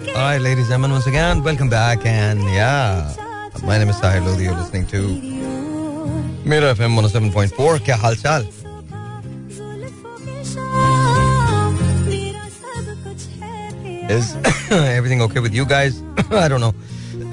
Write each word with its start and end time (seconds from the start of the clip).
All 0.00 0.06
right, 0.14 0.40
ladies 0.40 0.58
and 0.58 0.68
gentlemen, 0.68 0.92
once 0.92 1.08
again, 1.08 1.42
welcome 1.42 1.68
back. 1.68 2.06
And 2.06 2.40
yeah, 2.44 3.12
my 3.64 3.78
name 3.78 3.88
is 3.88 3.96
Sahil 3.96 4.24
Lodi. 4.24 4.44
You're 4.44 4.54
listening 4.54 4.86
to 4.94 5.08
Mira 6.46 6.72
FM 6.72 6.94
107.4. 6.94 7.78
Kya 7.80 7.96
hal 7.98 8.14
chal? 8.14 8.42
Is 14.08 14.36
everything 14.70 15.20
okay 15.22 15.40
with 15.40 15.52
you 15.52 15.64
guys? 15.64 16.00
I 16.30 16.46
don't 16.46 16.60
know 16.60 16.74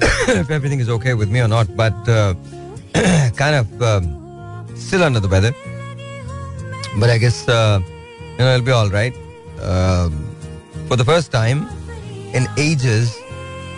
if 0.26 0.50
everything 0.50 0.80
is 0.80 0.88
okay 0.88 1.14
with 1.14 1.30
me 1.30 1.38
or 1.38 1.46
not, 1.46 1.76
but 1.76 1.94
uh, 2.08 2.34
kind 3.36 3.54
of 3.54 3.80
um, 3.80 4.66
still 4.74 5.04
under 5.04 5.20
the 5.20 5.28
weather. 5.28 5.52
But 6.98 7.10
I 7.10 7.18
guess, 7.18 7.48
uh, 7.48 7.78
you 8.32 8.38
know, 8.38 8.54
it'll 8.54 8.66
be 8.66 8.72
all 8.72 8.90
right. 8.90 9.14
Uh, 9.60 10.10
for 10.88 10.96
the 10.96 11.04
first 11.04 11.30
time, 11.30 11.68
in 12.35 12.47
ages, 12.57 13.17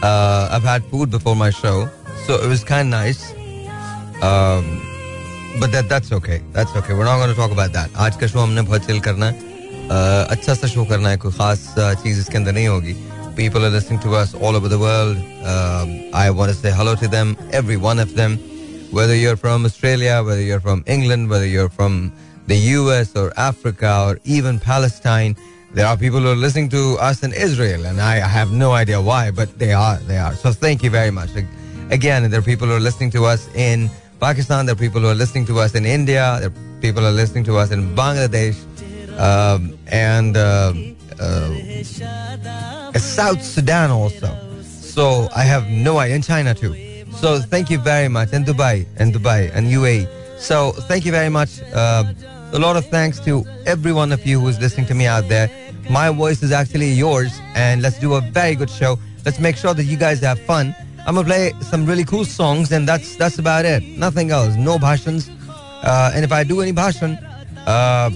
uh, 0.01 0.49
I've 0.51 0.63
had 0.63 0.83
food 0.85 1.09
before 1.09 1.35
my 1.35 1.49
show, 1.49 1.89
so 2.25 2.35
it 2.35 2.47
was 2.47 2.63
kind 2.63 2.87
of 2.87 2.91
nice. 2.91 3.33
Um, 4.21 4.81
but 5.59 5.71
that 5.71 5.89
that's 5.89 6.11
okay. 6.11 6.41
That's 6.51 6.75
okay. 6.75 6.93
We're 6.93 7.05
not 7.05 7.17
going 7.17 7.29
to 7.29 7.35
talk 7.35 7.51
about 7.51 7.73
that. 7.73 7.89
आज 7.95 8.15
का 8.17 8.27
show 8.27 8.39
हमने 8.39 8.61
बहुत 8.61 8.85
chill 8.85 8.99
करना 9.07 9.25
है 9.25 9.33
uh, 9.89 10.31
अच्छा 10.31 10.53
सा 10.53 10.67
show 10.67 10.85
करना 10.85 11.09
है 11.09 11.17
कोई 11.17 11.31
खास 11.31 11.73
uh, 11.77 11.93
चीज 12.03 12.19
इसके 12.19 12.37
अंदर 12.37 12.53
नहीं 12.53 12.67
होगी 12.67 12.95
people 13.35 13.65
are 13.65 13.69
listening 13.69 13.99
to 13.99 14.13
us 14.13 14.33
all 14.35 14.55
over 14.55 14.67
the 14.67 14.77
world. 14.77 15.17
Um, 15.43 16.09
I 16.13 16.29
want 16.29 16.51
to 16.51 16.55
say 16.55 16.71
hello 16.71 16.95
to 16.95 17.07
them, 17.07 17.35
every 17.51 17.77
one 17.77 17.99
of 17.99 18.13
them, 18.15 18.37
whether 18.91 19.15
you're 19.15 19.35
from 19.35 19.65
Australia, 19.65 20.21
whether 20.23 20.41
you're 20.41 20.59
from 20.59 20.83
England, 20.85 21.29
whether 21.29 21.47
you're 21.47 21.69
from 21.69 22.13
the 22.47 22.57
US 22.77 23.15
or 23.15 23.33
Africa 23.37 24.05
or 24.07 24.19
even 24.23 24.59
Palestine. 24.59 25.35
there 25.72 25.86
are 25.86 25.96
people 25.96 26.20
who 26.20 26.28
are 26.32 26.36
listening 26.36 26.68
to 26.70 26.96
us 26.98 27.22
in 27.22 27.32
Israel, 27.32 27.84
and 27.86 28.00
I 28.00 28.16
have 28.16 28.52
no 28.52 28.72
idea 28.72 29.00
why, 29.00 29.30
but 29.30 29.58
they 29.58 29.72
are. 29.72 29.96
They 29.98 30.18
are. 30.18 30.34
So 30.34 30.52
thank 30.52 30.82
you 30.82 30.90
very 30.90 31.10
much. 31.10 31.30
Again, 31.90 32.30
there 32.30 32.40
are 32.40 32.42
people 32.42 32.68
who 32.68 32.74
are 32.74 32.80
listening 32.80 33.10
to 33.12 33.24
us 33.26 33.48
in 33.54 33.90
Pakistan. 34.20 34.66
There 34.66 34.74
are 34.74 34.78
people 34.78 35.00
who 35.00 35.08
are 35.08 35.14
listening 35.14 35.46
to 35.46 35.58
us 35.60 35.74
in 35.74 35.84
India. 35.84 36.38
There 36.40 36.48
are 36.50 36.80
people 36.80 37.02
who 37.02 37.08
are 37.08 37.12
listening 37.12 37.44
to 37.44 37.56
us 37.58 37.70
in 37.70 37.94
Bangladesh, 37.94 38.56
um, 39.18 39.78
and. 39.88 40.36
Uh, 40.36 40.72
uh, 41.20 41.82
South 42.98 43.42
Sudan 43.42 43.90
also. 43.90 44.30
So 44.62 45.28
I 45.34 45.42
have 45.42 45.68
no 45.68 45.98
idea 45.98 46.16
in 46.16 46.22
China 46.22 46.54
too. 46.54 46.74
So 47.12 47.40
thank 47.40 47.70
you 47.70 47.78
very 47.78 48.08
much, 48.08 48.32
and 48.32 48.46
Dubai, 48.46 48.86
and 48.98 49.12
Dubai, 49.12 49.50
and 49.54 49.66
UAE. 49.66 50.06
So 50.38 50.72
thank 50.72 51.04
you 51.04 51.12
very 51.12 51.28
much. 51.28 51.60
Uh, 51.74 52.12
a 52.53 52.59
lot 52.59 52.75
of 52.75 52.85
thanks 52.87 53.19
to 53.21 53.45
every 53.65 53.93
one 53.93 54.11
of 54.11 54.25
you 54.25 54.39
who's 54.39 54.59
listening 54.59 54.85
to 54.87 54.93
me 54.93 55.05
out 55.05 55.27
there. 55.27 55.49
My 55.89 56.09
voice 56.09 56.43
is 56.43 56.51
actually 56.51 56.91
yours, 56.91 57.31
and 57.55 57.81
let's 57.81 57.99
do 57.99 58.13
a 58.13 58.21
very 58.21 58.55
good 58.55 58.69
show. 58.69 58.99
Let's 59.25 59.39
make 59.39 59.57
sure 59.57 59.73
that 59.73 59.83
you 59.83 59.97
guys 59.97 60.19
have 60.21 60.39
fun. 60.39 60.75
I'm 61.05 61.15
gonna 61.15 61.27
play 61.27 61.53
some 61.61 61.85
really 61.85 62.05
cool 62.05 62.25
songs, 62.25 62.71
and 62.71 62.87
that's 62.87 63.15
that's 63.15 63.39
about 63.39 63.65
it. 63.65 63.83
Nothing 63.97 64.31
else. 64.31 64.55
No 64.55 64.77
bhashans. 64.77 65.29
Uh, 65.83 66.11
and 66.15 66.23
if 66.23 66.31
I 66.31 66.43
do 66.43 66.61
any 66.61 66.71
bhashan, 66.71 67.17
uh, 67.67 68.09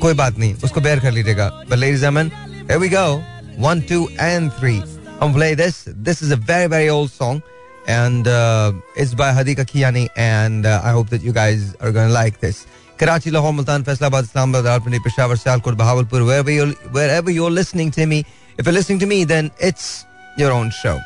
कोई 0.00 0.14
बात 0.14 0.38
नहीं 0.38 0.54
उसको 0.64 0.80
bear 0.80 1.00
कर 1.00 1.12
लीजिएगा 1.12 1.50
but 1.68 1.78
ladies 1.78 2.02
and 2.02 2.16
gentlemen 2.16 2.30
here 2.68 2.78
we 2.78 2.88
go 2.88 3.22
one 3.66 3.80
two 3.90 4.08
and 4.18 4.52
three 4.58 4.82
I'm 5.20 5.32
play 5.32 5.54
this 5.54 5.88
this 6.08 6.22
is 6.22 6.30
a 6.30 6.36
very 6.36 6.68
very 6.74 6.88
old 6.88 7.10
song 7.10 7.42
and 7.88 8.28
uh, 8.28 8.72
it's 8.96 9.14
by 9.14 9.32
Hadika 9.32 9.64
Kiani 9.70 10.08
and 10.16 10.66
uh, 10.66 10.80
I 10.84 10.90
hope 10.90 11.08
that 11.08 11.22
you 11.22 11.32
guys 11.32 11.74
are 11.80 11.90
going 11.90 12.08
to 12.08 12.14
like 12.14 12.38
this 12.40 12.66
Karachi, 13.03 13.31
Lahore, 13.31 13.51
Multan, 13.51 13.83
Faisalabad, 13.83 14.23
Islamabad, 14.23 14.63
Rawalpindi, 14.63 15.03
Peshawar, 15.03 15.35
Sialkot, 15.35 15.75
Bahawalpur, 15.75 16.25
wherever 16.93 17.29
you're, 17.29 17.51
listening 17.51 17.91
to 17.91 18.05
me, 18.05 18.23
if 18.57 18.65
you're 18.65 18.71
listening 18.71 18.97
to 18.99 19.05
me, 19.05 19.25
then 19.25 19.51
it's 19.59 20.05
your 20.37 20.53
own 20.53 20.69
show. 20.69 21.01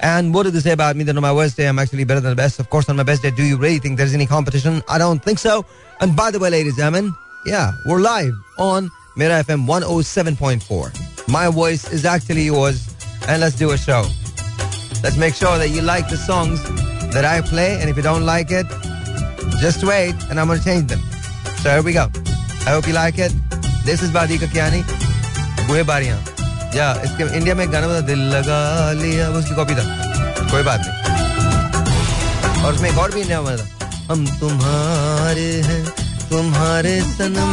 And 0.00 0.34
what 0.34 0.42
did 0.42 0.54
they 0.54 0.58
say 0.58 0.72
about 0.72 0.96
me 0.96 1.04
that 1.04 1.14
on 1.14 1.22
my 1.22 1.32
worst 1.32 1.56
day 1.56 1.68
I'm 1.68 1.78
actually 1.78 2.02
better 2.02 2.18
than 2.18 2.30
the 2.30 2.36
best? 2.36 2.58
Of 2.58 2.70
course, 2.70 2.88
on 2.88 2.96
my 2.96 3.04
best 3.04 3.22
day, 3.22 3.30
do 3.30 3.44
you 3.44 3.56
really 3.56 3.78
think 3.78 3.98
there's 3.98 4.14
any 4.14 4.26
competition? 4.26 4.82
I 4.88 4.98
don't 4.98 5.22
think 5.22 5.38
so. 5.38 5.64
And 6.00 6.16
by 6.16 6.32
the 6.32 6.40
way, 6.40 6.50
ladies 6.50 6.72
and 6.72 6.92
gentlemen, 6.92 7.14
yeah, 7.46 7.70
we're 7.86 8.00
live 8.00 8.34
on 8.58 8.90
Mira 9.16 9.44
FM 9.44 9.64
107.4. 9.64 11.28
My 11.28 11.46
voice 11.46 11.88
is 11.92 12.04
actually 12.04 12.42
yours, 12.42 12.92
and 13.28 13.40
let's 13.40 13.54
do 13.54 13.70
a 13.70 13.78
show. 13.78 14.02
Let's 15.04 15.16
make 15.16 15.36
sure 15.36 15.56
that 15.56 15.68
you 15.68 15.82
like 15.82 16.08
the 16.08 16.16
songs 16.16 16.60
that 17.12 17.24
I 17.24 17.42
play, 17.42 17.80
and 17.80 17.88
if 17.88 17.96
you 17.96 18.02
don't 18.02 18.26
like 18.26 18.50
it, 18.50 18.66
just 19.60 19.84
wait, 19.84 20.16
and 20.30 20.40
I'm 20.40 20.48
going 20.48 20.58
to 20.58 20.64
change 20.64 20.88
them. 20.88 21.00
So 21.62 21.70
here 21.70 21.82
we 21.82 21.92
go. 21.92 22.06
I 22.66 22.70
hope 22.70 22.86
you 22.86 22.94
like 22.94 23.18
it. 23.18 23.32
This 23.84 24.02
is 24.02 24.10
Badika 24.10 24.46
Kiani. 24.54 24.82
बुए 25.68 25.82
बारियाँ 25.84 26.16
या 26.74 26.86
इसके 27.04 27.24
India 27.36 27.54
में 27.54 27.62
एक 27.64 27.70
गाना 27.70 27.86
बता 27.88 28.14
लगा 28.32 28.58
लिया 29.00 29.28
वो 29.30 29.38
उसकी 29.38 29.54
कॉपी 29.54 29.74
था 29.76 29.84
कोई 30.50 30.62
बात 30.68 30.80
नहीं 30.86 32.64
और 32.64 32.74
उसमें 32.74 32.88
एक 32.90 32.98
और 32.98 33.10
भी 33.14 33.20
इंडिया 33.20 33.40
में 33.42 33.56
था 33.56 33.64
हम 34.10 34.24
तुम्हारे 34.40 35.50
हैं 35.68 35.82
तुम्हारे 36.30 36.94
सनम 37.12 37.52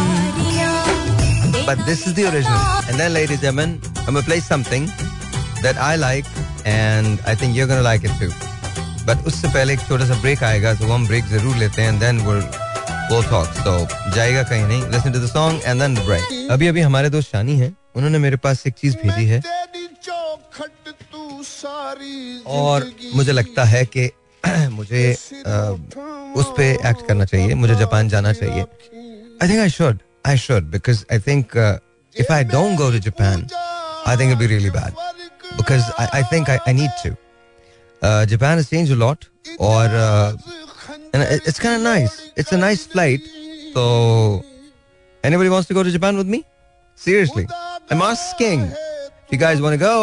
but 1.68 1.80
this 1.90 2.06
is 2.08 2.14
the 2.14 2.26
original 2.30 2.64
and 2.90 3.00
then 3.02 3.12
ladies 3.14 3.44
and 3.44 3.60
gentlemen 3.60 3.76
I'm 4.08 4.14
gonna 4.14 4.24
play 4.32 4.40
something 4.48 4.88
that 5.66 5.78
I 5.90 5.96
like 6.06 6.28
and 6.78 7.20
I 7.26 7.36
think 7.36 7.58
you're 7.58 7.68
gonna 7.74 7.88
like 7.92 8.08
it 8.10 8.16
too 8.22 8.32
but 9.10 9.26
उससे 9.28 9.48
पहले 9.58 9.74
एक 9.74 9.88
छोटा 9.88 10.06
सा 10.14 10.22
ब्रेक 10.22 10.44
आएगा 10.52 10.74
तो 10.82 10.94
हम 10.94 11.08
ब्रेक 11.08 11.26
ज़रूर 11.36 11.56
लेते 11.66 11.82
हैं 11.82 11.92
and 11.94 12.06
then 12.06 12.24
we'll 12.28 12.44
talk 13.10 13.48
so 13.64 13.88
जाएगा 14.16 14.44
कहीं 14.44 14.66
नहीं. 14.66 14.82
To 15.14 15.20
the 15.20 15.28
song 15.28 15.60
and 15.66 15.82
then 15.82 15.96
the 15.96 16.06
break. 16.06 16.52
अभी 16.52 16.68
अभी 16.68 16.82
हमारे 16.82 17.10
दोस्त 17.10 17.32
शानी 17.32 17.58
हैं. 17.58 17.76
उन्होंने 17.96 18.18
मेरे 18.18 18.38
पास 18.38 18.64
एक 18.68 18.74
चीज़ 18.74 18.96
भेजी 18.98 19.26
है। 19.26 19.42
और 22.46 22.92
मुझे 23.16 23.32
लगता 23.32 23.64
है 23.64 23.86
कि 23.86 24.10
मुझे 24.70 25.14
आ, 25.48 25.70
उस 26.40 26.46
पे 26.58 26.72
एक्ट 26.72 27.08
करना 27.08 27.26
चाहिए. 27.26 27.54
मुझे 27.54 27.76
जापान 27.76 28.10
जाना 28.10 28.34
चाहिए. 28.34 28.62
I 29.42 29.50
think 29.50 29.60
I 29.60 29.70
should 29.70 30.00
I 30.28 30.38
should 30.38 30.64
because 30.72 31.04
I 31.14 31.20
think 31.20 31.58
if 32.20 32.34
I 32.34 32.44
don't 32.44 32.78
go 32.78 32.92
to 32.92 33.00
Japan 33.00 33.48
I 34.08 34.18
think 34.18 34.38
be 34.38 34.48
really 34.48 34.70
bad 34.70 34.94
because 35.58 35.82
I 36.02 36.24
think 36.24 36.50
I 36.50 36.74
need 36.74 36.92
to 37.06 37.16
Japan 38.32 38.64
changed 38.64 38.92
a 38.92 39.02
lot. 39.06 39.18
और 39.60 39.88
and 41.15 41.23
it's 41.49 41.61
kind 41.65 41.77
of 41.77 41.83
nice 41.83 42.15
it's 42.37 42.53
a 42.53 42.59
nice 42.59 42.87
flight 42.87 43.21
so 43.75 43.85
anybody 45.25 45.51
wants 45.55 45.69
to 45.69 45.75
go 45.75 45.83
to 45.83 45.91
Japan 45.91 46.17
with 46.17 46.27
me 46.27 46.45
seriously 46.95 47.47
I'm 47.91 48.03
asking 48.03 48.61
if 48.63 49.33
you 49.33 49.39
guys 49.39 49.61
want 49.61 49.75
to 49.79 49.83
go 49.87 49.95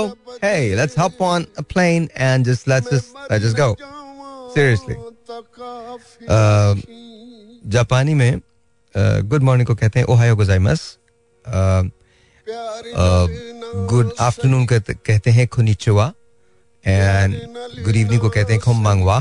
hey 0.41 0.75
let's 0.75 0.96
hop 0.96 1.22
on 1.22 1.47
a 1.58 1.63
plane 1.63 2.09
and 2.16 2.46
just 2.46 2.68
let's 2.68 2.90
just 2.90 3.16
let's 3.30 3.44
just 3.44 3.58
go 3.63 3.69
seriously 4.56 4.97
जापानी 7.75 8.13
में 8.16 8.41
good 9.30 9.44
morning 9.44 9.68
को 9.68 9.75
कहते 9.75 10.00
हैं 10.00 10.06
Ohio 10.13 10.35
गोजाइमस 10.35 10.81
good 13.91 14.12
afternoon 14.28 14.66
कहते 14.74 15.31
हैं 15.38 15.47
खुनिचुआ 15.56 16.12
and 16.85 17.35
good 17.85 17.96
evening 17.96 18.22
को 18.22 18.30
कहते 18.30 18.53
हैं 18.53 18.62
खोमबांगवा 18.62 19.18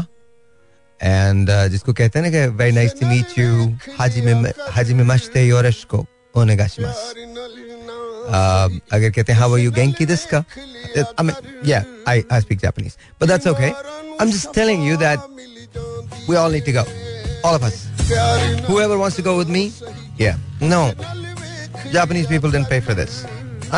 एंड 1.03 1.49
जिसको 1.71 1.93
कहते 1.93 2.19
हैं 2.19 2.25
ना 2.25 2.31
कि 2.31 2.41
very 2.57 2.71
nice 2.71 2.91
to 2.99 3.07
meet 3.07 3.27
you 3.39 3.49
हाजी 3.99 4.21
में 4.21 4.51
हाजी 4.71 4.93
में 4.93 5.03
मस्ते 5.13 5.45
योरश 5.47 5.83
को 5.93 6.05
ओनेगाशिमास 6.41 6.97
अगर 8.93 9.09
कहते 9.09 9.33
हैं 9.33 9.39
हाउ 9.39 9.53
आर 9.53 9.59
यू 9.59 9.71
गेंकी 9.71 10.05
दिस 10.05 10.25
का 10.33 10.37
I 10.37 11.23
mean 11.23 11.35
yeah 11.69 11.83
I 12.07 12.23
I 12.31 12.41
speak 12.41 12.59
Japanese 12.59 12.97
but 13.21 13.27
that's 13.27 13.47
okay 13.47 13.63
I 13.63 14.21
am 14.21 14.31
just 14.31 14.53
telling 14.55 14.87
you 14.89 14.97
that 15.05 15.19
we 16.29 16.35
all 16.39 16.51
need 16.53 16.65
to 16.65 16.73
go, 16.73 16.81
all 17.43 17.55
of 17.57 17.63
us. 17.67 17.77
Whoever 18.65 18.97
wants 18.97 19.15
to 19.19 19.23
go 19.27 19.33
with 19.37 19.51
me, 19.55 19.61
yeah. 20.19 20.35
No, 20.73 20.81
japanese 21.95 22.27
people 22.31 22.51
didn't 22.55 22.69
pay 22.73 22.79
for 22.89 22.95
this. 22.99 23.15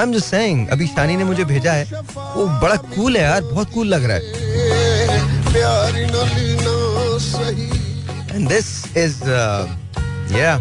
I'm 0.02 0.12
just 0.16 0.34
saying, 0.34 0.58
अभी 0.76 0.88
शानी 0.88 1.16
ने 1.18 1.24
मुझे 1.30 1.46
भेजा 1.52 1.74
है। 1.74 1.86
वो 2.36 2.48
बड़ा 2.64 2.76
cool 2.96 3.18
है 3.18 3.24
यार, 3.24 3.42
बहुत 3.42 3.72
कूल 3.74 3.88
लग 3.94 4.04
रहा 4.12 4.18
है। 4.18 4.22
And 8.34 8.48
this 8.48 8.68
is 8.96 9.22
uh, 9.24 9.68
yeah 10.30 10.60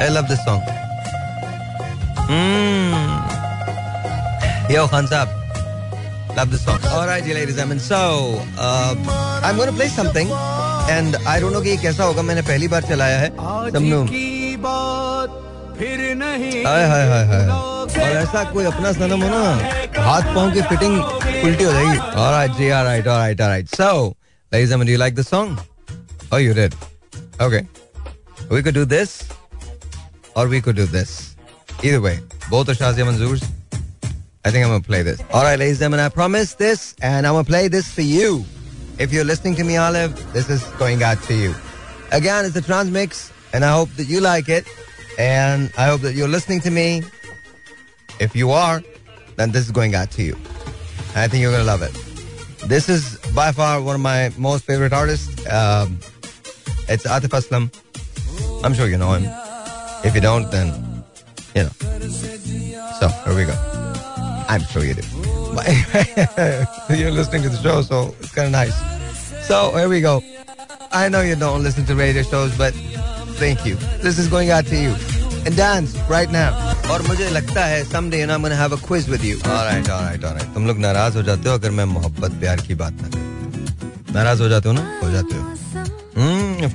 I 0.00 0.08
love 0.08 0.28
this 0.28 0.42
song 0.44 0.60
mm. 2.28 2.92
yo 4.70 4.86
Khan 4.88 5.06
Saab 5.06 5.28
Love 6.36 6.50
the 6.50 6.58
song. 6.58 6.80
All 6.90 7.06
right, 7.06 7.24
ladies 7.24 7.58
and 7.62 7.70
gentlemen. 7.70 7.78
So, 7.78 8.40
uh, 8.58 8.94
I'm 9.44 9.54
going 9.56 9.68
to 9.68 9.74
play 9.76 9.86
something, 9.86 10.32
and 10.90 11.14
I 11.32 11.38
don't 11.38 11.52
know 11.52 11.60
कि 11.62 11.70
ये 11.70 11.76
कैसा 11.78 12.04
होगा. 12.04 12.22
मैंने 12.22 12.42
पहली 12.42 12.68
बार 12.68 12.82
चलाया 12.90 13.18
है. 13.18 13.28
समनू. 13.70 14.00
हाय 16.66 16.84
हाय 16.90 17.06
हाय 17.08 17.24
हाय. 17.26 17.46
और 17.48 18.16
ऐसा 18.22 18.42
कोई 18.50 18.64
अपना 18.64 18.92
सनम 18.92 19.22
हो 19.22 19.28
ना, 19.30 19.42
हाथ 20.02 20.34
पाँव 20.34 20.50
की 20.54 20.62
फिटिंग 20.74 20.94
उल्टी 21.44 21.64
हो 21.64 21.72
जाएगी. 21.72 21.98
Right, 22.34 22.52
ji, 22.58 22.66
all 22.70 22.84
right, 22.90 23.06
all 23.06 23.20
right, 23.22 23.38
all 23.40 23.50
right. 23.54 23.68
So, 23.78 24.16
Oh, 26.34 26.38
you 26.38 26.52
did. 26.52 26.74
Okay. 27.40 27.64
We 28.50 28.60
could 28.60 28.74
do 28.74 28.84
this, 28.84 29.22
or 30.34 30.48
we 30.48 30.60
could 30.60 30.74
do 30.74 30.84
this. 30.84 31.36
Either 31.80 32.00
way, 32.00 32.18
both 32.50 32.68
are 32.68 32.72
Shazia 32.72 33.06
Manzoor's. 33.06 33.44
I 34.44 34.50
think 34.50 34.64
I'm 34.64 34.72
gonna 34.72 34.80
play 34.80 35.04
this. 35.04 35.22
All 35.32 35.44
right, 35.44 35.56
ladies 35.56 35.74
and 35.74 35.92
gentlemen, 35.92 36.00
I 36.00 36.08
promise 36.08 36.54
this, 36.54 36.96
and 37.00 37.24
I'm 37.24 37.34
gonna 37.34 37.44
play 37.44 37.68
this 37.68 37.88
for 37.88 38.02
you. 38.02 38.44
If 38.98 39.12
you're 39.12 39.24
listening 39.24 39.54
to 39.54 39.62
me, 39.62 39.76
Olive, 39.76 40.12
this 40.32 40.50
is 40.50 40.64
going 40.76 41.04
out 41.04 41.22
to 41.28 41.34
you. 41.34 41.54
Again, 42.10 42.44
it's 42.44 42.54
the 42.54 42.62
trans 42.62 42.90
mix, 42.90 43.32
and 43.52 43.64
I 43.64 43.70
hope 43.70 43.90
that 43.90 44.08
you 44.08 44.20
like 44.20 44.48
it, 44.48 44.66
and 45.16 45.70
I 45.78 45.86
hope 45.86 46.00
that 46.00 46.16
you're 46.16 46.26
listening 46.36 46.60
to 46.62 46.70
me. 46.72 47.04
If 48.18 48.34
you 48.34 48.50
are, 48.50 48.82
then 49.36 49.52
this 49.52 49.66
is 49.66 49.70
going 49.70 49.94
out 49.94 50.10
to 50.10 50.24
you. 50.24 50.36
I 51.14 51.28
think 51.28 51.42
you're 51.42 51.52
gonna 51.52 51.62
love 51.62 51.82
it. 51.82 51.94
This 52.66 52.88
is 52.88 53.18
by 53.36 53.52
far 53.52 53.80
one 53.80 53.94
of 53.94 54.00
my 54.00 54.32
most 54.36 54.64
favorite 54.64 54.92
artists. 54.92 55.30
Um, 55.48 56.00
it's 56.87 57.05
Atif 57.05 57.33
Aslam. 57.39 57.69
I'm 58.63 58.73
sure 58.73 58.87
you 58.87 58.97
know 58.97 59.13
him. 59.13 59.25
If 60.03 60.15
you 60.15 60.21
don't, 60.21 60.49
then 60.51 60.67
you 61.55 61.63
know. 61.63 61.73
So 62.99 63.07
here 63.25 63.35
we 63.35 63.45
go. 63.45 63.55
I'm 64.47 64.63
sure 64.63 64.83
you 64.83 64.93
do. 64.93 65.03
But 65.55 65.67
anyway, 65.67 66.65
you're 66.89 67.11
listening 67.11 67.43
to 67.43 67.49
the 67.49 67.57
show, 67.57 67.81
so 67.81 68.15
it's 68.19 68.31
kind 68.31 68.47
of 68.47 68.51
nice. 68.51 68.77
So 69.47 69.75
here 69.75 69.89
we 69.89 70.01
go. 70.01 70.21
I 70.91 71.07
know 71.09 71.21
you 71.21 71.35
don't 71.35 71.63
listen 71.63 71.85
to 71.85 71.95
radio 71.95 72.23
shows, 72.23 72.57
but 72.57 72.73
thank 73.43 73.65
you. 73.65 73.75
This 74.01 74.17
is 74.19 74.27
going 74.27 74.49
out 74.49 74.65
to 74.67 74.75
you. 74.75 74.95
And 75.45 75.55
dance 75.55 75.95
right 76.09 76.31
now. 76.31 76.51
और 76.91 77.01
मुझे 77.07 77.29
लगता 77.29 77.65
है 77.65 77.83
someday 77.89 78.19
you 78.19 78.27
know, 78.27 78.35
I'm 78.35 78.41
gonna 78.41 78.55
have 78.55 78.73
a 78.73 78.77
quiz 78.77 79.07
with 79.07 79.23
you. 79.23 79.37
All 79.45 79.65
right, 79.65 79.89
all 79.89 80.01
right, 80.01 80.23
all 80.23 80.33
right. 80.35 80.53
तुम 80.53 80.67
लोग 80.67 80.77
नाराज 80.85 81.15
हो 81.15 81.21
जाते 81.23 81.49
हो 81.49 81.55
अगर 81.55 81.71
मैं 81.79 81.85
मोहब्बत 81.85 82.31
प्यार 82.39 82.61
की 82.67 82.75
बात 82.81 83.01
ना 83.01 83.07
करूं 83.13 84.13
नाराज 84.13 84.41
हो 84.41 84.49
जाते 84.49 84.69
हो 84.69 84.73
ना 84.75 84.99
हो 85.03 85.11
जाते 85.11 85.35
हो 85.35 85.82
हम्म 86.16 86.68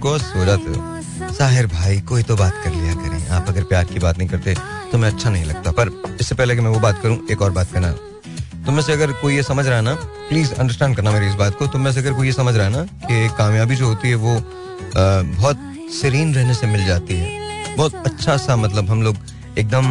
साहिर 1.33 1.67
भाई 1.67 1.99
कोई 2.09 2.23
तो 2.23 2.35
बात 2.35 2.53
कर 2.63 2.71
लिया 2.71 2.93
करें। 2.93 3.27
आप 3.29 3.45
अगर 3.49 3.63
प्यार 3.63 3.85
की 3.85 3.99
बात 3.99 4.17
नहीं 4.17 4.27
करते 4.29 4.55
तो 4.91 4.97
मैं 4.97 5.11
अच्छा 5.11 5.29
नहीं 5.29 5.45
लगता। 5.45 5.71
पर 5.71 5.89
इससे 6.21 6.35
पहले 6.35 6.55
कि 6.55 6.61
मैं 6.61 6.71
वो 6.71 6.79
बात 6.79 7.01
करूँ 7.03 7.17
एक 7.31 7.41
और 7.41 7.51
बात 7.51 7.71
करना। 7.73 7.91
तुम 8.65 8.75
में 8.75 8.81
से 8.83 8.93
अगर 8.93 9.11
कोई 9.21 9.35
ये 9.35 9.43
समझ 9.43 9.65
रहा 9.67 9.75
है 9.75 9.81
ना 9.81 9.93
प्लीज़ 10.29 10.53
अंडरस्टैंड 10.53 10.95
करना 10.95 11.11
मेरी 11.11 11.27
इस 11.27 11.33
बात 11.35 11.55
को। 11.55 11.67
तुम 11.67 11.81
में 11.81 11.91
से 11.91 11.99
अगर 11.99 12.13
कोई 12.13 12.27
ये 12.27 12.33
समझ 12.33 12.55
रहा 12.55 12.65
है 12.65 12.71
ना 12.71 12.83
कि 13.05 13.29
कामयाबी 13.37 13.75
जो 13.75 13.87
होती 13.87 14.09
है 14.09 14.15
वो 14.15 14.35
आ, 14.35 14.41
बहुत 15.21 15.57
सीरीन 15.91 16.33
रहने 16.35 16.53
से 16.53 16.67
मिल 16.67 16.85
जाती 16.85 17.15
है। 17.15 17.75
बहुत 17.75 17.93
अच्छा 18.05 18.37
सा 18.37 18.55
मतलब 18.55 18.89
हम 18.89 19.03
लोग 19.03 19.15
एकदम 19.57 19.85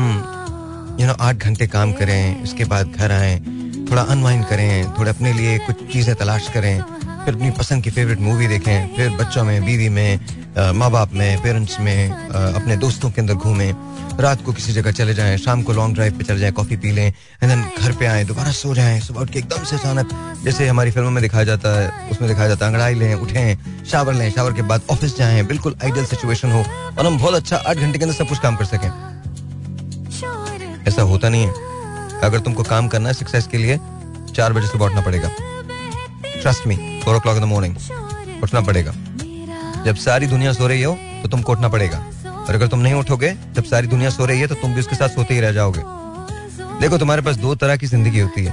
यू 1.00 1.06
नो 1.06 1.14
आठ 1.20 1.36
घंटे 1.36 1.66
काम 1.68 1.92
करें 1.92 2.42
उसके 2.42 2.64
बाद 2.64 2.92
घर 2.92 3.12
आए 3.12 3.38
थोड़ा 3.90 4.02
अनवाइंड 4.04 4.44
करें 4.46 4.92
थोड़ा 4.98 5.10
अपने 5.10 5.32
लिए 5.32 5.58
कुछ 5.58 5.92
चीज़ें 5.92 6.14
तलाश 6.16 6.48
करें। 6.54 6.97
फिर 7.28 7.36
अपनी 7.36 7.50
पसंद 7.50 7.82
की 7.84 7.90
फेवरेट 7.90 8.20
मूवी 8.20 8.46
देखें, 8.48 8.96
फिर 8.96 9.08
बच्चों 9.16 9.42
में, 9.44 9.64
बीवी 9.64 9.88
में 9.88 10.72
माँ 10.74 10.90
बाप 10.90 11.12
में 11.12 11.42
पेरेंट्स 11.42 11.78
में 11.80 12.10
अपने 12.10 12.76
दोस्तों 12.76 13.10
के 13.10 13.20
अंदर 13.20 13.34
घूमें, 13.34 13.72
रात 14.20 14.44
को 14.44 14.52
किसी 14.52 14.72
जगह 14.72 14.92
चले 14.92 15.14
जाएँ, 15.14 15.36
शाम 15.38 15.62
को 15.62 15.72
लॉन्ग 15.72 15.94
ड्राइव 15.94 16.16
पे 16.18 16.24
चले 16.24 16.38
जाएँ 16.38 16.52
कॉफ़ी 16.52 16.76
पी 16.76 16.92
लें 16.92 17.06
एंड 17.06 17.50
देन 17.50 17.64
घर 17.78 17.92
पे 17.92 18.06
आए, 18.06 18.24
दोबारा 18.24 18.52
सो 18.52 18.74
जाएँ, 18.74 19.00
सुबह 19.00 19.20
उठ 19.20 19.30
के 19.30 19.38
एकदम 19.38 19.64
से 19.64 19.76
अचानक, 19.76 20.08
जैसे 20.44 20.68
हमारी 20.68 20.90
फ़िल्मों 20.90 21.10
में 21.10 21.22
दिखाया 21.22 21.44
जाता 21.44 21.78
है, 21.80 21.90
उसमें 22.10 22.28
दिखाया 22.30 22.48
जाता 22.48 22.66
है, 22.66 22.72
अंगड़ाई 22.72 22.94
लें, 22.94 23.14
उठें 23.14 23.84
शावर 23.84 24.14
लें 24.14 24.30
शावर 24.30 24.52
के 24.52 24.62
बाद 24.62 24.82
ऑफ़िस 24.90 25.16
जाएँ, 25.18 25.42
बिल्कुल 25.46 25.76
आइडियल 25.84 26.06
सिचुएशन 26.06 26.52
हो, 26.52 26.64
और 26.98 27.06
हम 27.06 27.18
बहुत 27.18 27.34
अच्छा 27.34 27.56
आठ 27.56 27.76
घंटे 27.76 27.98
के 27.98 28.04
अंदर 28.04 28.16
सब 28.16 28.28
कुछ 28.28 28.38
काम 28.38 28.56
कर 28.56 28.64
सकें। 28.64 28.88
ऐसा 30.88 31.02
होता 31.02 31.28
नहीं 31.28 31.46
है। 31.46 32.20
अगर 32.22 32.38
तुमको 32.40 32.62
काम 32.64 32.88
करना 32.88 33.08
है 33.08 33.14
सक्सेस 33.14 33.46
के 33.46 33.58
लिए, 33.58 33.78
चार 34.34 34.52
बजे 34.52 34.66
सुबह 34.66 34.86
उठना 34.86 35.00
पड़ेगा। 35.00 35.30
Trust 36.40 36.66
me 36.66 36.76
four 37.04 37.16
o'clock 37.20 37.36
in 37.36 37.42
the 37.42 37.46
morning 37.46 38.42
उठना 38.42 38.60
पड़ेगा। 38.60 38.92
जब 39.84 39.96
सारी 39.96 40.26
दुनिया 40.26 40.52
सो 40.52 40.66
रही 40.66 40.82
हो 40.82 40.92
तो 41.22 41.28
तुमको 41.28 41.52
उठना 41.52 41.68
पड़ेगा। 41.68 41.98
और 42.38 42.54
अगर 42.54 42.66
तुम 42.66 42.80
नहीं 42.80 42.94
उठोगे, 42.94 43.34
जब 43.54 43.64
सारी 43.64 43.86
दुनिया 43.86 44.10
सो 44.10 44.26
रही 44.26 44.40
है 44.40 44.46
तो 44.46 44.54
तुम 44.54 44.74
भी 44.74 44.80
उसके 44.80 44.96
साथ 44.96 45.08
सोते 45.08 45.34
ही 45.34 45.40
रह 45.40 45.52
जाओगे। 45.52 45.82
देखो, 46.80 46.98
तुम्हारे 46.98 47.22
पास 47.22 47.36
दो 47.36 47.54
तरह 47.54 47.76
की 47.76 47.86
ज़िंदगी 47.86 48.20
होती 48.20 48.44
है। 48.44 48.52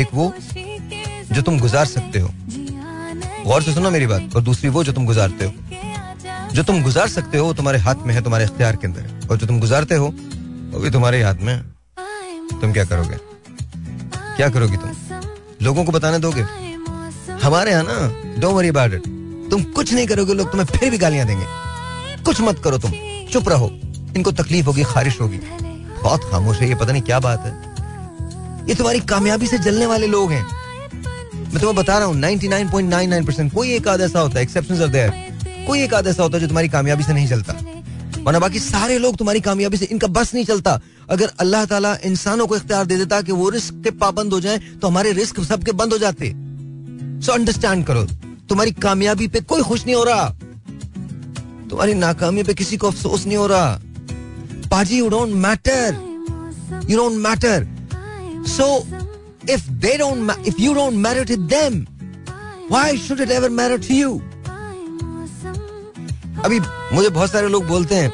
एक 0.00 0.08
वो, 0.14 0.32
जो 1.32 1.42
तुम 1.42 1.58
गुजार 1.60 1.86
सकते 1.86 2.18
हो। 2.18 2.30
गौर 3.46 3.62
से 3.62 3.72
सुनो 3.74 3.90
मेरी 3.90 4.06
बात। 4.06 4.36
और 4.36 4.42
दूसरी 4.42 4.68
वो, 4.68 4.84
जो 4.84 4.92
तुम 4.92 5.06
गुजारते 5.06 5.44
हो। 5.44 5.52
जो 6.52 6.62
तुम 6.62 6.82
गुजार 6.82 7.08
सकते 7.08 7.38
हो, 7.38 7.46
वो 7.46 7.52
तुम्हारे 7.52 7.78
हाथ 7.78 8.06
में 8.06 8.14
है, 8.14 8.22
तुम्हारे 8.22 8.44
इख्तियार 8.44 8.76
के 8.76 8.86
अंदर 8.86 9.28
और 9.30 9.36
जो 9.36 9.46
तुम 9.46 9.60
गुजारते 9.60 9.94
हो, 9.94 10.06
वो 10.72 10.80
भी 10.80 10.90
तुम्हारे 10.90 11.22
हाथ 11.22 11.34
में 11.34 11.52
है। 11.54 12.60
तुम 12.60 12.72
क्या 12.72 12.84
करोगे? 12.84 13.16
क्या 14.36 14.48
करोगी 14.48 14.76
तुम? 14.76 14.90
लोगों 15.62 15.84
को 15.84 15.92
बताने 15.92 16.18
दोगे? 16.18 16.44
हमारे 17.42 17.70
यहाँ 17.70 17.84
ना 17.84 18.40
डोंट 18.40 18.54
वरी 18.54 18.68
अबाउट 18.68 18.92
इट 18.94 19.02
तुम 19.50 19.62
कुछ 19.72 19.92
नहीं 19.92 20.06
करोगे, 20.06 20.34
लोग 20.34 20.50
तुम्हें 20.50 20.66
फिर 20.68 20.90
भी 20.90 20.98
गालियाँ 20.98 21.26
देंगे। 21.26 21.46
कुछ 22.24 22.40
मत 22.40 22.60
करो 22.64 22.78
तुम। 22.78 22.92
चुप 23.32 23.48
रहो। 23.48 23.68
इनको 24.16 24.32
तकलीफ़ 24.32 24.66
होगी, 24.66 24.82
खारिश 24.84 25.20
होगी। 25.20 25.38
बहुत 26.02 26.24
खामोश 26.30 26.58
है 26.58 26.68
ये, 26.68 26.74
पता 26.74 26.92
नहीं 26.92 27.02
क्या 27.02 27.18
बात 27.20 27.40
है। 27.40 27.52
ये 28.68 28.74
तुम्हारी 28.74 29.00
कामयाबी 29.08 29.46
से 29.46 29.58
जलने 29.58 29.86
वाले 29.86 30.06
लोग 30.06 30.32
हैं। 30.32 30.42
मैं 30.42 31.58
तुम्हें 31.60 31.74
बता 31.76 31.98
रहा 31.98 32.06
हूँ 32.06 32.14
99.99 32.16 33.26
परसेंट 33.26 33.52
कोई 33.54 33.72
एक 33.72 33.88
आधा 33.88 34.04
ऐसा 34.04 34.20
होता 34.20 34.38
है 34.38 34.46
कोई 35.66 35.82
एक 35.82 35.94
आधा 35.94 36.10
ऐसा 36.10 36.22
होता 36.22 36.36
है 36.36 36.40
जो 36.40 36.46
तुम्हारी 36.46 36.68
कामयाबी 36.68 37.02
से 37.02 37.12
नहीं 37.12 37.28
चलता 37.28 37.52
वरना 38.22 38.38
बाकी 38.38 38.58
सारे 38.58 38.98
लोग 38.98 39.16
तुम्हारी 39.16 39.40
कामयाबी 39.40 39.76
से, 39.76 39.84
इनका 39.84 40.06
बस 40.08 40.34
नहीं 40.34 40.44
चलता। 40.44 40.80
अगर 41.10 41.30
अल्लाह 41.40 41.64
ताला 41.64 41.96
इंसानों 42.04 42.46
को 42.46 42.56
इख्तियार 42.56 42.86
दे 42.86 42.96
देता 42.96 43.20
कि 43.22 43.32
वो 43.32 43.48
रिस्क 43.48 43.82
के 43.84 43.90
पाबंद 43.98 44.32
हो 44.32 44.40
जाए 44.40 44.58
तो 44.58 44.88
हमारे 44.88 45.12
रिस्क 45.12 45.40
सबके 45.42 45.72
बंद 45.72 45.92
हो 45.92 45.98
जाते। 45.98 46.30
सो 47.22 47.32
अंडरस्टैंड 47.32 47.84
करो, 47.86 48.02
तुम्हारी 48.48 48.70
कामयाबी 48.82 49.28
पे 49.28 49.40
कोई 49.42 49.62
खुश 49.62 49.84
नहीं 49.86 49.94
हो 49.96 50.04
रहा। 50.04 50.28
तुम्हारी 51.70 51.94
नाकामी 51.94 52.42
पे 52.42 52.54
किसी 52.54 52.76
को 52.76 52.86
अफसोस 52.86 53.26
नहीं 53.26 53.36
हो 53.36 53.46
रहा। 53.46 53.80
पाजी 54.70 54.98
you 54.98 55.08
don't 55.08 55.34
matter 55.44 55.96
you 56.90 56.96
don't 56.98 57.16
matter 57.20 57.66
so 58.48 58.66
if 59.50 59.70
they 59.84 59.96
don't 59.98 60.46
if 60.48 60.60
you 60.60 60.74
don't 60.74 60.94
matter 60.96 61.24
to 61.24 61.36
them 61.36 61.86
why 62.70 62.98
should 62.98 63.20
it 63.20 63.30
ever 63.30 63.50
matter 63.50 63.78
to 63.78 63.94
you 63.94 64.20
अभी 66.44 66.60
मुझे 66.92 67.08
बहुत 67.08 67.30
सारे 67.32 67.48
लोग 67.48 67.66
बोलते 67.66 67.94
हैं। 67.94 68.12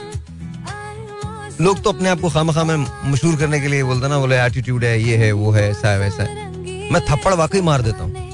लोग 1.60 1.82
तो 1.82 1.92
अपने 1.92 2.08
आप 2.08 2.20
को 2.20 2.30
खामा 2.30 2.52
खामा 2.52 2.76
मशहूर 3.04 3.36
करने 3.36 3.60
के 3.60 3.68
लिए 3.68 3.82
बोलते 3.84 4.08
ना, 4.08 4.18
बोले 4.18 4.36
एटीट्यूड 4.38 4.84
है, 4.84 5.00
ये 5.02 5.16
है, 5.16 5.30
वो 5.32 5.50
है, 5.52 5.68
ऐसा 5.70 5.90
है, 5.90 5.98
वैसा 5.98 6.22
है। 6.22 6.90
मैं 6.92 7.00
थप्पड़ 7.06 7.34
वाकई 7.34 7.60
मार 7.60 7.82
देता 7.82 8.04
हूँ। 8.04 8.27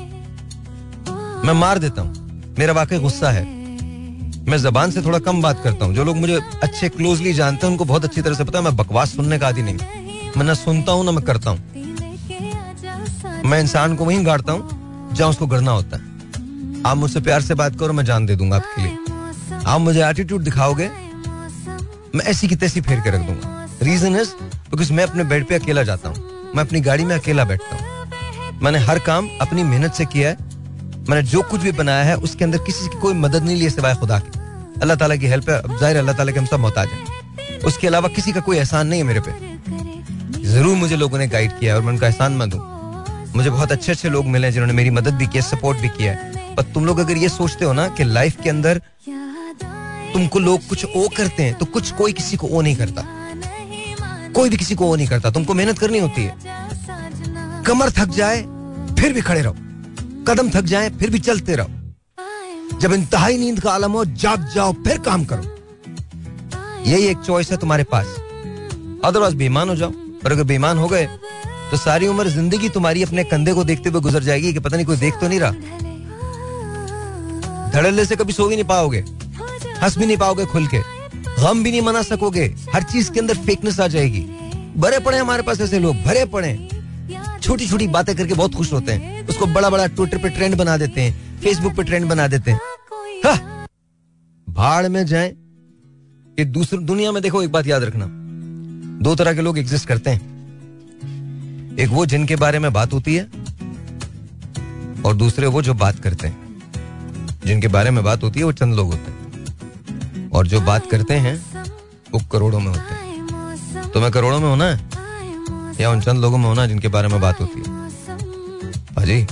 मैं 1.44 1.52
मार 1.52 1.78
देता 1.78 2.02
हूँ। 2.02 2.54
मेरा 2.58 2.72
वाकई 2.72 2.98
गुस्सा 2.98 3.30
है। 3.30 3.42
मैं 4.48 4.56
जबान 4.58 4.90
से 4.90 5.02
थोड़ा 5.02 5.18
कम 5.18 5.42
बात 5.42 5.60
करता 5.64 5.84
हूँ। 5.84 5.94
जो 5.94 6.04
लोग 6.04 6.16
मुझे 6.16 6.38
अच्छे 6.62 6.88
क्लोजली 6.88 7.32
जानते 7.32 7.66
हैं, 7.66 7.72
उनको 7.72 7.84
बहुत 7.84 8.04
अच्छी 8.04 8.22
तरह 8.22 8.34
से 8.34 8.44
पता 8.44 8.58
है, 8.58 8.64
मैं 8.64 8.76
बकवास 8.76 9.14
सुनने 9.16 9.38
का 9.38 9.48
आदि 9.48 9.62
नहीं 9.62 10.32
मैं 10.36 10.44
ना 10.44 10.54
सुनता 10.54 10.92
हूँ, 10.92 11.04
ना 11.04 11.12
मैं 11.12 11.24
करता 11.24 11.50
हूँ। 11.50 11.58
मैं 13.44 13.60
इंसान 13.60 13.96
को 13.96 14.04
वहीं 14.04 14.24
गाड़ता 14.26 14.52
हूँ, 14.52 15.14
जहाँ 15.14 15.30
उसको 15.30 15.46
गढ़ना 15.46 15.70
होता 15.70 15.96
है। 15.96 16.82
आप 16.86 16.96
मुझसे 16.96 17.20
प्यार 17.20 17.42
से 17.42 17.54
बात 17.54 17.78
करो, 17.78 17.92
मैं 17.92 18.04
जान 18.04 18.26
दे 18.26 18.36
दूँगा 18.36 18.56
आपके 18.56 18.82
लिए। 18.82 19.62
आप 19.66 19.80
मुझे 19.80 20.04
एटीट्यूड 20.06 20.42
दिखाओगे, 20.42 20.88
मैं 22.14 22.24
ऐसी 22.24 22.48
की 22.48 22.56
तैसी 22.56 22.80
फेर 22.80 23.00
के 23.00 23.10
रख 23.10 23.20
दूँगा। 23.20 23.66
रीजन 23.82 24.16
इज़ 24.16 24.30
बिकॉज़ 24.70 24.92
मैं 24.92 25.04
अपने 25.04 25.24
बेड 25.24 25.46
पे 25.46 25.54
अकेला 25.54 25.82
जाता 25.82 26.08
हूँ। 26.08 26.52
मैं 26.56 26.64
अपनी 26.64 26.80
गाड़ी 26.80 27.04
में 27.04 27.14
अकेला 27.14 27.44
बैठता 27.44 27.76
हूँ। 27.76 28.60
मैंने 28.62 28.78
हर 28.78 28.98
काम 28.98 29.28
अपनी 29.40 29.62
मेहनत 29.62 29.92
से 29.92 30.04
किया 30.06 30.28
है 30.30 30.52
मैंने 31.08 31.22
जो 31.24 31.40
कुछ 31.42 31.60
भी 31.60 31.72
बनाया 31.74 32.04
है, 32.04 32.16
उसके 32.18 32.44
अंदर 32.44 32.58
किसी 32.66 32.88
की 32.88 32.98
कोई 33.00 33.14
मदद 33.14 33.42
नहीं 33.44 33.56
ली 33.56 33.70
सिवाय 33.70 33.94
खुदा 33.94 34.18
की। 34.18 34.38
अल्लाह 34.82 34.96
ताला 34.96 35.16
की 35.16 35.26
हेल्प 35.26 35.48
है। 35.50 35.58
अब 35.58 35.78
ज़ाहिर 35.78 35.96
अल्लाह 35.96 36.14
ताला 36.16 36.32
के 36.32 36.38
हम 36.38 36.46
सब 36.46 36.60
मोहताज 36.60 36.88
हैं। 36.88 37.62
उसके 37.66 37.86
अलावा 37.86 38.08
किसी 38.10 38.32
का 38.32 38.40
कोई 38.40 38.56
एहसान 38.56 38.86
नहीं 38.86 39.00
है 39.00 39.06
मेरे 39.06 39.20
पे। 39.20 39.32
ज़रूर 40.44 40.76
मुझे 40.76 40.96
लोगों 40.96 41.18
ने 41.18 41.26
गाइड 41.28 41.58
किया 41.58 41.74
और 41.76 41.82
मैं 41.82 41.92
उनका 41.92 42.06
एहसान 42.06 42.36
मंद 42.36 42.54
हूँ। 42.54 42.62
मुझे 43.36 43.50
बहुत 43.50 43.72
अच्छे 43.72 43.92
अच्छे 43.92 44.08
लोग 44.08 44.26
मिले 44.26 44.46
हैं 44.46 44.52
जिन्होंने 44.52 44.72
मेरी 44.72 44.90
मदद 44.92 45.14
भी 45.14 45.26
की 45.26 45.38
है 45.38 45.42
सपोर्ट 45.44 45.78
भी 45.78 45.88
किया 45.90 46.12
है। 46.12 46.32
और 46.58 46.64
तुम 46.74 46.86
लोग 46.86 46.98
अगर 46.98 47.16
ये 47.16 47.28
सोचते 47.28 47.64
हो 47.64 47.72
ना 47.72 47.86
कि 47.90 48.04
लाइफ 48.04 48.36
के 48.42 48.50
अंदर 48.50 48.80
तुमको 50.14 50.38
लोग 50.38 50.66
कुछ 50.68 50.84
ओ 50.86 51.08
करते 51.16 51.42
हैं 51.42 51.54
तो 51.58 51.66
कुछ 51.66 51.90
कोई 51.92 52.12
किसी 52.12 52.36
को 52.36 52.46
ओ 52.48 52.60
नहीं 52.60 52.76
करता। 52.76 53.02
कोई 54.32 54.50
भी 54.50 54.56
किसी 54.56 54.74
को 54.74 54.90
ओ 54.90 54.96
नहीं 54.96 55.06
करता। 55.06 55.30
तुमको 55.30 55.54
मेहनत 55.54 55.78
करनी 55.78 55.98
होती 55.98 56.22
है। 56.22 56.34
कमर 57.66 57.90
थक 57.90 58.08
जाए, 58.16 58.42
फिर 58.98 59.12
भी 59.12 59.20
खड़े 59.22 59.40
रहो। 59.42 59.56
कदम 60.28 60.50
थक 60.50 60.64
जाए, 60.64 60.90
फिर 60.90 61.10
भी 61.10 61.18
चलते 61.20 61.56
रहो। 61.56 62.78
जब 62.80 62.92
इंतहाई 62.92 63.38
नींद 63.38 63.60
का 63.60 63.72
आलम 63.72 63.92
हो, 63.92 64.04
जाग 64.04 64.48
जाओ, 64.54 64.72
फिर 64.84 64.98
काम 65.00 65.24
करो। 65.24 65.42
यही 66.86 67.04
एक 67.06 67.18
चॉइस 67.18 67.50
है 67.50 67.56
तुम्हारे 67.56 67.84
पास। 67.92 68.06
अदरवाइज़ 69.04 69.36
बेईमान 69.36 69.68
हो 69.68 69.76
जाओ। 69.76 69.92
और 70.24 70.32
अगर 70.32 70.44
बेईमान 70.44 70.78
हो 70.78 70.88
गए 70.88 71.06
तो 71.70 71.76
सारी 71.76 72.06
उम्र 72.06 72.28
ज़िंदगी 72.28 72.68
तुम्हारी 72.68 73.02
अपने 73.02 73.24
कंधे 73.24 73.52
को 73.54 73.64
देखते 73.64 73.90
हुए 73.90 74.00
गुजर 74.00 74.22
जाएगी 74.22 74.52
कि 74.52 74.58
पता 74.60 74.76
नहीं 74.76 74.86
कोई 74.86 74.96
देख 74.96 75.14
तो 75.20 75.28
नहीं 75.28 75.40
रहा। 75.40 75.50
धड़ल्ले 77.70 78.04
से 78.04 78.16
कभी 78.16 78.32
सो 78.32 78.46
भी 78.48 78.54
नहीं 78.54 78.64
पाओगे, 78.64 78.98
हंस 79.82 79.98
भी 79.98 80.06
नहीं 80.06 80.16
पाओगे 80.16 80.44
खुल 80.46 80.66
के, 80.66 80.78
गम 81.40 81.62
भी 81.62 81.70
नहीं 81.70 81.82
मना 81.82 82.02
सकोगे, 82.02 82.44
हर 82.74 82.82
चीज़ 82.84 83.10
के 83.12 83.20
अंदर 83.20 83.34
फेकनेस 83.36 83.80
आ 83.80 83.86
जाएगी। 83.88 84.20
भरे 84.76 84.98
पड़े 85.00 85.18
हमारे 85.18 85.42
पास 85.42 85.60
ऐसे 85.60 85.78
लोग, 85.78 85.96
भरे 85.96 86.24
पड़े 86.26 86.52
छोटी 87.44 87.66
छोटी 87.66 87.86
बातें 87.88 88.14
करके 88.16 88.34
बहुत 88.34 88.54
खुश 88.54 88.72
होते 88.72 88.92
हैं। 88.92 89.26
उसको 89.28 89.46
बड़ा 89.46 89.70
बड़ा 89.70 89.86
ट्विटर 89.86 90.18
पे 90.18 90.28
ट्रेंड 90.28 90.56
बना 90.56 90.76
देते 90.76 91.00
हैं 91.00 91.40
फेसबुक 91.40 91.74
पे 91.74 91.82
ट्रेंड 91.82 92.08
बना 92.08 92.26
देते 92.28 92.50
हैं। 92.50 92.60
हाँ, 93.24 93.66
भाड़ 94.48 94.88
में 94.88 95.04
जाए 95.06 95.28
ये 96.38 96.44
दूसरी 96.44 96.78
दुनिया 96.78 97.12
में 97.12 97.22
देखो 97.22 97.42
एक 97.42 97.52
बात 97.52 97.66
याद 97.66 97.82
रखना। 97.82 98.06
दो 99.04 99.14
तरह 99.14 99.34
के 99.34 99.40
लोग 99.40 99.58
एग्जिस्ट 99.58 99.88
करते 99.88 100.10
हैं। 100.10 101.76
एक 101.78 101.88
वो 101.88 102.06
जिनके 102.06 102.36
बारे 102.36 102.58
में 102.58 102.72
बात 102.72 102.92
होती 102.92 103.14
है 103.14 103.24
और 105.02 105.14
दूसरे 105.14 105.46
वो 105.46 105.62
जो 105.62 105.74
बात 105.74 105.98
करते 105.98 106.28
हैं। 106.28 106.62
जिनके 107.46 107.68
बारे 107.68 107.90
में 107.90 108.02
बात 108.04 108.22
होती 108.22 108.40
है 108.40 108.46
वो 108.46 108.52
चंद 108.52 108.74
लोग 108.74 108.92
होते 108.92 109.10
हैं। 109.10 110.30
और 110.30 110.46
जो 110.46 110.60
बात 110.60 110.90
करते 110.90 111.14
हैं 111.14 111.36
वो 112.12 112.20
करोड़ों 112.32 112.60
में 112.60 112.68
होते 112.68 112.94
हैं। 112.94 113.90
तो 113.90 114.00
मैं 114.00 114.10
करोड़ों 114.10 114.40
में 114.40 114.48
होना 114.48 114.64
है? 114.64 115.03
या 115.80 115.90
उन 115.90 116.00
चंद 116.00 116.18
लोगों 116.18 116.38
में 116.38 116.46
होना 116.46 116.66
जिनके 116.66 116.88
बारे 116.88 117.08
में 117.08 117.20
बात 117.20 117.40
होती 117.40 117.58
है। 117.58 117.64
भाजी, 118.94 119.26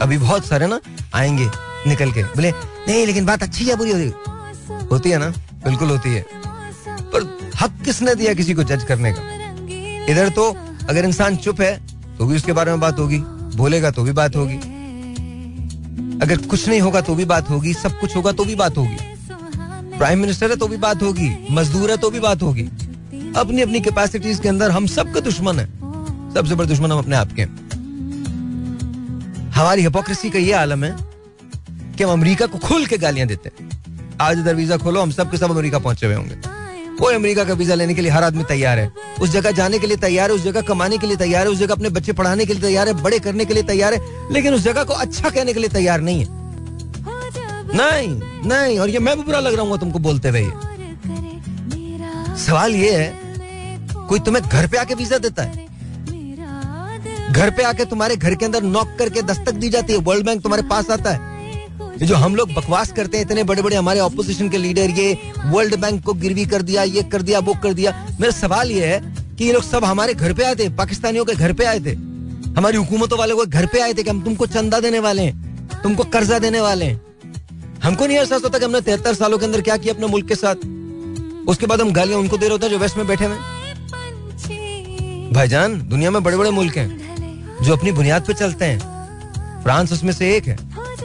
अभी 0.00 0.18
बहुत 0.18 0.46
सारे 0.46 0.66
ना 0.66 0.80
आएँगे, 1.14 1.50
निकल 1.86 2.12
के। 2.12 2.22
बोले, 2.22 2.50
नहीं, 2.88 3.06
लेकिन 3.06 3.26
बात 3.26 3.42
अच्छी 3.42 3.64
है, 3.64 3.76
बुरी 3.76 3.90
होती 3.90 4.12
होती 4.86 5.10
है 5.10 5.18
ना? 5.18 5.28
बिल्कुल 5.64 5.88
होती 5.88 6.14
है। 6.14 6.24
पर 7.12 7.52
हक 7.60 7.72
किसने 7.84 8.14
दिया 8.14 8.34
किसी 8.34 8.54
को 8.54 8.62
जज 8.62 8.84
करने 8.84 9.12
का? 9.12 9.22
इधर 10.12 10.28
तो 10.28 10.50
अगर 10.88 11.04
इंसान 11.04 11.36
चुप 11.36 11.60
है 11.60 11.80
तो 12.18 12.26
भी 12.26 12.36
उसके 12.36 12.52
बारे 12.52 12.70
में 12.70 12.80
बात 12.80 12.98
होगी। 12.98 13.18
बोलेगा 13.56 13.90
तो 13.90 14.02
भी 14.02 14.12
बात 14.12 14.36
होगी। 14.36 14.56
अगर 16.22 16.36
कुछ 16.36 16.68
नहीं 16.68 16.80
होगा 16.80 17.00
तो 17.00 17.14
भी 17.14 17.24
बात 17.24 17.50
होगी। 17.50 17.74
सब 17.74 18.00
कुछ 18.00 18.16
होगा 18.16 18.32
तो 18.32 18.44
भी 18.44 18.54
बात 18.54 18.78
होगी। 18.78 18.96
प्राइम 19.98 20.18
मिनिस्टर 20.18 20.50
है 20.50 20.56
तो 20.56 20.68
भी 20.68 20.76
बात 20.76 21.02
होगी। 21.02 21.46
मजदूर 21.50 21.90
है 21.90 21.96
तो 21.96 22.10
भी 22.10 22.20
बात 22.20 22.42
होगी। 22.42 22.68
अपनी 23.36 23.62
अपनी 23.62 23.80
कैपेसिटीज 23.80 24.38
के 24.40 24.48
अंदर 24.48 24.70
हम 24.70 24.86
सबके 24.86 25.20
दुश्मन 25.20 25.58
है। 25.58 25.66
सबसे 26.34 26.54
बड़े 26.54 26.68
दुश्मन 26.68 26.92
हम 26.92 26.98
अपने 26.98 27.16
आप 27.16 27.32
के 27.32 27.42
हमारी 29.52 29.82
हिपोक्रेसी 29.82 30.30
का 30.30 30.38
ये 30.38 30.52
आलम 30.52 30.84
है 30.84 30.94
कि 31.96 32.04
हम 32.04 32.10
अमेरिका 32.10 32.46
को 32.46 32.58
खुल 32.58 32.86
के 32.86 32.98
गालियाँ 32.98 33.26
देते 33.28 33.50
हैं। 33.50 33.68
आज 34.20 34.38
इधर 34.38 34.54
वीज़ा 34.54 34.76
खोलो, 34.76 35.00
हम 35.02 35.10
सब 35.10 35.30
के 35.30 35.36
सब 35.36 35.50
अमेरिका 35.50 35.78
पहुँचे 35.78 36.06
हुए 36.06 36.14
होंगे। 36.14 36.36
कोई 36.96 37.14
अमेरिका 37.14 37.44
का 37.44 37.54
वीज़ा 37.54 37.74
लेने 37.74 37.94
के 37.94 38.02
लिए 38.02 38.10
हर 38.10 38.24
आदमी 38.24 38.44
तैयार 38.44 38.78
है। 38.78 38.90
उस 39.20 39.30
जगह 39.30 39.50
जाने 39.50 39.78
के 39.78 39.86
लिए 39.86 39.96
तैयार 39.96 40.30
है, 40.30 40.36
उस 40.36 40.42
जगह 40.42 40.60
कमाने 40.62 40.98
के 40.98 41.06
लिए 41.06 41.16
तैयार 41.16 41.46
है, 41.46 41.52
उस 41.52 41.58
जगह 41.58 41.74
अपने 41.74 41.88
बच्चे 41.88 42.12
पढ़ाने 42.12 42.46
के 42.46 42.52
लिए 42.52 42.62
तैयार 42.62 42.88
है, 42.88 42.94
बड़े 43.02 43.18
करने 43.18 43.44
के 43.44 43.54
लिए 43.54 43.62
तैयार 43.62 43.94
है, 43.94 44.00
लेकिन 44.32 44.54
उस 44.54 44.60
जगह 44.60 44.84
को 44.84 44.94
अच्छा 44.94 45.30
कहने 45.30 45.52
के 45.52 45.60
लिए 45.60 45.68
तैयार 45.68 46.00
नहीं 46.00 46.24
है। 46.24 46.38
नहीं 47.74 48.08
नहीं, 48.46 48.78
और 48.78 48.90
ये 48.90 48.98
मैं 48.98 49.16
भी 49.16 49.22
बुरा 49.22 49.40
लग 49.40 49.54
रहा 49.54 49.62
हूँ 49.62 49.78
तुमको 49.78 49.98
बोलते 49.98 50.28
हुए 50.28 50.40
सवाल 52.40 52.74
ये 52.74 52.90
है, 52.92 53.08
कोई 54.08 54.20
तुम्हें 54.20 54.44
घर 54.44 54.66
पे 54.66 54.78
आके 54.78 54.94
वीज़ा 54.94 55.18
देता 55.18 55.42
है? 55.42 55.68
घर 57.32 57.50
पे 57.50 57.62
आके 57.62 57.84
तुम्हारे 57.84 58.16
घर 58.16 58.34
के 58.34 58.44
अंदर 58.44 58.62
नॉक 58.64 58.94
करके 58.98 59.22
दस्तक 59.22 59.54
दी 59.54 59.68
जाती 59.68 59.92
है 59.92 59.98
वर्ल्ड 60.00 60.26
बैंक 60.26 60.42
तुम्हारे 60.42 60.62
पास 60.68 60.90
आता 60.90 61.10
है। 61.10 61.28
जो 61.98 62.16
हम 62.16 62.34
लोग 62.36 62.52
बकवास 62.54 62.92
करते 62.92 63.16
हैं, 63.16 63.24
इतने 63.24 63.42
बड़े 63.44 63.62
बड़े 63.62 63.76
हमारे 63.76 64.00
ऑपोजिशन 64.00 64.48
के 64.48 64.58
लीडर 64.58 64.90
ये 64.90 65.18
वर्ल्ड 65.46 65.76
बैंक 65.80 66.02
को 66.04 66.12
गिरवी 66.14 66.46
कर 66.46 66.62
दिया, 66.62 66.82
ये 66.82 67.02
कर 67.04 67.22
दिया, 67.22 67.38
वो 67.38 67.54
कर 67.62 67.72
दिया। 67.72 67.92
मेरा 68.20 68.30
सवाल 68.32 68.70
ये 68.70 68.86
है 68.86 69.00
कि 69.38 69.44
ये 69.44 69.52
लोग 69.52 69.62
सब 69.62 69.84
हमारे 69.84 70.14
घर 70.14 70.32
पे 70.32 70.44
आए 70.44 70.54
थे, 70.54 70.68
पाकिस्तानियों 70.76 71.24
के 71.24 71.34
घर 71.34 71.52
पे 71.52 71.64
आए 71.64 71.80
थे? 71.80 71.94
हमारी 72.56 72.76
हुकूमतों 72.76 73.18
वाले 73.18 73.34
को 73.34 73.46
घर 73.46 73.66
पे 73.66 73.80
आए 73.80 73.94
थे 73.94 74.02
कि 74.02 74.10
हम 74.10 74.22
तुमको 74.22 74.46
चंदा 74.48 74.80
देने 74.80 74.98
वाले 74.98 75.22
हैं, 75.22 75.80
तुमको 75.82 76.04
कर्जा 76.06 76.38
देने 76.38 76.60
वाले 76.60 76.84
हैं? 76.84 77.00
हमको 77.82 78.06
नहीं 78.06 78.18
एहसास 78.18 78.44
होता 78.44 78.58
कि 78.58 78.64
हमने 78.64 78.80
तिहत्तर 78.80 79.14
सालों 79.14 79.38
के 79.38 79.46
अंदर 79.46 79.60
क्या 79.60 79.76
किया 79.76 79.94
अपने 79.94 80.06
मुल्क 80.06 80.28
के 80.28 80.34
साथ? 80.34 80.68
उसके 81.48 81.66
बाद 81.66 81.80
हम 81.80 81.92
गालियाँ 81.92 82.18
उनको 82.18 82.36
दे 82.36 82.46
रहे 82.46 82.52
होते 82.52 82.66
हैं 82.66 82.72
जो 82.72 82.78
वेस्ट 82.78 82.96
में 82.96 83.06
बैठे 83.06 83.24
हुए 83.24 83.36
भाईजान, 85.32 85.80
दुनिया 85.88 86.10
में 86.10 86.22
बड़े 86.22 86.36
बड़े 86.36 86.50
मुल्क 86.50 86.76
हैं, 86.76 86.88
जो 87.62 87.72
अपनी 87.72 87.92
बुनियाद 87.92 88.26
पे 88.26 88.34
चलते 88.34 88.64
हैं। 88.64 89.62
फ्रांस 89.62 89.92
उसमें 89.92 90.12
से 90.12 90.34
एक 90.36 90.46
है, 90.48 90.56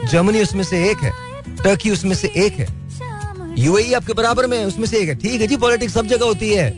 जर्मनी 0.06 0.40
उसमें 0.42 0.62
से 0.64 0.82
एक 0.90 0.98
है, 0.98 1.12
टर्की 1.62 1.90
उसमें 1.90 2.14
से 2.14 2.30
एक 2.36 2.52
है। 2.52 2.66
यूएई 3.58 3.92
आपके 3.92 4.12
बराबर 4.12 4.46
में 4.46 4.64
उसमें 4.64 4.86
से 4.86 4.98
एक 4.98 5.08
है। 5.08 5.14
ठीक 5.14 5.40
है 5.40 5.46
जी, 5.46 5.56
पॉलिटिक्स 5.56 5.94
सब 5.94 6.06
जगह 6.06 6.26
होती 6.26 6.48
है। 6.50 6.70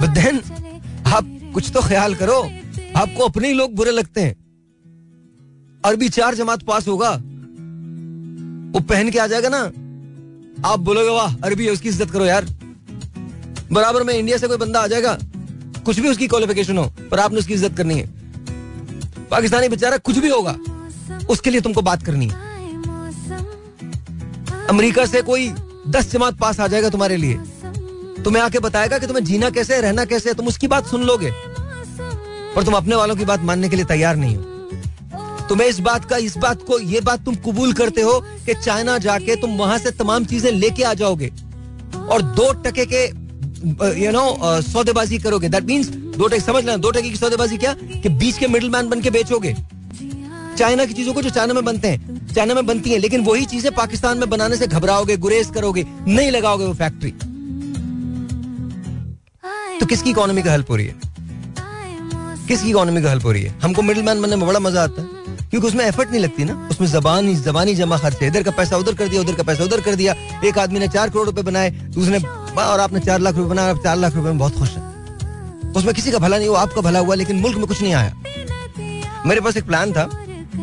बट 0.00 0.08
देन 0.10 0.40
आप 1.06 1.24
कुछ 1.54 1.70
तो 1.70 1.80
ख्याल 1.80 2.14
करो, 2.14 2.38
आपको 2.96 3.24
अपने 3.24 3.48
ही 3.48 3.54
लोग 3.54 3.74
बुरे 3.74 3.90
लगते 3.90 4.20
हैं। 4.20 4.34
अरबी 5.84 6.08
चार 6.08 6.34
जमात 6.34 6.62
पास 6.62 6.88
होगा, 6.88 7.10
वो 8.72 8.80
पहन 8.80 9.10
के 9.10 9.18
आ 9.18 9.26
जाएगा 9.26 9.48
ना। 9.48 9.62
आप 10.68 10.80
बोलोगे, 10.80 11.10
वाह, 11.10 11.34
अरबी 11.36 11.66
है, 11.66 11.72
उसकी 11.72 11.88
इज़्ज़त 11.88 12.10
करो 12.10 12.24
यार। 12.24 12.44
बराबर 13.72 14.02
में 14.02 14.14
इंडिया 14.14 14.36
से 14.36 14.48
कोई 14.48 14.56
बंदा 14.56 14.80
आ 14.80 14.86
जाएगा। 14.86 15.18
कुछ 15.84 15.98
भी 16.00 16.08
उसकी 16.08 16.26
क्वालिफिकेशन 16.28 16.78
हो, 16.78 16.84
पर 17.10 17.18
आपने 17.18 17.38
उसकी 17.38 17.54
इज़्ज़त 17.54 17.76
करनी 17.76 17.94
है। 17.94 18.08
पाकिस्तानी 19.30 19.68
बेचारा 19.68 19.96
कुछ 19.98 20.18
भी 20.18 20.28
होगा, 20.28 20.56
उसके 21.30 21.50
लिए 21.50 21.60
तुमको 21.60 21.82
बात 21.82 22.02
करनी 22.02 22.26
है। 22.26 22.48
अमेरिका 24.68 25.04
से 25.06 25.22
कोई 25.22 25.48
दस 25.88 26.10
जमात 26.12 26.38
पास 26.38 26.60
आ 26.60 26.66
जाएगा 26.66 26.88
तुम्हारे 26.88 27.16
लिए। 27.16 27.34
तुम्हें 28.24 28.42
आके 28.42 28.58
बताएगा 28.58 28.98
कि 28.98 29.06
तुम्हें 29.06 29.24
जीना 29.24 29.50
कैसे 29.50 29.74
है, 29.74 29.80
रहना 29.80 30.04
कैसे 30.04 30.28
है, 30.28 30.34
तुम 30.34 30.46
उसकी 30.46 30.68
बात 30.68 30.86
सुन 30.86 31.02
लोगे। 31.02 31.30
पर 32.54 32.64
तुम 32.64 32.74
अपने 32.74 32.94
वालों 32.96 33.16
की 33.16 33.24
बात 33.24 33.42
मानने 33.42 33.68
के 33.68 33.76
लिए 33.76 33.84
तैयार 33.84 34.16
नहीं 34.16 34.36
हो। 34.36 34.42
तुम्हें 35.48 35.68
इस 35.68 35.78
बात 35.80 36.04
का, 36.04 36.16
इस 36.16 36.36
बात 36.38 36.62
को, 36.62 36.78
ये 36.78 37.00
बात 37.00 37.24
तुम 37.24 37.34
कबूल 37.36 37.72
करते 37.72 38.00
हो 38.00 38.18
कि 38.46 38.54
चाइना 38.54 38.98
जाके 38.98 39.36
तुम 39.36 39.56
वहाँ 39.56 39.78
से 39.78 39.90
तमाम 39.92 40.24
चीज़ें 40.24 40.50
लेके 40.52 40.82
आ 40.82 40.94
जाओगे। 40.94 41.32
और 42.10 42.22
दो 42.22 42.52
टके 42.62 42.86
के 42.86 43.06
यू 43.62 44.10
नो 44.10 44.60
सौदेबाजी 44.62 45.18
करोगे। 45.18 45.48
दैट 45.48 45.64
मीन्स 45.64 45.88
दो 45.88 46.26
टके, 46.26 46.40
समझ 46.40 46.64
लेना 46.64 46.76
दो 46.76 46.90
टके 46.90 47.08
की 47.10 47.16
सौदेबाजी 47.16 47.56
क्या? 47.56 47.72
कि 47.72 48.08
बीच 48.08 48.38
के 48.38 48.46
मिडिल 48.46 48.70
मैन 48.70 48.88
बन 48.88 49.00
के 49.00 49.10
बेचोगे। 49.10 49.54
चाइना 50.58 50.84
की 50.84 50.94
चीज़ों 50.94 51.12
को 51.14 51.22
जो 51.22 51.30
चाइना 51.30 51.54
में 51.54 51.64
बनते 51.64 51.88
हैं, 51.88 52.26
चाइना 52.34 52.54
में 52.54 52.66
बनती 52.66 52.90
हैं, 52.90 52.98
लेकिन 52.98 53.24
वही 53.24 53.44
चीज़ें 53.44 53.72
पाकिस्तान 53.74 54.18
में 54.18 54.28
बनाने 54.30 54.56
से 54.56 54.66
घबराओगे, 54.66 55.16
गुरेज 55.16 55.50
करोगे, 55.54 55.86
नहीं 56.08 56.30
लगाओगे 56.30 56.64
वो 56.64 56.74
फैक्ट्री 56.74 57.10
तो 59.80 59.86
किसकी 59.86 60.10
इकोनॉमी 60.10 60.42
का 60.42 60.50
हेल्प 60.50 60.70
हो 60.70 60.76
रही 60.76 60.86
है? 60.86 60.94
किसकी 62.48 62.70
इकोनॉमी 62.70 63.02
का 63.02 63.08
हेल्प 63.08 63.24
हो 63.24 63.32
रही 63.32 63.42
है? 63.42 63.54
हमको 63.62 63.82
मिडिल 63.82 64.02
मैन 64.02 64.22
बनने 64.22 64.36
में 64.36 64.46
बड़ा 64.46 64.60
मज़ा 64.60 64.82
आता 64.82 65.02
है। 65.02 65.08
क्योंकि 65.50 65.66
उसमें 65.68 65.84
एफर्ट 65.84 66.10
नहीं 66.10 66.20
लगती 66.20 66.44
ना। 66.44 66.68
उसमें 66.70 66.88
जबान, 66.88 67.34
जबानी 67.36 67.74
जमा 67.74 67.98
खर्च। 67.98 68.20
है 68.22 68.28
इधर 68.28 68.42
का 68.42 68.50
पैसा 68.50 68.76
उधर 68.76 68.94
कर 68.94 69.08
दिया, 69.08 69.20
उधर 69.20 69.34
का 69.34 69.42
पैसा 69.42 69.64
उधर 69.64 69.80
कर 69.80 69.94
दिया। 69.94 70.14
एक 70.44 70.58
आदमी 70.58 70.78
ने 70.78 70.88
चार 70.88 71.10
करोड़ 71.10 71.26
रुपए 71.26 71.42
बनाए, 71.42 71.70
दूसरे 71.70 72.18
और 72.58 72.80
आपने 72.80 73.00
चार 73.00 73.20
लाख 73.20 73.34
रुपए 73.34 73.48
बनाया, 73.50 73.74
चार 73.74 73.96
लाख 73.96 74.14
रुपए 74.14 74.28
में 74.28 74.38
बहुत 74.38 74.58
खुश 74.58 74.70
है। 74.70 74.82
उसमें 75.72 75.94
किसी 75.94 76.10
का 76.10 76.18
भला 76.18 76.38
नहीं 76.38 76.48
हुआ 76.48 76.60
आपका 76.60 76.80
भला 76.80 76.98
हुआ, 76.98 77.14
लेकिन 77.14 77.40
मुल्क 77.40 77.56
में 77.56 77.66
कुछ 77.66 77.82
नहीं 77.82 77.94
आया। 77.94 78.14
मेरे 79.26 79.40
पास 79.40 79.56
एक 79.56 79.66
प्लान 79.66 79.92
था। 79.92 80.02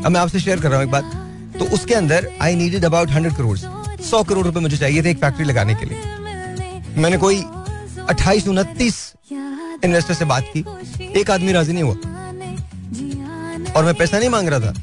अब 0.06 0.08
मैं 0.08 0.20
आपसे 0.20 0.40
शेयर 0.40 0.60
कर 0.60 0.70
रहा 0.70 0.80
हूँ 0.80 0.86
एक 0.86 0.92
बात। 0.92 1.12
तो 1.60 1.66
उसके 1.66 1.94
अंदर 1.94 2.30
I 2.42 2.56
needed 2.56 2.86
about 2.86 3.12
hundred 3.12 3.36
crore 3.36 3.58
सौ 3.58 4.24
करोड़ 4.24 4.46
रुपए 4.46 4.60
मुझे 4.60 4.78
चाहिए 4.78 5.04
थे 5.04 5.12
एक 5.12 5.18
फैक्ट्री 5.18 5.46
लगाने 5.46 5.76
के 5.76 5.86
लिए। 5.86 5.98
मैंने 6.98 7.18
कोई 7.18 7.42
अट्ठाईस, 8.10 8.48
उनतीस 8.48 9.14
इन्वेस्टर 9.84 10.14
से 10.14 10.26
बात 10.26 10.44
की। 10.48 10.66
एक 11.20 11.32
आदमी 11.32 11.52
राज़ी 11.52 11.74
नहीं 11.74 11.84
हुआ। 11.84 11.96
और 13.74 13.86
मैं 13.86 13.94
पैसा 13.94 14.20
नहीं 14.20 14.30
मांग 14.30 14.48
रहा 14.48 14.60
था। 14.60 14.74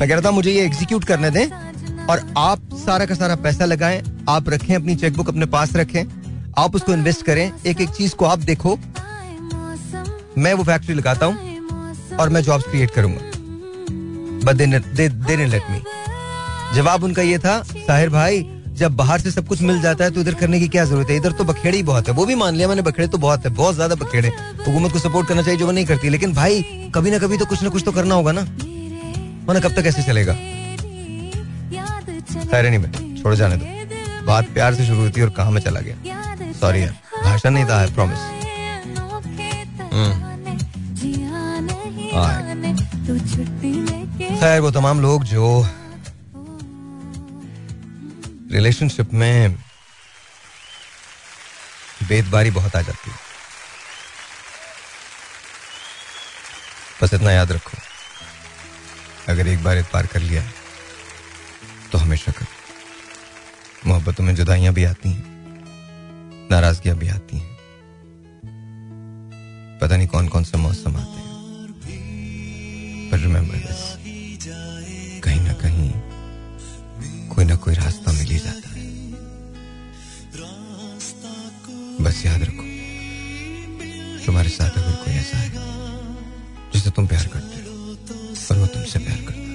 मैं 0.00 0.08
कह 0.08 0.14
रहा 0.14 0.20
था, 0.20 0.30
मुझे 0.30 0.50
ये 0.50 0.64
एग्जीक्यूट 0.64 1.04
करने 1.04 1.30
दें 1.30 1.48
और 2.10 2.20
आप 2.38 2.68
सारा 2.76 3.06
का 3.06 3.14
सारा 3.14 3.34
पैसा 3.36 3.64
लगाएँ, 3.64 4.02
आप 4.28 4.48
रखें 4.48 4.74
अपनी 4.74 4.94
चेकबुक 4.96 5.28
अपने 5.28 5.46
पास 5.46 5.74
रखें, 5.76 6.04
आप 6.58 6.74
उसको 6.74 6.92
इन्वेस्ट 6.92 7.24
करें 7.26 7.50
एक 7.66 7.80
एक 7.80 7.90
चीज़ 7.90 8.14
को 8.14 8.24
आप 8.24 8.38
देखो। 8.40 8.78
मैं 10.38 10.52
वो 10.54 10.64
फैक्ट्री 10.64 10.94
लगाता 10.94 11.26
हूँ 11.26 12.16
और 12.18 12.28
मैं 12.28 12.42
जॉब्स 12.42 12.64
क्रिएट 12.64 12.90
करूँगा। 12.90 13.20
बट 14.44 14.56
दे 14.56 14.66
लेट 14.66 15.70
मी 15.70 15.82
जवाब 16.74 17.04
उनका 17.04 17.22
ये 17.22 17.38
था, 17.38 17.62
साहिर 17.62 18.08
भाई, 18.10 18.42
जब 18.72 18.96
बाहर 18.96 19.20
से 19.20 19.30
सब 19.30 19.46
कुछ 19.48 19.60
मिल 19.62 19.80
जाता 19.82 20.04
है 20.04 20.10
तो 20.10 20.20
इधर 20.20 20.34
करने 20.34 20.58
की 20.60 20.68
क्या 20.68 20.84
ज़रूरत 20.84 21.10
है? 21.10 21.16
इधर 21.16 21.32
तो 21.32 21.44
बखेड़े 21.44 21.76
ही 21.76 21.82
बहुत 21.82 22.08
है। 22.08 22.14
वो 22.14 22.24
भी 22.26 22.34
मान 22.34 22.54
लिया 22.54 22.68
मैंने, 22.68 22.82
बखेड़े 22.82 23.08
तो 23.08 23.18
बहुत 23.18 23.44
है, 23.44 23.50
बहुत 23.52 23.74
ज़्यादा 23.74 23.94
बखेड़े। 23.94 24.28
हुकूमत 24.66 24.92
को 24.92 24.98
सपोर्ट 24.98 25.28
करना 25.28 25.42
चाहिए 25.42 25.58
जो 25.60 25.66
वो 25.66 25.72
नहीं 25.72 25.86
करती। 25.86 26.08
लेकिन 26.08 26.32
भाई, 26.34 26.62
कभी 26.94 27.10
ना 27.10 27.18
कभी 27.18 27.38
तो 27.38 27.46
कुछ 27.46 27.62
ना 27.62 27.68
कुछ 27.68 27.84
तो 27.84 27.92
करना 27.92 28.14
होगा 28.14 28.32
ना। 28.32 28.40
वरना 29.46 29.60
कब 29.60 29.74
तक 29.74 29.86
ऐसे 29.86 30.02
चलेगा? 30.02 30.36
खैर 32.50 32.68
नहीं 32.68 32.78
भाई 32.78 33.14
छोड़ 33.22 33.34
जाने 33.34 33.56
दो। 33.56 34.24
बात 34.26 34.48
प्यार 34.54 34.74
से 34.74 34.86
शुरू 34.86 35.00
हुई 35.00 35.22
और 35.22 35.30
कहा 35.30 35.50
में 35.50 35.60
चला 35.60 35.80
गया। 35.80 36.52
सॉरी 36.52 36.82
यार 36.82 36.94
भाषण 37.24 37.50
नहीं 37.50 37.64
था 37.64 37.86
प्रॉमिस 37.94 38.18
खैर 44.40 44.60
वो 44.60 44.70
तमाम 44.70 45.00
लोग 45.00 45.24
जो 45.24 45.46
रिलेशनशिप 48.52 49.12
में 49.14 49.56
बेदबारी 52.08 52.50
बहुत 52.50 52.76
आ 52.76 52.80
जाती 52.80 53.10
है। 53.10 53.16
बस 57.02 57.14
इतना 57.14 57.32
याद 57.32 57.52
रखो 57.52 57.78
अगर 59.28 59.48
एक 59.48 59.62
बार 59.64 59.78
इतबार 59.78 60.06
कर 60.06 60.20
लिया। 60.20 60.42
तो 61.92 61.98
हमेशा 61.98 62.32
करो। 62.32 63.88
मोहब्बतों 63.88 64.24
में 64.24 64.34
जुदाइयाँ 64.34 64.72
भी 64.74 64.84
आती 64.84 65.08
हैं, 65.08 65.24
नाराजगियाँ 66.50 66.96
भी 66.98 67.08
आती 67.08 67.38
हैं। 67.38 67.54
पता 69.80 69.96
नहीं 69.96 70.08
कौन 70.08 70.28
कौन 70.28 70.44
से 70.44 70.58
मौसम 70.58 70.96
आते 70.96 71.20
हैं। 71.20 71.24
पर 73.10 73.18
रिमेंबर 73.18 73.56
दिस 73.56 73.82
कहीं 75.24 75.40
ना 75.40 75.52
कहीं 75.54 75.90
कोई 77.28 77.44
ना 77.44 77.56
कोई 77.56 77.74
रास्ता 77.74 78.12
मिल 78.12 78.30
ही 78.30 78.38
जाता 78.38 78.68
है। 78.70 78.84
बस 82.00 82.22
याद 82.26 82.42
रखो, 82.42 82.64
तुम्हारे 84.26 84.48
साथ 84.50 84.70
अगर 84.72 84.94
कोई 84.94 85.14
ऐसा 85.14 85.38
है, 85.38 85.50
जिसे 86.74 86.90
तुम 86.90 87.06
प्यार 87.06 87.26
करते 87.28 87.56
हो, 87.60 87.74
और 88.50 88.56
वो 88.58 88.66
तुमसे 88.66 88.98
प्यार 88.98 89.18
करता 89.18 89.45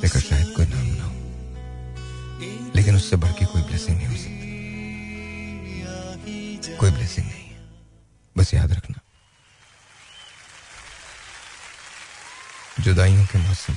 रिश्ते 0.00 0.08
का 0.14 0.20
शायद 0.20 0.48
कोई 0.56 0.66
नाम 0.66 0.86
ना 0.88 1.04
हो। 1.04 1.12
लेकिन 2.76 2.96
उससे 2.96 3.16
बढ़ 3.16 3.32
के 3.32 3.44
कोई 3.44 3.62
ब्लेसिंग 3.62 3.96
नहीं 3.96 4.08
हो 4.08 4.16
सकती। 4.16 4.46
कोई 6.76 6.90
ब्लेसिंग 6.90 7.26
नहीं 7.26 7.48
बस 8.36 8.52
याद 8.54 8.72
रखना। 8.72 8.98
जुदाइयों 12.80 13.24
के 13.26 13.38
मौसम, 13.38 13.74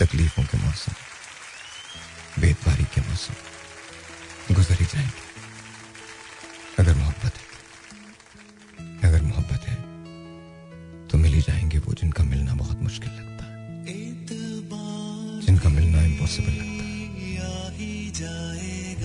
तकलीफों 0.00 0.44
के 0.44 0.58
मौसम 0.58 0.94
बेदबारी 2.40 2.86
के 2.94 3.00
मौसम 3.00 3.34
गुजर 4.54 4.74
ही 4.74 4.86
जाएँगे। 4.86 5.22
अगर 6.78 6.94
मोहब्बत 6.94 7.34
है, 7.36 7.46
अगर 9.04 9.22
मोहब्बत 9.22 9.62
है 9.62 9.76
तो 11.08 11.18
मिल 11.18 11.32
ही 11.34 11.40
जाएँगे 11.42 11.78
वो 11.78 11.94
जिनका 11.94 12.24
मिलना 12.24 12.54
बहुत 12.54 12.78
मुश्किल 12.80 13.10
लगता 13.10 13.22
है। 13.22 13.35
जिनका 15.66 15.80
मिलना 15.80 16.02
इम्पॉसिबल 16.02 16.52
लगता 16.52 16.84
है। 16.84 16.92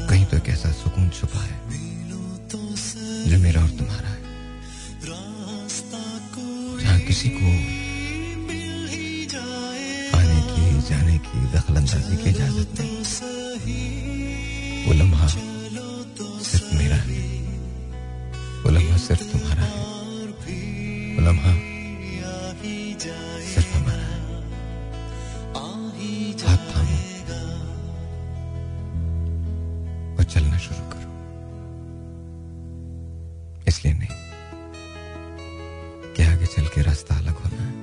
कहीं 0.10 0.26
तो 0.26 0.38
एक 0.38 0.48
ऐसा 0.48 0.72
सुकून 0.72 1.10
छुपा 1.10 1.42
है, 1.42 1.60
जो 3.30 3.38
मेरा 3.38 3.62
और 3.62 3.70
तुम्हारा 3.70 4.10
है। 4.10 4.20
जहाँ 6.80 7.00
किसी 7.00 7.30
को 7.30 7.46
आने 10.18 10.42
की, 10.52 10.82
जाने 10.90 11.18
की 11.18 11.52
दखल 11.54 11.76
अंदाजी 11.76 12.18
की 12.18 12.30
इजाज़त 12.30 12.80
नहीं। 12.80 13.04
वो 14.86 14.94
लम्हा 14.94 15.28
सिर्फ़ 16.42 16.76
मेरा 16.76 16.96
है। 17.02 17.22
वो 18.64 18.70
लम्हा 18.70 18.98
सिर्फ़ 18.98 19.24
तुम्हारा 19.24 19.64
है। 19.64 19.80
वो 21.16 21.22
लम्हा 21.22 21.54
सिर्फ़ 23.46 23.78
हमारा 23.78 23.91
आगे 36.22 36.46
चल 36.46 36.66
के 36.66 36.82
रास्ता 36.82 37.16
अलग 37.18 37.34
होना 37.34 37.64
है। 37.64 37.74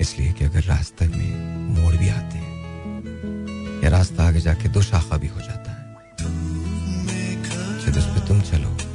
इसलिए 0.00 0.32
कि 0.32 0.44
अगर 0.44 0.60
रास्ते 0.60 1.08
में 1.08 1.30
मोड़ 1.74 1.94
भी 1.96 2.08
आते 2.08 2.38
हैं, 2.38 2.54
या 3.84 3.90
रास्ता 3.90 4.24
आगे 4.24 4.40
जाके 4.40 4.68
दो 4.68 4.82
शाखा 4.82 5.16
भी 5.16 5.26
हो 5.26 5.40
जाता 5.40 5.72
है 5.72 5.96
शायद 7.80 7.96
उस 7.96 8.04
पे 8.04 8.28
तुम 8.28 8.40
चलो 8.40 8.89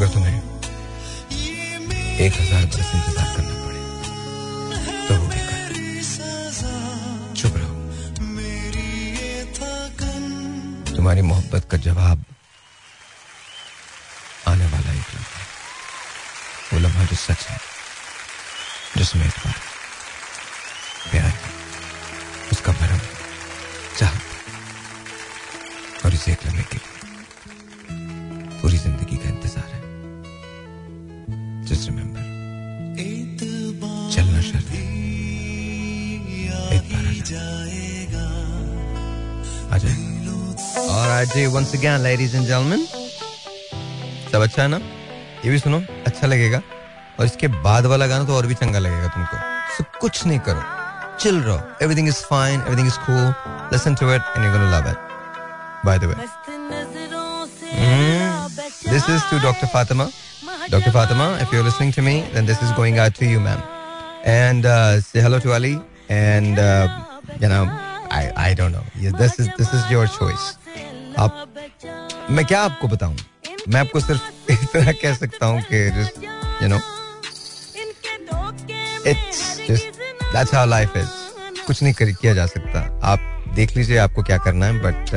अगर 0.00 0.12
तुम्हें 0.12 0.36
एक 2.24 2.32
हज़ार 2.32 2.64
बरस 2.66 2.90
इंतज़ार 2.94 3.26
करना 3.36 3.54
पड़े 3.64 3.80
तो 5.08 5.14
वो 5.14 5.26
भी 5.28 5.40
कर। 5.48 5.72
चुप 7.36 7.54
रहो। 7.56 7.74
तुम्हारी 10.96 11.22
मोहब्बत 11.22 11.62
का 11.70 11.76
जवाब 11.88 12.24
once 41.60 41.74
again 41.74 42.00
ladies 42.00 42.36
and 42.36 42.44
gentleman 42.46 42.84
सब 44.32 44.42
अच्छा 44.42 44.62
है 44.62 44.68
ना 44.68 44.76
ये 45.44 45.50
भी 45.50 45.58
सुनो 45.58 45.80
अच्छा 46.06 46.26
लगेगा 46.26 46.60
और 47.18 47.26
इसके 47.26 47.48
बाद 47.66 47.86
वाला 47.92 48.06
गाना 48.12 48.24
तो 48.24 48.36
और 48.36 48.46
भी 48.46 48.54
चंगा 48.60 48.78
लगेगा 48.78 49.08
तुमको 49.16 49.36
सो 49.76 49.84
कुछ 50.00 50.26
नहीं 50.26 50.38
करो 50.46 50.62
चिल 51.22 51.40
रहो 51.40 51.58
everything 51.82 52.08
is 52.08 52.22
fine 52.30 52.60
everything 52.60 52.86
is 52.86 52.98
cool 53.08 53.26
listen 53.72 53.94
to 54.00 54.14
it 54.14 54.22
and 54.36 54.44
you 54.44 54.52
gonna 54.52 54.70
love 54.76 54.88
it 54.90 55.84
by 55.86 55.98
the 55.98 56.12
way 56.12 56.28
this 58.92 59.04
is 59.12 59.24
to 59.30 59.36
Dr. 59.42 59.66
Fatima. 59.72 60.04
Dr. 60.72 60.90
Fatima, 60.94 61.26
if 61.42 61.52
you're 61.54 61.66
listening 61.66 61.92
to 61.96 62.02
me, 62.06 62.14
then 62.32 62.48
this 62.48 62.62
is 62.66 62.72
going 62.78 62.98
out 63.02 63.14
to 63.18 63.28
you, 63.32 63.42
ma'am. 63.44 63.60
And 64.32 64.66
uh, 64.72 65.00
say 65.08 65.22
hello 65.26 65.40
to 65.44 65.52
Ali. 65.58 65.74
And 66.20 66.62
uh, 66.64 66.70
you 67.44 67.52
know, 67.52 67.62
I 68.18 68.22
I 68.46 68.48
don't 68.62 68.78
know. 68.78 68.86
Yeah, 69.04 69.20
this 69.22 69.38
is 69.44 69.52
this 69.60 69.72
is 69.80 69.86
your 69.94 70.08
choice. 70.16 70.48
आप 71.18 71.49
मैं 72.30 72.44
क्या 72.44 72.60
आपको 72.62 72.88
बताऊँ? 72.88 73.16
मैं 73.68 73.80
आपको 73.80 74.00
सिर्फ़ 74.00 74.50
इतना 74.50 74.92
कह 74.92 75.14
सकता 75.14 75.46
हूँ 75.46 75.62
कि 75.62 75.78
know, 76.68 76.80
it's 79.04 79.40
just 79.66 79.98
that's 80.34 80.52
how 80.52 80.64
life 80.66 80.96
is. 80.96 81.08
कुछ 81.66 81.82
नहीं 81.82 81.92
कर, 81.94 82.10
किया 82.12 82.34
जा 82.34 82.46
सकता. 82.46 82.80
आप 83.02 83.52
देख 83.54 83.76
लीजिए 83.76 83.96
आपको 83.98 84.22
क्या 84.22 84.38
करना 84.38 84.66
है 84.66 84.78
but 84.82 85.14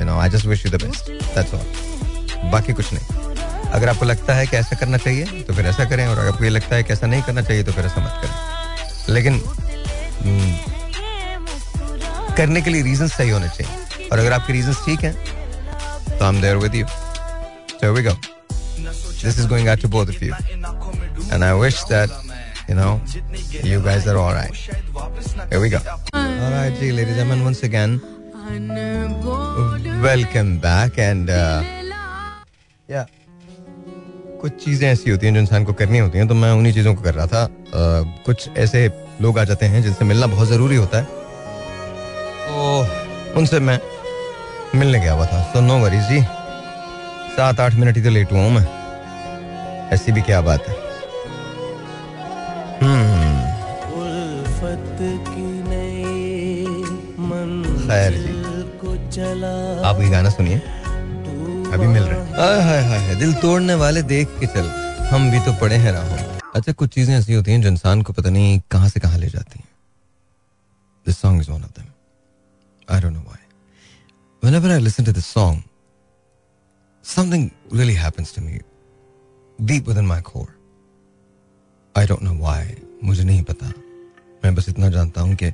you 0.00 0.04
know 0.06 0.18
I 0.20 0.28
just 0.28 0.46
wish 0.46 0.64
you 0.66 0.72
the 0.72 0.82
best 0.82 1.10
that's 1.34 1.54
all 1.54 2.50
बाकी 2.50 2.72
कुछ 2.72 2.92
नहीं 2.92 3.22
अगर 3.70 3.88
आपको 3.88 4.04
लगता 4.04 4.34
है 4.34 4.46
कि 4.46 4.56
ऐसा 4.56 4.76
करना 4.76 4.96
चाहिए 4.96 5.42
तो 5.42 5.54
फिर 5.54 5.66
ऐसा 5.66 5.84
करें 5.84 6.06
और 6.06 6.18
अगर 6.18 6.28
आपको 6.28 6.44
ये 6.44 6.50
लगता 6.50 6.76
है 6.76 6.82
कि 6.82 6.92
ऐसा 6.92 7.06
नहीं 7.06 7.22
करना 7.22 7.42
चाहिए 7.42 7.62
तो 7.62 7.72
फिर 7.72 7.84
ऐसा 7.84 8.04
मत 8.04 8.20
करें 8.22 9.14
लेकिन 9.14 9.40
हम्म, 10.22 10.52
करने 12.36 12.62
के 12.62 12.70
लिए 12.70 12.82
रीजन 12.82 13.08
सही 13.08 13.30
होने 13.30 13.48
चाहिए 13.48 14.08
और 14.08 14.18
अगर 14.18 14.32
आपके 14.32 14.52
रीजन 14.52 14.74
ठीक 14.86 15.00
हैं 15.04 15.33
तो 16.18 16.24
I'm 16.24 16.40
there 16.40 16.58
with 16.58 16.74
you. 16.74 16.86
So 16.86 17.80
here 17.80 17.92
we 17.92 18.02
go. 18.02 18.14
This 19.22 19.38
is 19.38 19.46
going 19.46 19.68
out 19.68 19.80
to 19.80 19.88
both 19.88 20.08
of 20.08 20.22
you. 20.22 20.34
And 21.32 21.44
I 21.44 21.54
wish 21.54 21.82
that, 21.84 22.10
you 22.68 22.74
know, 22.74 23.00
you 23.62 23.80
guys 23.80 24.06
are 24.06 24.16
all 24.18 24.32
right. 24.32 24.54
Here 25.50 25.60
we 25.60 25.70
go. 25.70 25.78
All 26.12 26.50
right, 26.50 26.72
G, 26.78 26.92
ladies 26.92 27.16
and 27.16 27.30
gentlemen, 27.30 27.44
once 27.44 27.62
again, 27.62 28.00
welcome 30.02 30.58
back. 30.58 30.98
And, 30.98 31.30
uh, 31.30 31.62
yeah. 32.88 33.06
कुछ 34.40 34.52
चीज़ें 34.64 34.88
ऐसी 34.88 35.10
होती 35.10 35.26
हैं 35.26 35.34
जो 35.34 35.40
इंसान 35.40 35.64
को 35.64 35.72
करनी 35.72 35.98
होती 35.98 36.18
हैं 36.18 36.26
तो 36.28 36.34
मैं 36.34 36.50
उन्हीं 36.52 36.72
चीज़ों 36.72 36.94
को 36.94 37.02
कर 37.02 37.14
रहा 37.14 37.26
था 37.26 37.46
uh, 37.48 38.24
कुछ 38.26 38.48
ऐसे 38.64 38.80
लोग 39.20 39.38
आ 39.38 39.44
जाते 39.50 39.66
हैं 39.66 39.82
जिनसे 39.82 40.04
मिलना 40.04 40.26
बहुत 40.34 40.48
ज़रूरी 40.48 40.76
होता 40.76 40.98
है 41.00 41.04
तो 42.44 43.38
उनसे 43.40 43.60
मैं 43.60 43.78
मिलने 44.74 45.00
गया 45.00 45.12
हुआ 45.12 45.26
था। 45.26 45.42
So 45.52 45.60
no 45.60 45.78
worries 45.78 46.08
ji. 46.08 46.20
सात 47.36 47.60
आठ 47.60 47.74
मिनट 47.74 47.96
ही 47.96 48.02
तो 48.02 48.10
लेट 48.10 48.32
हुआ 48.32 48.40
हूँ 48.40 48.50
मैं। 48.50 48.66
ऐसी 49.92 50.12
भी 50.12 50.22
क्या 50.22 50.40
बात 50.40 50.68
है? 50.68 50.74
हम्म। 52.82 53.32
खैर 57.88 58.12
जी। 58.12 58.32
आप 59.84 60.00
ये 60.00 60.08
गाना 60.10 60.30
सुनिए। 60.30 60.56
अभी 61.74 61.86
मिल 61.86 62.02
रहे 62.02 62.20
हैं। 62.20 62.32
हाय 62.32 62.60
हाय 62.62 62.82
हाय, 63.00 63.14
दिल 63.14 63.34
तोड़ने 63.34 63.74
वाले 63.74 64.02
देख 64.02 64.28
के 64.40 64.46
चल। 64.46 64.70
हम 65.10 65.30
भी 65.30 65.40
तो 65.40 65.52
पड़े 65.52 65.76
हैं 65.76 65.92
राहों 65.92 66.18
अच्छा 66.54 66.72
कुछ 66.72 66.94
चीज़ें 66.94 67.14
ऐसी 67.18 67.34
होती 67.34 67.52
हैं 67.52 67.60
जो 67.62 67.68
इंसान 67.68 68.02
को 68.02 68.12
पता 68.12 68.30
नहीं 68.30 68.60
कहाँ 68.70 68.88
से 68.88 69.00
कहाँ 69.00 69.18
ले 69.18 69.26
जाती 69.26 69.58
हैं। 69.58 69.68
This 71.06 71.18
song 71.18 71.40
is 71.42 71.50
one 71.50 71.62
of 71.62 71.70
them 71.78 71.86
I 72.88 73.00
don't 73.00 73.12
know 73.12 73.20
why 73.20 73.43
whenever 74.43 74.67
I 74.67 74.77
listen 74.77 75.05
to 75.05 75.11
this 75.11 75.25
song, 75.25 75.63
something 77.01 77.51
really 77.69 77.93
happens 77.93 78.31
to 78.33 78.41
me 78.41 78.59
deep 79.65 79.85
within 79.87 80.05
my 80.05 80.21
core. 80.21 80.55
I 81.95 82.05
don't 82.05 82.21
know 82.21 82.37
why. 82.45 82.61
मुझे 83.03 83.23
नहीं 83.23 83.43
पता 83.49 83.67
मैं 84.43 84.53
बस 84.55 84.69
इतना 84.69 84.89
जानता 84.89 85.21
हूं 85.21 85.35
कि 85.41 85.51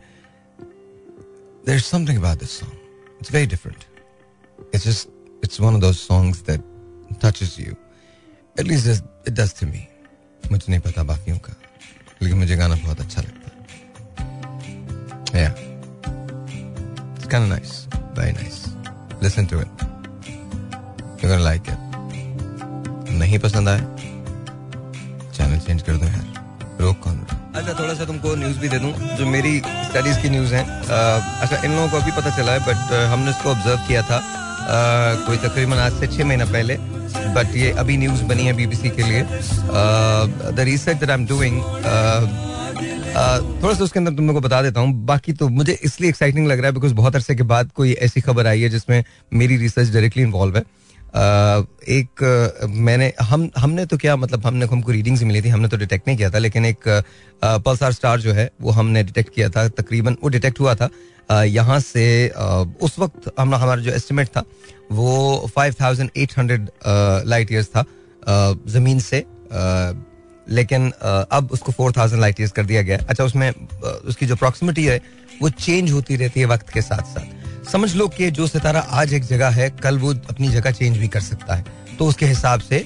there's 1.65 1.85
something 1.85 2.17
about 2.17 2.39
this 2.39 2.51
song. 2.51 2.75
It's 3.19 3.29
very 3.29 3.45
different. 3.45 3.85
It's 4.73 4.83
just 4.83 5.09
it's 5.41 5.59
one 5.59 5.75
of 5.75 5.81
those 5.81 5.99
songs 5.99 6.41
that 6.43 6.61
touches 7.19 7.57
you. 7.59 7.75
At 8.59 8.67
least 8.67 8.87
it, 8.87 9.01
it 9.25 9.33
does 9.33 9.53
to 9.61 9.65
me. 9.65 9.87
मुझे 10.51 10.69
नहीं 10.69 10.79
पता 10.81 11.03
बाकियों 11.03 11.37
का 11.45 11.53
लेकिन 12.21 12.37
मुझे 12.37 12.55
गाना 12.55 12.75
बहुत 12.75 12.99
अच्छा 13.01 13.21
लगता 13.21 13.39
है 13.39 13.55
yeah. 15.35 15.53
It's 17.15 17.27
kind 17.27 17.43
of 17.43 17.49
nice. 17.49 17.87
Very 18.13 18.31
nice. 18.33 18.69
Listen 19.22 19.46
to 19.48 19.58
it. 19.60 19.68
You're 21.20 21.30
gonna 21.30 21.44
like 21.44 21.66
it. 21.68 21.78
नहीं 23.20 23.38
पसंद 23.38 23.68
आए 23.68 23.80
चैनल 25.36 25.58
चेंज 25.66 25.82
कर 25.82 25.96
दो 25.96 26.06
यार। 26.06 26.78
रोक 26.80 27.00
कौन 27.04 27.18
अच्छा 27.56 27.72
थोड़ा 27.78 27.94
सा 27.94 28.04
तुमको 28.04 28.34
न्यूज़ 28.36 28.58
भी 28.58 28.68
दे 28.68 28.78
दूँ 28.78 28.92
जो 29.18 29.26
मेरी 29.26 29.58
स्टडीज़ 29.60 30.18
की 30.22 30.28
न्यूज़ 30.30 30.54
है। 30.54 30.62
अच्छा 30.62 31.56
इन 31.64 31.70
लोगों 31.72 31.88
को 31.88 31.96
अभी 31.96 32.12
पता 32.20 32.30
चला 32.36 32.52
है 32.52 32.60
बट 32.66 32.92
हमने 33.12 33.30
इसको 33.30 33.50
ऑब्ज़र्व 33.50 33.78
किया 33.88 34.02
था। 34.10 34.18
uh, 34.20 35.26
कोई 35.26 35.36
तकरीबन 35.48 35.78
आज 35.78 36.00
से 36.00 36.06
छह 36.16 36.24
महीना 36.24 36.44
पहले 36.52 36.76
बट 37.36 37.56
ये 37.56 37.70
अभी 37.82 37.96
न्यूज़ 37.96 38.22
बनी 38.32 38.46
है 38.46 38.52
बीबीसी 38.56 38.90
के 38.90 39.02
लिए। 39.02 39.22
The 39.22 40.66
research 40.70 40.96
that 40.96 41.10
I 41.10 41.16
am 41.16 41.26
doing 41.26 41.56
थोड़ा 43.10 43.74
सा 43.74 43.84
उसके 43.84 43.98
अंदर 43.98 44.12
तुम 44.14 44.26
लोग 44.26 44.34
को 44.34 44.40
बता 44.40 44.60
देता 44.62 44.80
हूँ। 44.80 44.92
बाकी 45.06 45.32
तो 45.32 45.48
मुझे 45.48 45.78
इसलिए 45.84 46.10
एक्साइटिंग 46.10 46.46
लग 46.46 46.58
रहा 46.58 46.66
है 46.66 46.72
बिकॉज़ 46.74 46.94
बहुत 46.94 47.14
अरसे 47.16 47.34
के 47.34 47.42
बाद 47.42 47.70
कोई 47.76 47.92
ऐसी 47.92 48.20
खबर 48.20 48.46
आई 48.46 48.60
है 48.60 48.68
जिसमें 48.68 49.02
मेरी 49.32 49.56
रिसर्च 49.56 49.90
डायरेक्टली 49.92 50.22
इन्वॉल्व 50.22 50.56
है। 50.56 50.62
एक, 51.90 52.22
मैंने, 52.70 53.12
हम, 53.20 53.48
हमने 53.58 53.86
तो 53.86 53.96
क्या 53.96 54.16
मतलब 54.16 54.46
हमने, 54.46 54.66
हमको 54.66 54.92
रीडिंग्स 54.92 55.22
मिली 55.22 55.42
थी, 55.42 55.48
हमने 55.48 55.68
तो 55.68 55.76
डिटेक्ट 55.76 56.08
नहीं 56.08 56.16
किया 56.16 56.30
था, 56.30 56.38
लेकिन 56.38 56.64
एक 56.66 56.88
पल्सार 57.44 57.92
स्टार 57.92 58.20
जो 58.20 58.32
है, 58.32 58.50
वो 58.60 58.70
हमने 58.70 59.02
डिटेक्ट 59.02 59.34
किया 59.34 59.48
था, 59.48 59.66
तकरीबन 59.68 60.16
वो 60.22 60.28
डिटेक्ट 60.28 60.60
हुआ 60.60 60.74
था। 60.74 60.88
यहाँ 61.44 61.80
से 61.80 62.28
उस 62.28 62.98
वक्त 62.98 63.30
हम 63.40 63.54
हमारा 63.54 63.80
जो 63.82 63.90
एस्टिमेट 63.92 64.28
था, 64.28 64.44
वो 64.92 65.50
5800 65.56 66.68
लाइट 67.26 67.52
ईयर्स 67.52 67.68
था 67.68 67.84
ज़मीन 68.68 69.00
से 69.00 69.24
लेकिन 70.50 70.90
अब 70.90 71.48
उसको 71.52 71.72
4000 71.72 72.18
लाइट 72.20 72.40
ईयर्स 72.40 72.52
कर 72.52 72.64
दिया 72.64 72.82
गया। 72.82 72.98
अच्छा 73.08 73.24
उसमें 73.24 73.50
उसकी 73.50 74.26
जो 74.26 74.36
प्रॉक्सिमिटी 74.36 74.84
है, 74.84 75.00
वो 75.42 75.48
चेंज 75.50 75.90
होती 75.92 76.16
रहती 76.16 76.40
है 76.40 76.46
वक्त 76.46 76.68
के 76.68 76.82
साथ 76.82 77.14
साथ। 77.14 77.68
समझ 77.70 77.94
लो 77.96 78.08
कि 78.08 78.30
जो 78.30 78.46
सितारा 78.46 78.80
आज 78.80 79.12
एक 79.14 79.24
जगह 79.24 79.48
है, 79.50 79.70
कल 79.72 79.98
वो 79.98 80.12
अपनी 80.12 80.48
जगह 80.48 80.70
चेंज 80.72 80.96
भी 80.98 81.08
कर 81.08 81.20
सकता 81.22 81.54
है। 81.54 81.64
तो 81.98 82.06
उसके 82.06 82.26
हिसाब 82.26 82.60
से 82.60 82.78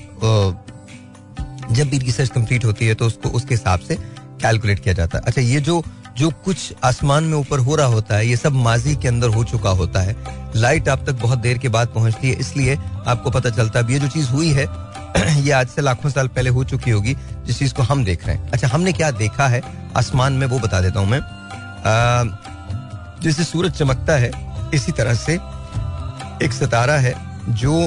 जब 1.71 1.89
भी 1.89 1.99
रिसर्च 1.99 2.29
कंप्लीट 2.31 2.65
होती 2.65 2.87
है 2.87 2.95
तो 2.95 3.07
उसको, 3.07 3.29
उसके 3.29 3.55
हिसाब 3.55 3.81
से 3.81 3.95
कैलकुलेट 4.43 4.81
किया 4.81 4.95
जाता 4.95 5.19
है। 5.19 5.25
अच्छा 5.25 5.41
ये 5.43 5.61
जो 5.61 5.83
जो 6.19 6.29
कुछ 6.45 6.73
आसमान 6.85 7.25
में 7.25 7.37
ऊपर 7.37 7.59
हो 7.59 7.75
रहा 7.75 7.87
होता 7.87 8.17
है, 8.17 8.27
ये 8.27 8.37
सब 8.37 8.53
माजी 8.55 8.95
के 8.97 9.09
अंदर 9.09 9.29
हो 9.29 9.45
चुका 9.45 9.71
होता 9.73 10.01
है। 10.01 10.17
लाइट 10.57 10.89
आप 10.89 11.05
तक 11.07 11.15
बहुत 11.23 11.39
देर 11.39 11.59
के 11.59 11.69
बाद 11.69 11.89
पहुँचती 11.95 12.31
है, 12.31 12.35
इसलिए 12.35 12.77
आपको 12.77 13.31
पता 13.31 13.51
चलता 13.51 13.81
है 13.81 13.93
ये 13.93 13.99
जो 13.99 14.09
चीज़ 14.09 14.29
हुई 14.29 14.51
है 14.51 14.67
ये 15.17 15.51
आज 15.53 15.69
से 15.69 15.83
लाखों 15.83 16.11
साल 16.11 16.29
पहले 16.29 16.51
हो 16.51 16.65
चुकी 16.65 16.91
होगी, 16.91 17.17
जिस 17.47 17.59
चीज़ 17.59 17.75
को 17.75 17.83
हम 17.83 18.05
देख 18.05 18.27
रहे 18.27 18.37
हैं। 18.37 18.51
अच्छा 18.51 18.69
हमने 18.69 18.93
क्या 18.93 19.11
देखा 19.13 19.47
है? 19.49 19.63
आसमान 19.97 20.33
में 20.33 20.47
वो 20.47 20.59
बता 20.59 20.81
देता 20.81 21.01
हूँ 21.01 21.09
मैं। 21.09 21.21
जैसे 23.23 23.45
सूरज 23.45 23.73
चमकता 23.73 24.17
है, 24.17 24.31
इसी 24.75 24.93
तरह 24.93 25.15
से 25.15 25.35
एक 26.45 26.53
सितारा 26.53 26.97
है, 26.97 27.15
जो 27.51 27.85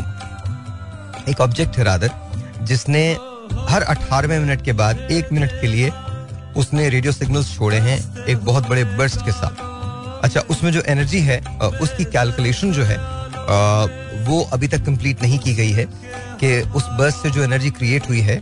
एक 1.30 1.42
ऑब्जेक्ट 1.42 1.78
है 1.78 1.84
रादर 1.84 2.12
जिसने 2.64 3.02
हर 3.70 3.82
अठारहवें 3.84 4.40
मिनट 4.40 4.62
के 4.62 4.74
बाद, 4.74 4.98
एक 5.12 5.32
मिनट 5.34 5.52
के 5.62 5.68
लिए 5.68 5.92
उसने 6.58 6.88
रेडियो 6.90 7.12
सिग्नल्स 7.14 7.56
छोड़े 7.56 7.78
हैं 7.80 8.26
एक 8.26 8.46
बहुत 8.46 8.68
बड़े 8.70 8.84
बर्स्ट 8.98 9.26
के 9.26 9.32
साथ। 9.32 9.66
अच्छा 10.24 10.40
उसमें 10.50 10.72
जो 10.72 10.82
एनर्जी 10.88 11.20
है 11.22 11.40
उसकी 11.82 12.04
कैलकुलेशन 12.06 12.72
जो 12.72 12.84
है 12.84 12.98
वो 14.28 14.42
अभी 14.54 14.68
तक 14.68 14.86
कंप्लीट 14.86 15.22
नहीं 15.24 15.40
की 15.40 15.54
गई 15.56 15.72
है 15.72 15.86
कि 16.42 16.60
उस 16.76 16.84
बर्स्ट 17.00 17.18
से 17.18 17.30
जो 17.30 17.44
एनर्जी 17.44 17.70
क्रिएट 17.72 18.10
हुई 18.10 18.22
है 18.22 18.38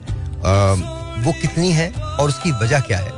वो 1.26 1.32
कितनी 1.42 1.72
है 1.72 1.92
और 1.92 2.30
उसकी 2.30 2.52
वजह 2.64 2.80
क्या 2.90 2.98
है। 2.98 3.14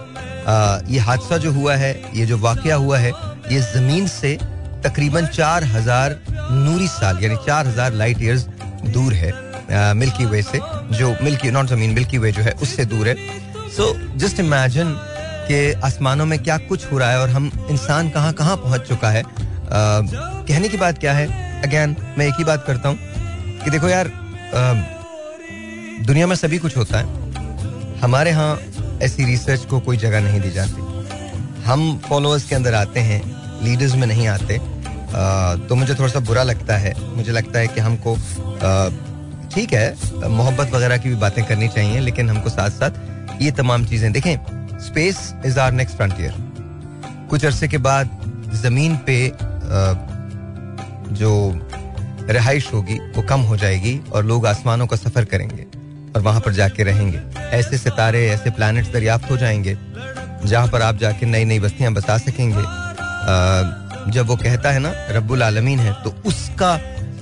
ये 0.94 1.00
हादसा 1.00 1.38
जो 1.38 1.52
हुआ 1.54 1.76
है 1.76 1.92
ये 2.16 2.26
जो 2.26 2.38
वाक़ 2.40 2.68
हुआ 2.68 2.98
है 2.98 3.12
ये 3.52 3.60
ज़मीन 3.64 4.08
से 4.10 4.38
तकरीबन 4.84 5.26
चार 5.28 5.64
हज़ार 5.66 6.20
नूरी 6.52 6.88
साल 6.88 7.24
यानी 7.24 7.36
चार 7.46 7.68
हज़ार 7.68 7.94
लाइट 7.94 8.22
ईयर्स 8.22 8.46
दूर 8.94 9.14
है 9.14 9.32
मिल्की 9.96 10.26
वे 10.26 10.42
से 10.44 10.60
जो 10.92 11.16
मिल्की 11.24 11.52
नॉट 11.52 11.68
ज़मीन 11.68 11.94
मिल्की 11.94 12.18
वे 12.18 12.32
जो 12.32 12.44
है 12.44 12.52
उससे 12.62 12.86
दूर 12.86 13.08
है। 13.08 13.16
सो 13.78 13.94
जस्ट 14.18 14.40
इमेजिन 14.40 14.94
कि 15.48 15.72
आसमानों 15.86 16.26
में 16.26 16.38
क्या 16.44 16.58
कुछ 16.70 16.92
हो 16.92 16.98
रहा 16.98 17.10
है 17.12 17.20
और 17.20 17.30
हम 17.30 17.52
इंसान 17.70 18.10
कहाँ 18.10 18.34
कहाँ 18.34 18.56
पहुँच 18.58 18.88
चुका 18.88 19.10
है। 19.10 19.24
uh, 19.24 19.30
कहने 20.48 20.70
की 20.70 20.78
बात 20.78 20.98
क्या 21.00 21.14
है? 21.14 21.28
अगेन 21.64 21.96
मैं 22.18 22.28
एक 22.28 22.34
ही 22.38 22.44
बात 22.44 22.64
करता 22.68 22.90
हूँ 22.90 22.98
कि 23.64 23.70
देखो 23.72 23.88
यार 23.90 24.12
दुनिया 26.08 26.28
में 26.28 26.36
सभी 26.36 26.58
कुछ 26.58 26.78
होता 26.78 27.00
है। 27.00 28.00
हमारे 28.00 28.32
यहाँ 28.32 28.60
ऐसी 29.02 29.26
रिसर्च 29.26 29.66
को 29.66 29.80
कोई 29.80 29.98
जगह 29.98 30.22
नहीं 30.22 30.42
दी 30.42 30.52
जाती। 30.52 30.82
हम 31.64 32.00
फॉलोअर्स 32.00 32.44
के 32.50 32.56
अंदर 32.56 32.74
आते 32.74 33.00
हैं 33.02 33.22
लीडर्स 33.64 33.96
में 33.96 34.08
नहीं 34.08 34.28
आते। 34.28 34.58
तो 35.68 35.76
मुझे 35.76 35.94
थोड़ा 35.94 36.08
सा 36.08 36.20
बुरा 36.22 36.44
लगता 36.44 36.78
है। 36.78 36.94
मुझे 37.16 37.32
लगता 37.32 37.60
है 37.60 37.68
कि 37.68 37.82
हमको 37.82 38.16
ठीक 39.54 39.74
है, 39.74 39.96
मोहब्बत 40.30 40.72
वगैरह 40.72 40.98
की 40.98 41.10
भी 41.10 41.16
बातें 41.16 41.44
करनी 41.46 41.68
चाहिए, 41.68 42.00
लेकिन 42.00 42.30
हमको 42.30 42.50
साथ 42.50 42.70
साथ 42.72 43.42
ये 43.42 43.52
तमाम 43.54 43.86
चीज़ें 43.86 44.12
देखें। 44.12 44.36
Space 44.80 45.34
is 45.46 45.60
our 45.60 45.72
next 45.72 45.98
frontier 45.98 46.34
कुछ 47.30 47.46
अरसे 47.46 47.68
के 47.68 47.78
बाद 47.80 48.10
ज़मीन 48.56 48.98
पे 49.08 49.18
जो 51.12 51.32
रिहाइश 52.30 52.70
होगी 52.74 52.98
वो 53.16 53.22
कम 53.22 53.42
हो 53.42 53.58
जाएगी 53.58 54.00
और 54.14 54.26
लोग 54.26 54.46
आसमानों 54.48 54.88
का 54.88 54.96
सफ़र 54.96 55.26
करेंगे 55.26 55.66
और 56.16 56.22
वहाँ 56.22 56.42
पर 56.42 56.54
जाके 56.54 56.84
रहेंगे। 56.84 57.20
ऐसे 57.50 57.78
सितारे, 57.78 58.28
ऐसे 58.30 58.50
प्लैनेट्स 58.50 58.92
दरियाफ्त 58.94 59.30
हो 59.32 59.38
जाएँगे, 59.38 59.78
जहाँ 60.46 60.68
पर 60.68 60.82
आप 60.82 60.98
जाके 60.98 61.26
नई 61.26 61.46
नई 61.46 61.60
बस्तियाँ 61.60 61.94
बसा 61.94 62.18
सकेंगे। 62.18 64.12
जब 64.12 64.28
वो 64.28 64.36
कहता 64.36 64.72
है 64.72 64.80
ना, 64.80 64.92
रब्बुल 65.10 65.44
आलमीन 65.44 65.80
है 65.80 65.94
तो 66.04 66.16
उसका 66.26 66.72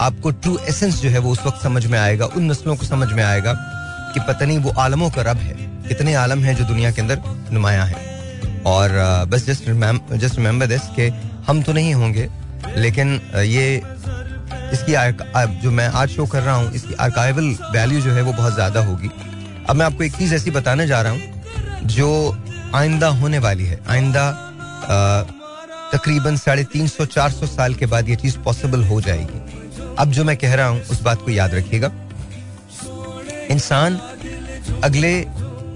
आपको 0.01 0.31
ट्रू 0.31 0.57
एसेंस 0.69 1.01
जो 1.01 1.09
है 1.09 1.19
वो 1.19 1.31
उस 1.31 1.45
वक्त 1.45 1.61
समझ 1.63 1.85
में 1.85 1.97
आएगा, 1.99 2.25
उन 2.25 2.51
नस्लों 2.51 2.75
को 2.75 2.85
समझ 2.85 3.11
में 3.11 3.23
आएगा 3.23 3.53
कि 4.13 4.19
पता 4.19 4.45
नहीं 4.45 4.57
वो 4.57 4.71
आलमों 4.77 5.09
का 5.09 5.21
रब 5.21 5.37
है। 5.37 5.55
कितने 5.87 6.13
आलम 6.13 6.43
हैं 6.43 6.55
जो 6.55 6.63
दुनिया 6.63 6.91
के 6.91 7.01
अंदर 7.01 7.21
नुमाया 7.51 7.83
है। 7.83 8.13
और 8.65 8.89
बस 9.29 9.45
जस्ट 9.45 9.69
जस्ट 10.15 10.37
रिमेम्बर 10.37 10.67
दिस 10.67 10.81
के 10.95 11.07
हम 11.47 11.61
तो 11.61 11.73
नहीं 11.73 11.93
होंगे 11.93 12.27
लेकिन 12.77 13.19
ये 13.37 13.81
इसकी 14.73 14.93
जो 15.61 15.71
मैं 15.71 15.87
आज 15.89 16.09
शो 16.09 16.25
कर 16.25 16.41
रहा 16.41 16.55
हूँ, 16.55 16.71
इसकी 16.71 16.93
आर्काइवल 16.95 17.55
वैल्यू 17.73 17.99
जो 18.01 18.11
है 18.11 18.21
वो 18.21 18.33
बहुत 18.33 18.53
ज़्यादा 18.53 18.83
होगी। 18.85 19.09
अब 19.69 19.75
मैं 19.75 19.85
आपको 19.85 20.03
एक 20.03 20.15
चीज़ 20.15 20.33
ऐसी 20.35 20.51
बताने 20.51 20.87
जा 20.87 21.01
रहा 21.01 21.11
हूँ, 21.11 21.21
जो 21.85 22.37
आइंदा 22.75 23.07
होने 23.19 23.39
वाली 23.39 23.65
है। 23.65 23.79
आइंदा 23.89 24.31
तकरीबन 25.93 26.35
साढ़े 26.37 26.63
तीन 26.63 26.87
सौ, 26.87 27.05
चार 27.07 27.31
सौ 27.31 27.45
साल 27.47 27.73
के 27.73 27.85
बाद 27.85 28.09
ये 28.09 28.15
चीज़ 28.15 28.37
पॉसिबल 28.39 28.83
हो 28.83 28.99
जाएगी। 29.01 29.95
अब 29.99 30.11
जो 30.11 30.23
मैं 30.23 30.35
कह 30.37 30.55
रहा 30.55 30.67
हूँ, 30.67 30.81
उस 30.81 31.01
बात 31.01 31.21
को 31.21 31.31
याद 31.31 31.53
रखिएगा। 31.55 31.91
इंसान 33.51 33.99
अगले 34.83 35.21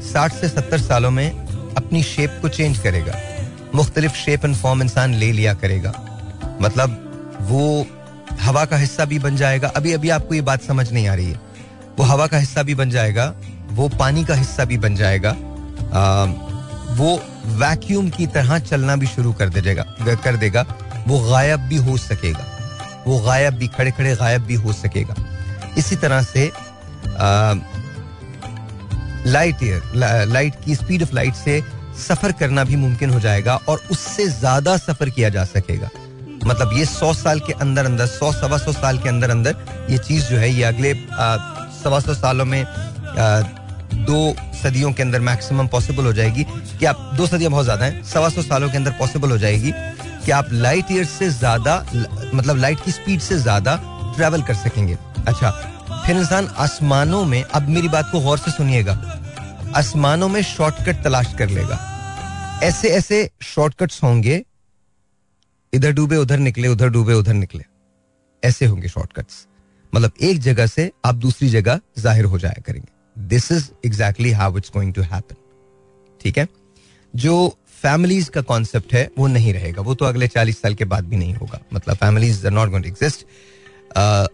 साठ 0.03 0.33
से 0.33 0.49
सत्तर 0.49 0.79
सालों 0.79 1.11
में 1.11 1.29
अपनी 1.29 2.03
शेप 2.03 2.37
को 2.41 2.49
चेंज 2.49 2.77
करेगा। 2.79 3.15
मुख्तलिफ़ 3.75 4.13
शेप 4.15 4.45
एंड 4.45 4.55
फॉर्म 4.55 4.81
इंसान 4.81 5.13
ले 5.13 5.31
लिया 5.31 5.53
करेगा। 5.55 5.93
मतलब 6.61 7.45
वो 7.49 7.85
हवा 8.41 8.63
का 8.65 8.77
हिस्सा 8.77 9.05
भी 9.05 9.19
बन 9.19 9.35
जाएगा। 9.35 9.67
अभी 9.69 9.93
अभी 9.93 10.09
आपको 10.09 10.35
ये 10.35 10.41
बात 10.43 10.61
समझ 10.63 10.91
नहीं 10.91 11.07
आ 11.07 11.13
रही 11.15 11.25
है। 11.25 11.39
वो 11.97 12.03
हवा 12.05 12.27
का 12.27 12.37
हिस्सा 12.37 12.63
भी 12.63 12.75
बन 12.75 12.89
जाएगा 12.89 13.33
वो 13.71 13.87
पानी 13.89 14.23
का 14.25 14.35
हिस्सा 14.35 14.65
भी 14.65 14.77
बन 14.77 14.95
जाएगा 14.95 15.29
आ, 15.29 16.25
वो 16.91 17.15
वैक्यूम 17.57 18.09
की 18.09 18.27
तरह 18.27 18.59
चलना 18.59 18.95
भी 18.95 19.07
शुरू 19.07 19.33
कर 19.33 19.49
देगा 19.49 19.83
कर 20.15 20.35
देगा। 20.37 20.65
वो 21.07 21.19
गायब 21.21 21.59
भी 21.69 21.75
हो 21.77 21.97
सकेगा। 21.97 22.45
वो 23.07 23.19
गायब 23.19 23.53
भी 23.53 23.67
खड़े 23.67 23.91
खड़े 23.91 24.15
गायब 24.15 24.41
भी 24.45 24.55
हो 24.55 24.73
सकेगा। 24.73 25.15
इसी 25.77 25.95
तरह 25.95 26.21
से 26.23 26.47
आ, 26.47 27.53
लाइट 29.27 29.63
ईयर 29.63 29.81
लाइट 30.27 30.55
की 30.65 30.75
स्पीड 30.75 31.03
ऑफ़ 31.03 31.13
लाइट 31.15 31.33
से 31.35 31.61
सफ़र 31.99 32.31
करना 32.39 32.63
भी 32.63 32.75
मुमकिन 32.75 33.09
हो 33.09 33.19
जाएगा 33.19 33.55
और 33.69 33.81
उससे 33.91 34.27
ज़्यादा 34.29 34.77
सफ़र 34.77 35.09
किया 35.09 35.29
जा 35.29 35.43
सकेगा। 35.45 35.89
मतलब 36.45 36.73
ये 36.77 36.85
सौ 36.85 37.13
साल 37.13 37.39
के 37.39 37.53
अंदर 37.61 37.85
अंदर 37.85 38.05
सौ 38.07 38.31
सवा 38.33 38.57
सौ 38.57 38.71
साल 38.71 38.97
के 38.97 39.09
अंदर 39.09 39.29
अंदर 39.29 39.55
ये 39.89 39.97
चीज़ 39.99 40.29
जो 40.29 40.37
है 40.37 40.49
ये 40.51 40.63
अगले 40.63 40.93
सवा 41.83 41.99
सौ 41.99 42.13
सालों 42.13 42.45
में 42.45 42.63
आ, 42.63 43.41
दो 44.07 44.35
सदियों 44.61 44.91
के 44.93 45.03
अंदर 45.03 45.19
मैक्सिमम 45.21 45.67
पॉसिबल 45.67 46.05
हो 46.05 46.13
जाएगी। 46.13 46.43
कि 46.79 46.85
आप 46.85 47.11
दो 47.17 47.25
सदियाँ 47.27 47.51
बहुत 47.51 47.65
ज़्यादा 47.65 47.85
हैं 47.85 48.03
सवा 48.05 48.29
सौ 48.29 48.41
सालों 48.41 48.69
के 48.69 48.77
अंदर 48.77 48.91
पॉसिबल 48.99 49.31
हो 49.31 49.37
जाएगी 49.37 49.71
कि 50.25 50.31
आप 50.31 50.49
लाइट 50.51 50.91
ईयर 50.91 51.05
से 51.05 51.29
ज़्यादा 51.29 51.75
मतलब 52.33 52.57
लाइट 52.57 52.83
की 52.85 52.91
स्पीड 52.91 53.19
से 53.21 53.37
ज़्यादा 53.39 53.75
ट्रेवल 54.15 54.41
कर 54.41 54.53
सकेंगे। 54.55 54.97
अच्छा 55.27 55.49
फिर 56.05 56.17
इंसान 56.17 56.47
आसमानों 56.57 57.23
में 57.25 57.41
अब 57.43 57.69
मेरी 57.69 57.87
बात 57.89 58.09
को 58.11 58.19
गौर 58.21 58.37
से 58.37 58.51
सुनिएगा। 58.51 58.93
आसमानों 59.75 60.27
में 60.29 60.41
शॉर्टकट 60.43 61.03
तलाश 61.03 61.33
कर 61.39 61.49
लेगा। 61.49 61.79
ऐसे 62.63 62.89
ऐसे 62.89 63.29
शॉर्टकट्स 63.45 64.03
होंगे 64.03 64.43
इधर 65.73 65.91
डूबे, 65.91 66.15
उधर 66.17 66.39
निकले, 66.39 66.67
उधर 66.67 66.89
डूबे, 66.89 67.13
उधर 67.13 67.33
निकले। 67.33 67.63
ऐसे 68.43 68.65
होंगे 68.65 68.87
शॉर्टकट्स 68.87 69.45
मतलब 69.93 70.11
एक 70.21 70.39
जगह 70.39 70.67
से 70.67 70.91
आप 71.05 71.15
दूसरी 71.17 71.49
जगह 71.49 71.79
ज़ाहिर 71.99 72.25
हो 72.25 72.39
जाया 72.39 72.61
करेंगे। 72.65 73.27
This 73.27 73.51
is 73.51 73.69
exactly 73.85 74.31
how 74.31 74.57
it's 74.57 74.71
going 74.73 74.93
to 74.93 75.01
happen 75.03 75.35
ठीक 76.21 76.37
है? 76.37 76.47
जो 77.13 77.57
फैमिलीज़ 77.81 78.29
का 78.29 78.41
कॉन्सेप्ट 78.43 78.93
है, 78.93 79.09
वो 79.17 79.27
नहीं 79.27 79.53
रहेगा। 79.53 79.81
वो 79.81 79.95
तो 79.95 80.05
अगले 80.05 80.27
चालीस 80.27 80.61
साल 80.61 80.73
के 80.73 80.85
बाद 80.85 81.05
भी 81.05 81.17
नहीं 81.17 81.33
होगा। 81.33 81.59
मतलब 81.73 81.95
families 81.95 82.45
are 82.47 82.53
not 82.53 82.69
going 82.69 82.83
to 82.83 82.89
exist 82.89 83.25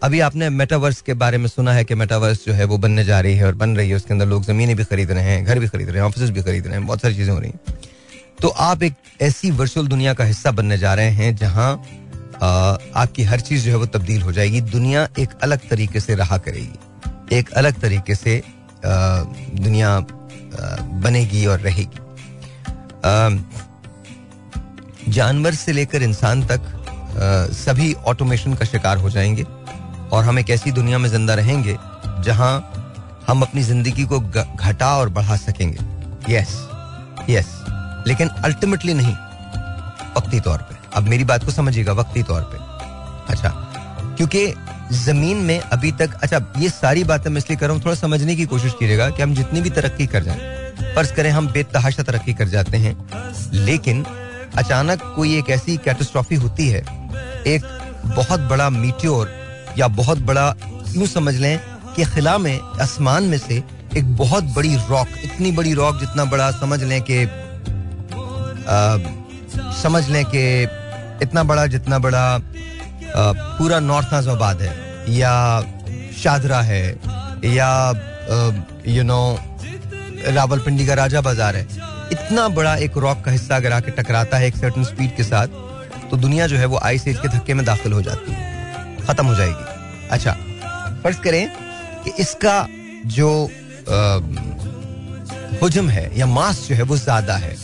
अभी 0.03 0.19
आपने 0.19 0.49
मेटावर्स 0.51 1.01
के 1.01 1.13
बारे 1.15 1.37
में 1.37 1.47
सुना 1.47 1.73
है 1.73 1.83
कि 1.83 1.95
मेटावर्स 1.95 2.45
जो 2.45 2.53
है, 2.53 2.63
वो 2.65 2.77
बनने 2.77 3.03
जा 3.05 3.19
रही 3.19 3.35
है 3.35 3.45
और 3.45 3.55
बन 3.55 3.75
रही 3.77 3.89
है। 3.89 3.95
उसके 3.95 4.13
अंदर 4.13 4.25
लोग 4.25 4.43
जमीनें 4.45 4.75
भी 4.75 4.83
खरीद 4.83 5.11
रहे 5.11 5.23
हैं, 5.23 5.43
घर 5.45 5.59
भी 5.59 5.67
खरीद 5.67 5.89
रहे 5.89 5.99
हैं 5.99 6.07
ऑफ़िस 6.07 6.29
भी 6.29 6.41
खरीद 6.41 6.67
रहे 6.67 6.77
हैं, 6.77 6.85
बहुत 6.87 7.01
सारी 7.01 7.15
चीज़ें 7.15 7.33
हो 7.33 7.39
रही 7.39 7.51
हैं। 7.51 7.59
तो 8.41 8.47
आप 8.49 8.83
एक 8.83 8.93
ऐसी 9.21 9.51
वर्चुअल 9.51 9.87
दुनिया 9.87 10.13
का 10.13 10.23
हिस्सा 10.23 10.51
बनने 10.51 10.77
जा 10.77 10.93
रहे 10.93 11.09
हैं 11.11 11.35
जहाँ 11.35 11.71
आपकी 12.95 13.23
हर 13.23 13.39
चीज़ 13.39 13.65
जो 13.65 13.71
है 13.71 13.77
वो 13.77 13.85
तब्दील 13.87 14.21
हो 14.21 14.31
जाएगी। 14.31 14.61
दुनिया 14.61 15.07
एक 15.19 15.29
अलग 15.43 15.67
तरीके 15.69 15.99
से 15.99 16.15
रहा 16.15 16.37
करेगी। 16.37 17.37
एक 17.37 17.49
अलग 17.53 17.79
तरीके 17.81 18.15
से 18.15 18.41
दुनिया 18.85 19.99
बनेगी 21.03 21.45
और 21.45 21.59
रहेगी। 21.59 21.99
जानवर 25.11 25.53
से 25.53 25.71
लेकर 25.71 26.03
इंसान 26.03 26.45
तक 26.47 26.61
आ, 27.15 27.53
सभी 27.55 27.93
ऑटोमेशन 28.05 28.53
का 28.53 28.65
शिकार 28.65 28.97
हो 28.97 29.09
जाएँगे 29.09 29.43
और 30.11 30.23
हम 30.23 30.39
एक 30.39 30.49
ऐसी 30.49 30.71
दुनिया 30.71 30.97
में 30.97 31.09
ज़िंदा 31.09 31.33
रहेंगे 31.33 31.77
जहाँ 32.23 32.53
हम 33.27 33.41
अपनी 33.41 33.61
ज़िंदगी 33.63 34.03
को 34.03 34.19
घटा 34.19 34.95
और 34.97 35.09
बढ़ा 35.09 35.35
सकेंगे। 35.37 36.33
यस 36.33 36.55
यस 37.29 37.64
लेकिन 38.07 38.27
अल्टीमेटली 38.27 38.93
नहीं, 38.93 39.13
वक्ती 40.17 40.39
तौर 40.39 40.57
पे। 40.59 40.75
अब 40.95 41.03
मेरी 41.03 41.23
बात 41.23 41.45
को 41.45 41.51
समझिएगा, 41.51 41.93
वक्ती 41.93 42.23
तौर 42.23 42.41
पे। 42.43 42.57
अच्छा 43.33 43.49
क्योंकि 44.17 44.53
ज़मीन 44.95 45.37
में 45.37 45.59
अभी 45.59 45.91
तक 45.91 46.13
अच्छा 46.23 46.39
ये 46.57 46.69
सारी 46.69 47.03
बातें 47.03 47.29
मैं 47.29 47.37
इसलिए 47.37 47.57
कर 47.57 47.65
रहा 47.65 47.75
हूँ, 47.75 47.83
थोड़ा 47.83 47.95
समझने 47.95 48.35
की 48.35 48.45
कोशिश 48.45 48.73
कीजिएगा 48.79 49.09
कि 49.09 49.21
हम 49.23 49.33
जितनी 49.35 49.61
भी 49.61 49.69
तरक्की 49.69 50.07
कर 50.07 50.23
जाए, 50.23 50.73
फ़र्ज़ 50.95 51.13
करें 51.13 51.29
हम 51.31 51.47
बेतहाशा 51.47 52.03
तरक्की 52.03 52.33
कर 52.33 52.47
जाते 52.47 52.77
हैं, 52.77 52.95
लेकिन 53.55 54.03
अचानक 54.57 55.01
कोई 55.15 55.37
एक 55.37 55.49
ऐसी 55.49 55.77
कैटेस्ट्रॉफी 55.77 56.35
होती 56.35 56.67
है, 56.67 56.81
एक 57.47 57.65
बहुत 58.07 58.39
बड़ा 58.41 58.69
मीट्योर 58.71 59.31
या 59.77 59.87
बहुत 59.89 60.19
बड़ा, 60.21 60.53
यूँ 60.89 61.07
समझ 61.07 61.35
लें 61.35 61.59
कि 61.95 62.05
खिला 62.05 62.37
में, 62.37 62.59
आसमान 62.81 63.23
में 63.23 63.37
से 63.37 63.63
एक 63.97 64.15
बहुत 64.17 64.43
बड़ी 64.55 64.75
रॉक 64.89 65.07
इतनी 65.23 65.51
बड़ी 65.51 65.73
रॉक 65.73 65.99
जितना 65.99 66.25
बड़ा, 66.25 66.51
समझ 66.51 66.83
लें 66.83 67.01
कि 67.01 67.25
समझ 68.67 70.07
लें 70.09 70.23
कि 70.25 70.41
इतना 71.23 71.43
बड़ा, 71.43 71.65
जितना 71.67 71.99
बड़ा 71.99 72.25
पूरा 73.57 73.79
नॉर्थ 73.81 74.13
नाजाबाद 74.13 74.61
है, 74.61 74.73
या 75.09 75.61
शादरा 76.17 76.61
है, 76.61 76.83
या 77.45 77.69
यू 78.87 79.03
नो 79.03 79.19
रावलपिंडी 80.27 80.85
का 80.85 80.93
राजा 80.93 81.21
बाज़ार 81.21 81.55
है, 81.55 81.67
इतना 82.11 82.47
बड़ा 82.49 82.75
एक 82.77 82.97
रॉक 82.97 83.23
का 83.25 83.31
हिस्सा 83.31 83.55
अगर 83.55 83.73
आके 83.73 83.91
टकराता 83.93 84.37
है 84.37 84.47
एक 84.47 84.55
सर्टन 84.55 84.83
स्पीड 84.83 85.15
के 85.15 85.23
साथ 85.23 85.47
तो 86.11 86.17
दुनिया 86.17 86.47
जो 86.47 86.57
है 86.57 86.65
वो 86.65 86.79
आइस 86.83 87.07
एज 87.07 87.17
के 87.17 87.27
धक्के 87.27 87.53
में 87.53 87.65
दाखिल 87.65 87.93
हो 87.93 88.01
जाती 88.01 88.31
है, 88.31 88.97
खत्म 89.07 89.25
हो 89.25 89.35
जाएगी। 89.35 90.07
अच्छा 90.11 90.31
फ़र्ज़ 91.03 91.19
करें 91.19 91.47
कि 92.03 92.11
इसका 92.21 92.67
जो 93.15 93.29
हजम 95.63 95.89
है, 95.89 96.09
या 96.17 96.25
मास 96.27 96.65
जो 96.69 96.75
है 96.75 96.83
वो 96.83 96.97
ज़्यादा 96.97 97.35
है 97.37 97.55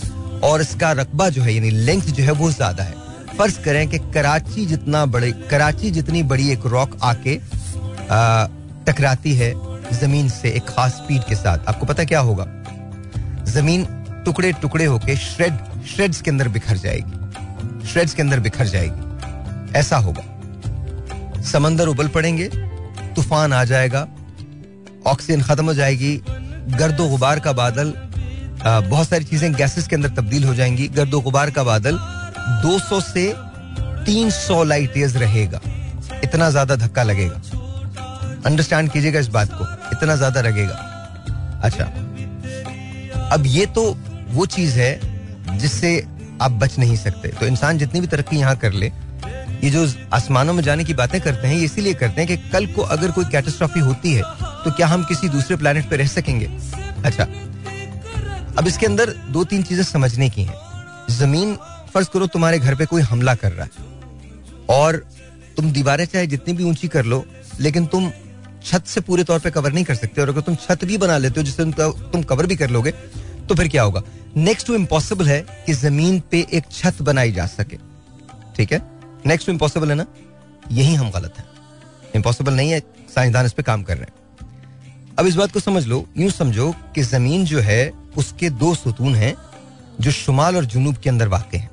और 0.44 0.62
इसका 0.62 0.92
रकबा 0.92 1.30
जो 1.30 1.42
है, 1.42 1.54
यानी 1.54 1.70
लेंथ 1.70 2.02
जो 2.04 2.24
है, 2.24 2.32
वो 2.32 2.52
ज़्यादा 2.52 2.84
है। 2.84 2.94
फ़र्ज़ 3.38 3.60
करें 3.64 3.88
कि 3.90 3.98
कराची 4.14 4.66
जितना 4.66 5.06
बड़े, 5.08 5.32
कराची 5.52 5.92
जितनी 5.92 6.24
बड़ी 6.24 6.50
एक 6.52 6.66
रॉक 6.66 6.98
आके 7.04 7.36
टकराती 8.86 9.34
है 9.36 9.54
ज़मीन 9.94 10.30
से 10.30 10.50
एक 10.50 10.64
खास 10.66 10.92
स्पीड 10.94 11.24
के 11.24 11.36
साथ। 11.36 11.68
आपको 11.68 11.86
पता 11.86 12.04
क्या 12.04 12.20
होगा? 12.20 12.46
ज़मीन 13.48 13.86
टुकड़े 14.26 14.52
टुकड़े 14.54 14.86
होके 14.86 15.16
श्रेड 15.18 15.58
श्रेड्स 15.86 16.22
के 16.22 16.32
अंदर 16.32 16.48
बिखर 16.48 16.78
जाएगी। 16.78 17.88
श्रेड्स 17.88 18.14
के 18.14 18.22
अंदर 18.22 18.40
बिखर 18.40 18.66
जाएगी। 18.68 19.78
ऐसा 19.80 19.98
होगा। 19.98 21.42
समंदर 21.44 21.88
उबल 21.88 22.08
पड़ेंगे, 22.08 22.48
तूफ़ान 23.16 23.54
आ 23.54 23.64
जाएगा 23.64 24.08
ऑक्सीजन 25.08 25.42
खत्म 25.42 25.66
हो 25.66 25.74
जाएगी, 25.74 26.16
गर्दो 26.70 27.08
गुबार 27.10 27.40
का 27.40 27.52
बादल 27.54 27.94
बहुत 28.64 29.08
सारी 29.08 29.24
चीज़ें 29.26 29.54
गैसेस 29.54 29.88
के 29.88 29.96
अंदर 29.96 30.10
तब्दील 30.12 30.44
हो 30.44 30.54
जाएँगी। 30.56 30.88
गर्दो 30.90 31.20
गुबार 31.22 31.52
का 31.52 31.64
बादल 31.64 31.98
200 32.64 33.00
से 33.04 33.34
300 34.06 34.64
लाइट 34.64 34.98
ईयर्स 34.98 35.16
रहेगा। 35.16 35.62
इतना 36.24 36.50
ज़्यादा 36.50 36.76
धक्का 36.78 37.04
लगेगा। 37.04 37.42
अंडरस्टैंड 38.46 38.92
कीजिएगा 38.92 39.20
इस 39.20 39.28
बात 39.30 39.50
को। 39.54 39.66
इतना 39.92 40.16
ज़्यादा 40.16 40.42
लगेगा। 40.42 40.74
अच्छा। 41.64 41.86
अब 43.28 43.44
ये 43.48 43.66
तो 43.68 43.84
वो 44.30 44.46
चीज़ 44.48 44.80
है 44.80 45.58
जिससे 45.58 45.98
आप 46.42 46.52
बच 46.54 46.78
नहीं 46.80 46.96
सकते। 46.98 47.28
तो 47.30 47.46
इंसान 47.48 47.78
जितनी 47.78 48.00
भी 48.02 48.08
तरक्की 48.08 48.38
यहाँ 48.38 48.56
कर 48.58 48.74
ले, 48.74 48.92
ये 49.64 49.70
जो 49.70 49.88
आसमानों 50.14 50.54
में 50.54 50.64
जाने 50.64 50.84
की 50.84 50.94
बातें 50.96 51.20
करते 51.22 51.48
हैं, 51.48 51.56
ये 51.56 51.66
इसीलिए 51.66 51.94
करते 51.94 52.22
हैं 52.22 52.28
कि 52.28 52.50
कल 52.50 52.66
को 52.68 52.82
अगर 52.84 53.12
कोई 53.12 53.26
कैटेस्ट्रॉफी 53.32 53.80
होती 53.82 54.14
है 54.14 54.24
तो 54.64 54.72
क्या 54.72 54.88
हम 54.88 55.04
किसी 55.04 55.30
दूसरे 55.30 55.58
प्लेनेट 55.58 55.90
पर 55.90 55.98
रह 55.98 56.08
सकेंगे? 56.10 56.46
अच्छा। 57.06 57.28
अब 58.58 58.68
इसके 58.68 58.86
अंदर 58.86 59.10
दो 59.30 59.44
तीन 59.44 59.64
चीज़ें 59.64 59.84
समझने 59.84 60.30
की 60.30 60.44
हैं। 60.44 60.56
ज़मीन, 61.10 61.56
फ़र्ज़ 61.94 62.10
करो 62.10 62.28
तुम्हारे 62.28 62.60
घर 62.60 62.76
पे 62.76 62.86
कोई 62.86 63.02
हमला 63.02 63.36
कर 63.36 63.52
रहा 63.52 63.66
है। 63.66 63.90
और 64.70 64.96
तुम 65.58 65.72
दीवारें 65.72 66.06
चाहे 66.06 66.28
जितनी 66.28 66.54
भी 66.54 66.64
ऊँची 66.64 66.88
कर 66.88 67.06
लो, 67.06 67.24
लेकिन 67.60 67.86
तुम 67.86 68.12
छत 68.64 68.86
से 68.86 69.02
पूरे 69.02 69.24
तौर 69.24 69.40
पे 69.40 69.52
कवर 69.52 69.74
नहीं 69.74 69.84
कर 69.86 69.96
सकते। 69.96 70.22
और 70.22 70.30
अगर 70.30 70.42
तुम 70.42 70.56
छत 70.56 70.84
भी 70.86 70.98
बना 70.98 71.18
लेते 71.18 71.40
हो, 71.40 71.46
जिससे 71.46 71.72
तुम 72.12 72.24
कवर 72.24 72.46
भी 72.46 72.56
कर 72.56 72.70
लोगे 72.70 72.92
तो 73.42 73.56
फिर 73.56 73.68
क्या 73.68 73.84
होगा? 73.84 74.02
नेक्स्ट 74.38 74.68
टू 74.68 74.76
इम्पॉसिबल 74.76 75.28
है 75.28 75.40
कि 75.66 75.74
ज़मीन 75.74 76.20
पे 76.32 76.46
एक 76.54 76.66
छत 76.72 77.02
बनाई 77.02 77.32
जा 77.32 77.46
सके। 77.48 77.78
ठीक 78.58 78.72
है? 78.72 78.82
नेक्स्ट 79.26 79.48
टू 79.48 79.52
इम्पॉसिबल 79.52 79.90
है 79.90 79.96
ना? 79.96 80.06
यही 80.72 80.94
हम 80.96 81.10
गलत 81.12 81.34
है। 81.38 81.46
इम्पॉसिबल 82.16 82.54
नहीं 82.54 82.72
है, 82.72 82.80
साइंसदान 83.16 83.46
इस 83.46 83.54
पर 83.54 83.64
काम 83.64 83.84
कर 83.84 83.98
रहे 83.98 84.04
हैं। 84.04 84.14
अब 85.20 85.28
इस 85.28 85.36
बात 85.36 85.52
को 85.52 85.60
समझ 85.60 85.86
लो, 85.86 86.06
यूँ 86.18 86.30
समझो 86.30 86.74
कि 86.96 87.02
ज़मीन 87.04 87.46
जो 87.46 87.60
है 87.60 88.01
उसके 88.18 88.50
दो 88.50 88.76
सुतून 88.76 89.16
हैं, 89.16 89.36
जो 90.02 90.12
शुमाल 90.12 90.56
और 90.56 90.66
जुनूब 90.66 90.98
के 90.98 91.10
अंदर 91.10 91.28
वाक़ 91.28 91.56
हैं। 91.56 91.72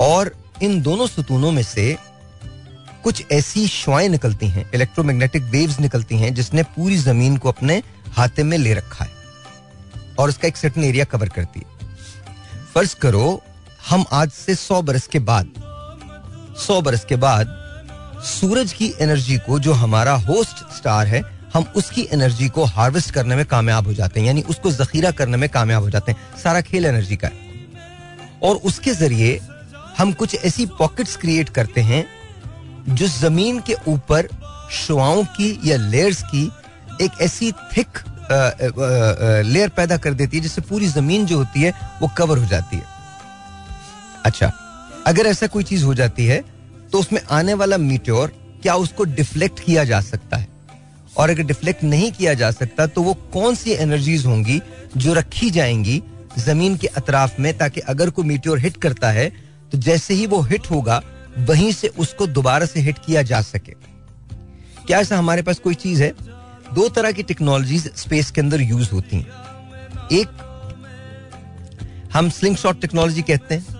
और 0.00 0.36
इन 0.62 0.82
दोनों 0.82 1.06
सुतूनों 1.06 1.52
में 1.52 1.62
से 1.62 1.98
कुछ 3.04 3.24
ऐसी 3.32 3.68
शुआएँ 3.68 4.08
निकलती 4.08 4.48
हैं 4.48 4.70
इलेक्ट्रोमैग्नेटिक 4.74 5.42
वेव्स 5.42 5.80
निकलती 5.80 6.16
हैं, 6.16 6.34
जिसने 6.34 6.62
पूरी 6.62 6.96
ज़मीन 6.96 7.36
को 7.36 7.48
अपने 7.48 7.82
हाथे 8.12 8.42
में 8.42 8.58
ले 8.58 8.74
रखा 8.74 9.04
है। 9.04 9.10
और 10.18 10.28
उसका 10.28 10.48
एक 10.48 10.56
सर्टन 10.56 10.84
एरिया 10.84 11.04
कवर 11.04 11.28
करती 11.28 11.60
है। 11.60 11.96
फ़र्ज़ 12.74 12.96
करो, 12.96 13.42
हम 13.90 14.04
आज 14.12 14.30
से 14.30 14.54
सौ 14.54 14.82
बरस 14.82 15.06
के 15.06 15.18
बाद, 15.18 15.46
सौ 16.58 16.80
बरस 16.80 17.04
के 17.04 17.16
बाद 17.16 17.60
सूरज 18.24 18.72
की 18.72 18.94
एनर्जी 19.00 19.38
को 19.38 19.58
जो 19.58 19.72
हमारा 19.72 20.12
होस्ट 20.12 20.76
स्टार 20.76 21.06
है 21.06 21.39
हम 21.54 21.64
उसकी 21.76 22.06
एनर्जी 22.12 22.48
को 22.48 22.64
हार्वेस्ट 22.66 23.10
करने 23.10 23.36
में 23.36 23.44
कामयाब 23.46 23.86
हो 23.86 23.92
जाते 23.94 24.20
हैं, 24.20 24.26
यानी 24.26 24.42
उसको 24.42 24.70
जखीरा 24.72 25.10
करने 25.10 25.36
में 25.36 25.48
कामयाब 25.48 25.82
हो 25.82 25.90
जाते 25.90 26.12
हैं। 26.12 26.38
सारा 26.42 26.60
खेल 26.60 26.86
एनर्जी 26.86 27.16
का 27.16 27.28
है। 27.28 27.48
और 28.42 28.56
उसके 28.64 28.94
ज़रिए 28.94 29.40
हम 29.98 30.12
कुछ 30.12 30.34
ऐसी 30.36 30.66
पॉकेट्स 30.78 31.16
क्रिएट 31.16 31.48
करते 31.48 31.80
हैं, 31.82 32.04
जो 32.88 33.06
ज़मीन 33.08 33.60
के 33.60 33.74
ऊपर 33.88 34.28
शुआओं 34.72 35.24
की 35.30 35.58
या 35.64 35.76
लेयर्स 35.78 36.22
की 36.24 36.44
एक 37.02 37.20
ऐसी 37.20 37.50
थिक 37.52 37.98
लेयर 39.46 39.68
पैदा 39.68 39.96
कर 39.96 40.14
देती 40.14 40.36
है, 40.36 40.42
जिससे 40.42 40.60
पूरी 40.62 40.86
ज़मीन 40.88 41.26
जो 41.26 41.38
होती 41.38 41.62
है, 41.62 41.72
वो 42.02 42.10
कवर 42.18 42.38
हो 42.38 42.46
जाती 42.46 42.76
है। 42.76 42.84
अच्छा 44.24 44.52
अगर 45.06 45.26
ऐसा 45.26 45.46
कोई 45.46 45.64
चीज़ 45.64 45.84
हो 45.84 45.94
जाती 45.94 46.26
है 46.26 46.40
तो 46.92 46.98
उसमें 46.98 47.20
आने 47.30 47.54
वाला 47.54 47.76
मीट्योर 47.78 48.32
क्या 48.62 48.74
उसको 48.76 49.04
डिफ्लेक्ट 49.06 49.60
किया 49.60 49.84
जा 49.84 50.00
सकता 50.02 50.36
है? 50.36 50.48
और 51.20 51.30
अगर 51.30 51.42
डिफ्लेक्ट 51.42 51.84
नहीं 51.84 52.10
किया 52.12 52.34
जा 52.34 52.50
सकता 52.50 52.86
तो 52.86 53.02
वो 53.02 53.14
कौन 53.32 53.54
सी 53.54 53.72
एनर्जीज 53.72 54.26
होंगी 54.26 54.60
जो 54.96 55.14
रखी 55.14 55.50
जाएँगी 55.50 56.02
ज़मीन 56.38 56.76
के 56.76 56.86
अतराफ 56.86 57.38
में 57.40 57.56
ताकि 57.58 57.80
अगर 57.80 58.10
कोई 58.10 58.24
मीट्योर 58.24 58.58
हिट 58.58 58.76
करता 58.76 59.10
है 59.10 59.28
तो 59.72 59.78
जैसे 59.78 60.14
ही 60.14 60.26
वो 60.26 60.40
हिट 60.42 60.70
होगा, 60.70 61.02
वहीं 61.38 61.72
से 61.72 61.88
उसको 61.98 62.26
दोबारा 62.26 62.66
से 62.66 62.80
हिट 62.80 62.98
किया 62.98 63.22
जा 63.22 63.40
सके। 63.42 63.72
क्या 64.86 65.00
ऐसा 65.00 65.18
हमारे 65.18 65.42
पास 65.42 65.58
कोई 65.58 65.74
चीज़ 65.74 66.02
है? 66.02 66.12
दो 66.74 66.88
तरह 66.88 67.12
की 67.12 67.22
टेक्नोलॉजीज़ 67.22 67.88
स्पेस 67.96 68.30
के 68.30 68.40
अंदर 68.40 68.60
यूज़ 68.60 68.90
होती 68.90 69.16
हैं। 69.16 70.08
एक, 70.12 70.28
हम 72.12 72.30
स्लिंग 72.30 72.56
शॉट 72.56 72.80
टेक्नोलॉजी 72.80 73.22
कहते 73.22 73.54
हैं। 73.54 73.78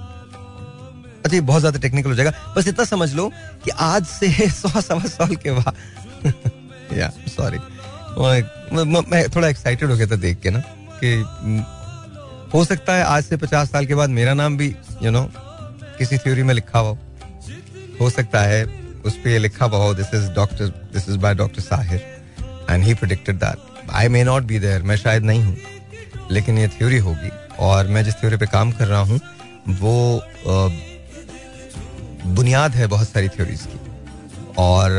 अच्छा 1.25 1.41
बहुत 1.41 1.61
ज़्यादा 1.61 1.79
टेक्निकल 1.79 2.09
हो 2.09 2.15
जाएगा। 2.15 2.55
बस 2.57 2.69
इतना 2.69 2.85
समझ 2.85 3.13
लो 3.15 3.29
कि 3.65 3.71
आज 3.71 4.07
से 4.07 4.49
सौ 4.61 4.81
सवा 4.81 5.09
साल 5.09 5.35
के 5.37 5.53
बाद 5.53 5.75
या 6.93 7.13
सॉरी 7.29 7.59
मैं 9.11 9.29
थोड़ा 9.37 9.49
एक्साइटेड 9.49 9.91
हो 9.91 9.97
गया 9.97 10.07
था 10.07 10.17
देख 10.17 10.41
के 10.41 10.51
ना 10.51 10.63
कि 11.05 11.15
हो 12.55 12.65
सकता 12.65 12.95
है 12.95 13.05
आज 13.05 13.25
से 13.25 13.37
पचास 13.37 13.71
साल 13.71 13.87
के 13.87 13.95
बाद 13.95 14.11
मेरा 14.11 14.35
नाम 14.35 14.57
भी 14.57 14.69
यू 14.69 15.03
you 15.03 15.11
नो 15.11 15.21
know, 15.21 15.31
किसी 15.99 16.19
थ्योरी 16.19 16.43
में 16.43 16.55
लिखा 16.55 16.79
हुआ 16.79 16.99
हो 18.01 18.11
सकता 18.11 18.41
है 18.41 18.65
उस 19.05 19.17
पर 19.17 19.39
लिखा 19.39 19.67
हुआ 19.67 19.79
हो 19.79 19.95
this 19.95 20.15
is 20.15 20.31
doctor 20.31 20.67
this 20.67 21.09
is 21.09 21.19
by 21.19 21.35
doctor 21.35 21.63
Sahir 21.63 22.03
and 22.71 22.85
he 22.85 22.95
predicted 22.95 23.37
that 23.37 23.91
I 23.91 24.09
may 24.09 24.25
not 24.25 24.43
be 24.43 24.59
there 24.59 24.83
मैं 24.83 24.97
शायद 24.97 25.23
नहीं 25.23 25.43
हूँ 25.43 25.57
लेकिन 26.31 26.59
ये 26.59 26.69
थ्योरी 26.69 26.99
होगी 26.99 27.31
और 27.59 27.87
मैं 27.87 28.05
जिस 28.05 28.15
थ्योरी 28.15 28.37
पे 28.37 28.47
काम 28.47 28.73
कर 28.73 28.87
रहा 28.87 29.01
हूँ 29.01 29.21
वो 29.69 30.23
बुनियाद 32.27 32.73
है 32.73 32.87
बहुत 32.87 33.09
सारी 33.09 33.29
थ्योरीज 33.29 33.61
की। 33.63 33.90
और 34.59 34.91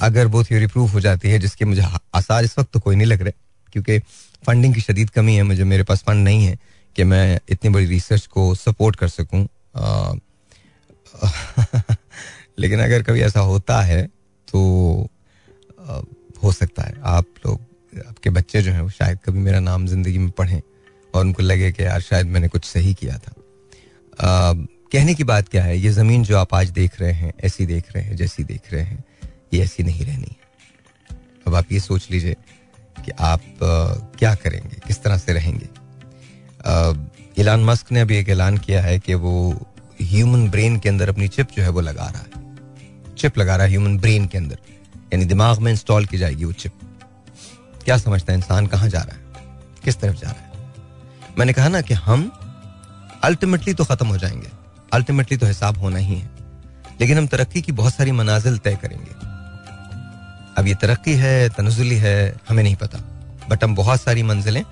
अगर 0.00 0.26
वो 0.26 0.44
थ्योरी 0.44 0.66
प्रूफ 0.66 0.94
हो 0.94 1.00
जाती 1.00 1.30
है 1.30 1.38
जिसके 1.38 1.64
मुझे 1.64 1.82
आसार 2.14 2.44
इस 2.44 2.58
वक्त 2.58 2.72
तो 2.72 2.80
कोई 2.80 2.96
नहीं 2.96 3.06
लग 3.06 3.22
रहा 3.22 3.32
क्योंकि 3.72 3.98
फंडिंग 4.46 4.74
की 4.74 4.80
शदीद 4.80 5.10
कमी 5.10 5.34
है 5.34 5.42
मुझे 5.42 5.64
मेरे 5.64 5.82
पास 5.82 6.02
फंड 6.02 6.24
नहीं 6.24 6.44
है 6.44 6.58
कि 6.96 7.04
मैं 7.04 7.40
इतनी 7.48 7.70
बड़ी 7.70 7.86
रिसर्च 7.86 8.26
को 8.26 8.54
सपोर्ट 8.54 8.96
कर 8.96 9.08
सकूँ। 9.08 9.48
लेकिन 12.58 12.80
अगर 12.80 13.02
कभी 13.02 13.20
ऐसा 13.20 13.40
होता 13.40 13.80
है 13.82 14.06
तो 14.48 14.60
हो 16.42 16.52
सकता 16.52 16.82
है। 16.82 16.94
आप 17.02 17.24
लोग 17.46 17.60
आपके 18.08 18.30
बच्चे 18.30 18.62
जो 18.62 18.72
हैं 18.72 18.80
वो 18.80 18.90
शायद 18.90 19.18
कभी 19.24 19.38
मेरा 19.38 19.60
नाम 19.60 19.86
ज़िंदगी 19.86 20.18
में 20.18 20.30
पढ़ें 20.30 20.60
और 21.14 21.20
उनको 21.20 21.42
लगे 21.42 21.72
कि 21.72 21.84
यार 21.84 22.00
शायद 22.00 22.26
मैंने 22.26 22.48
कुछ 22.48 22.64
सही 22.64 22.94
किया 22.94 23.18
था। 23.18 23.32
आ, 24.20 24.54
कहने 24.92 25.14
की 25.14 25.24
बात 25.24 25.48
क्या 25.48 25.62
है? 25.64 25.78
ये 25.78 25.90
ज़मीन 25.90 26.22
जो 26.22 26.38
आप 26.38 26.54
आज 26.54 26.70
देख 26.70 27.00
रहे 27.00 27.12
हैं 27.12 27.32
ऐसी 27.44 27.66
देख 27.66 27.92
रहे 27.92 28.04
हैं 28.04 28.16
जैसी 28.16 28.44
देख 28.44 28.72
रहे 28.72 28.82
हैं 28.82 29.04
ये 29.54 29.62
ऐसी 29.62 29.82
नहीं 29.82 30.04
रहनी 30.06 30.36
अब 31.46 31.54
आप 31.54 31.72
ये 31.72 31.80
सोच 31.80 32.08
लीजिए 32.10 32.34
कि 33.04 33.10
आप 33.10 33.40
आ, 33.40 33.94
क्या 34.18 34.34
करेंगे 34.34 34.76
किस 34.86 35.02
तरह 35.02 35.18
से 35.18 35.32
रहेंगे। 35.32 35.68
इलान 37.38 37.64
मस्क 37.64 37.92
ने 37.92 38.00
अभी 38.00 38.16
एक 38.16 38.28
ऐलान 38.28 38.58
किया 38.58 38.82
है 38.82 38.98
कि 38.98 39.14
वो 39.14 39.32
ह्यूमन 40.02 40.48
ब्रेन 40.50 40.78
के 40.78 40.88
अंदर 40.88 41.08
अपनी 41.08 41.28
चिप 41.28 41.48
जो 41.56 41.62
है 41.62 41.68
वो 41.68 41.80
लगा 41.80 42.06
रहा 42.06 42.24
है। 42.24 43.14
चिप 43.18 43.38
लगा 43.38 43.56
रहा 43.56 43.66
है 43.66 43.70
ह्यूमन 43.70 43.98
ब्रेन 43.98 44.26
के 44.26 44.38
अंदर। 44.38 44.58
यानी 45.12 45.24
दिमाग 45.24 45.58
में 45.58 45.72
इंस्टॉल 45.72 46.06
की 46.06 46.18
जाएगी 46.18 46.44
वो 46.44 46.52
चिप 46.52 46.72
क्या 47.84 47.96
समझता 47.98 48.32
है 48.32 48.38
इंसान 48.38 48.66
कहाँ 48.66 48.88
जा 48.88 49.00
रहा 49.00 49.16
है? 49.16 49.22
किस 49.84 50.00
तरफ़ 50.00 50.16
जा 50.16 50.30
रहा 50.30 50.44
है? 50.44 50.72
मैंने 51.38 51.52
कहा 51.52 51.68
ना 51.68 51.80
कि 51.80 51.94
हम 51.94 52.30
अल्टीमेटली 53.22 53.74
तो 53.74 53.84
खत्म 53.84 54.06
हो 54.06 54.18
जाएँगे। 54.18 54.59
अल्टीमेटली 54.92 55.38
तो 55.38 55.46
हिसाब 55.46 55.78
होना 55.78 55.98
ही 55.98 56.14
है। 56.14 56.30
लेकिन 57.00 57.18
हम 57.18 57.26
तरक्की 57.26 57.62
की 57.62 57.72
बहुत 57.72 57.94
सारी 57.94 58.12
मनाजिल 58.12 58.58
तय 58.58 58.76
करेंगे। 58.76 59.10
अब 60.58 60.66
ये 60.66 60.74
तरक्की 60.74 61.14
है, 61.14 61.48
तनजुली 61.48 61.96
है, 61.96 62.36
हमें 62.48 62.62
नहीं 62.62 62.76
पता। 62.76 62.98
बट 63.48 63.64
हम 63.64 63.74
बहुत 63.74 64.02
सारी 64.02 64.22
मंजिलें 64.22 64.64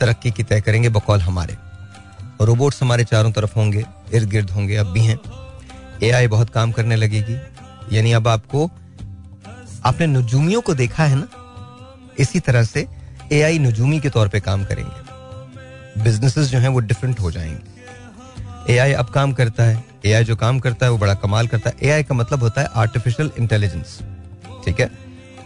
तरक्की 0.00 0.30
की 0.30 0.42
तय 0.42 0.60
करेंगे, 0.60 0.88
बकौल 0.88 1.20
हमारे। 1.20 1.56
रोबोट्स 2.44 2.82
हमारे 2.82 3.04
चारों 3.04 3.32
तरफ़ 3.32 3.54
होंगे 3.56 3.84
इर्द 4.14 4.28
गिर्द 4.28 4.50
होंगे, 4.50 4.76
अब 4.76 4.86
भी 4.86 5.00
हैं। 5.00 5.18
एआई 6.02 6.26
बहुत 6.26 6.50
काम 6.50 6.72
करने 6.72 6.96
लगेगी। 6.96 7.38
यानी 7.96 8.12
अब 8.12 8.28
आपको, 8.28 8.70
आपने 9.84 10.06
नजूमियों 10.06 10.60
को 10.60 10.74
देखा 10.74 11.04
है 11.04 11.16
ना? 11.16 11.28
इसी 12.18 12.40
तरह 12.40 12.62
से 12.62 12.88
ए 13.32 13.42
आई 13.42 13.58
नजूमी 13.58 14.00
के 14.00 14.10
तौर 14.10 14.28
पे 14.28 14.40
काम 14.40 14.64
करेंगे। 14.64 15.08
बिजनेसेस 16.02 16.48
जो 16.48 16.58
हैं 16.58 16.68
वो 16.68 16.80
डिफरेंट 16.80 17.20
हो 17.20 17.30
जाएँगे। 17.30 17.77
एआई 18.70 18.92
अब 18.92 19.06
काम 19.06 19.32
करता 19.32 19.64
है। 19.64 19.84
एआई 20.06 20.24
जो 20.24 20.36
काम 20.36 20.58
करता 20.58 20.86
है, 20.86 20.92
वो 20.92 20.98
बड़ा 20.98 21.14
कमाल 21.14 21.46
करता 21.46 21.70
है। 21.70 21.76
एआई 21.82 22.02
का 22.02 22.14
मतलब 22.14 22.40
होता 22.40 22.60
है 22.60 22.68
आर्टिफिशियल 22.74 23.30
इंटेलिजेंस 23.38 23.98
ठीक 24.64 24.80
है? 24.80 24.90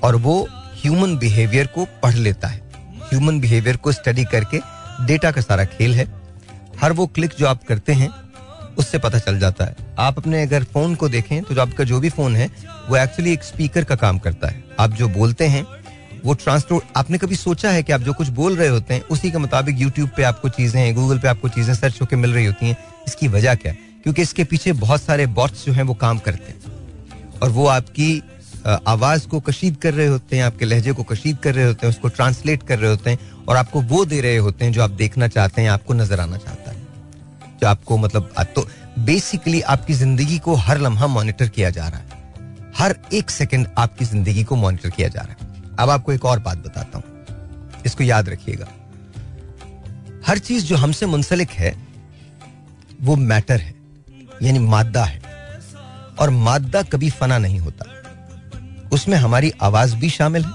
और 0.03 0.17
वो 0.17 0.49
ह्यूमन 0.77 1.17
बिहेवियर 1.17 1.67
को 1.67 1.85
पढ़ 2.03 2.15
लेता 2.15 2.49
है। 2.49 2.61
ह्यूमन 3.05 3.41
बिहेवियर 3.41 3.77
को 3.77 3.93
स्टडी 3.93 4.25
करके 4.25 4.61
डेटा 5.07 5.31
का 5.31 5.41
सारा 5.41 5.65
खेल 5.65 5.95
है। 5.95 6.07
हर 6.81 6.93
वो 6.93 7.07
क्लिक 7.07 7.35
जो 7.39 7.47
आप 7.47 7.65
करते 7.65 7.93
हैं, 7.93 8.09
उससे 8.79 8.99
पता 8.99 9.19
चल 9.19 9.39
जाता 9.39 9.65
है। 9.65 9.77
आप 9.99 10.19
अपने 10.19 10.43
अगर 10.43 10.65
फ़ोन 10.65 10.95
को 10.95 11.09
देखें 11.09 11.43
तो 11.43 11.55
जो 11.55 11.61
आपका 11.63 11.85
जो 11.85 12.01
भी 12.01 12.11
फ़ोन 12.11 12.37
है, 12.37 12.51
वो 12.89 12.97
एक्चुअली 12.97 13.33
एक 13.33 13.43
स्पीकर 13.43 13.85
का 13.85 13.95
काम 13.97 14.19
करता 14.19 14.49
है। 14.49 14.65
आप 14.81 14.91
जो 14.91 15.09
बोलते 15.09 15.47
हैं, 15.47 15.67
वो 16.25 16.35
ट्रांसपोर्ट 16.35 16.85
आपने 16.97 17.19
कभी 17.19 17.37
सोचा 17.37 17.71
है 17.71 17.83
कि 17.83 17.93
आप 17.93 18.01
जो 18.01 18.13
कुछ 18.13 18.29
बोल 18.31 18.57
रहे 18.57 18.69
होते 18.69 18.95
हैं, 18.95 19.03
उसी 19.03 19.31
के 19.31 19.39
मुताबिक 19.39 19.81
यूट्यूब 19.81 20.11
पे 20.17 20.23
आपको 20.23 20.49
चीज़ें 20.49 20.95
गूगल 20.95 21.19
पे 21.19 21.29
आपको 21.29 21.49
चीज़ें 21.49 21.75
सर्च 21.75 22.01
होकर 22.01 22.17
मिल 22.17 22.33
रही 22.33 22.47
होती 22.47 22.69
हैं 22.69 22.77
इसकी 23.07 23.29
वजह 23.29 23.55
क्या? 23.55 23.73
है 23.73 23.79
क्योंकि 24.05 24.23
इसके 24.23 24.45
पीछे 24.45 24.73
बहुत 24.75 25.03
सारे 25.03 25.27
बॉट्स 25.29 25.65
जो 25.67 25.73
हैं 25.73 25.83
वो 25.83 25.95
काम 25.97 26.19
करते 26.19 26.53
हैं। 26.53 27.39
और 27.39 27.51
वो 27.51 27.67
आपकी 27.69 28.23
आवाज़ 28.67 29.27
को 29.29 29.41
कशीद 29.41 29.77
कर 29.77 29.95
रहे 29.95 30.07
होते 30.07 30.37
हैं, 30.37 30.45
आपके 30.45 30.65
लहजे 30.65 30.93
को 30.93 31.03
कशीद 31.03 31.39
कर 31.39 31.55
रहे 31.55 31.65
होते 31.65 31.87
हैं, 31.87 31.93
उसको 31.95 32.09
ट्रांसलेट 32.09 32.63
कर 32.63 32.79
रहे 32.79 32.91
होते 32.91 33.11
हैं 33.11 33.19
और 33.49 33.57
आपको 33.57 33.81
वो 33.83 34.05
दे 34.05 34.21
रहे 34.21 34.37
होते 34.39 34.65
हैं 34.65 34.73
जो 34.73 34.83
आप 34.83 34.91
देखना 34.93 35.29
चाहते 35.29 35.63
हैं, 35.63 35.71
आपको 35.71 35.95
नज़र 35.95 36.21
आना 36.21 36.37
चाहता 36.37 36.71
है। 36.71 36.81
जो 37.61 37.67
आपको 37.67 37.97
मतलब 37.99 38.33
तो 38.57 38.67
बेसिकली 38.99 39.61
आपकी 39.63 39.95
ज़िंदगी 39.95 40.39
को 40.39 40.55
हर 40.57 40.79
लम्हा 40.79 41.07
मॉनिटर 41.07 41.49
किया 41.49 41.71
जा 41.71 41.89
रहा 41.89 41.99
है। 41.99 42.21
हर 42.77 42.97
एक 43.13 43.31
सेकंड 43.31 43.67
आपकी 43.79 44.05
ज़िंदगी 44.05 44.45
को 44.45 44.57
मॉनिटर 44.57 44.91
किया 44.91 45.09
जा 45.09 45.21
रहा 45.21 45.45
है। 45.45 45.77
अब 45.79 45.91
आपको 45.91 46.13
एक 46.13 46.25
और 46.25 46.39
बात 46.39 46.59
बताता 46.59 46.99
हूँ। 46.99 47.83
इसको 47.87 48.05
याद 48.05 48.29
रखिएगा। 48.29 48.69
हर 50.27 50.39
चीज़ 50.39 50.65
जो 50.65 50.77
हमसे 50.77 51.07
मुंसलिक 51.07 51.51
है 51.51 51.75
वो 53.03 53.17
मैटर 53.17 53.61
है, 53.61 53.75
यानी 54.43 54.59
मादा 54.59 55.05
है। 55.05 55.21
और 56.19 56.31
मादा 56.31 56.83
कभी 56.83 57.11
फना 57.11 57.39
नहीं 57.39 57.59
होता। 57.59 57.85
उसमें 58.93 59.17
हमारी 59.19 59.53
आवाज़ 59.63 59.97
भी 59.97 60.11
शामिल 60.11 60.45
है, 60.45 60.51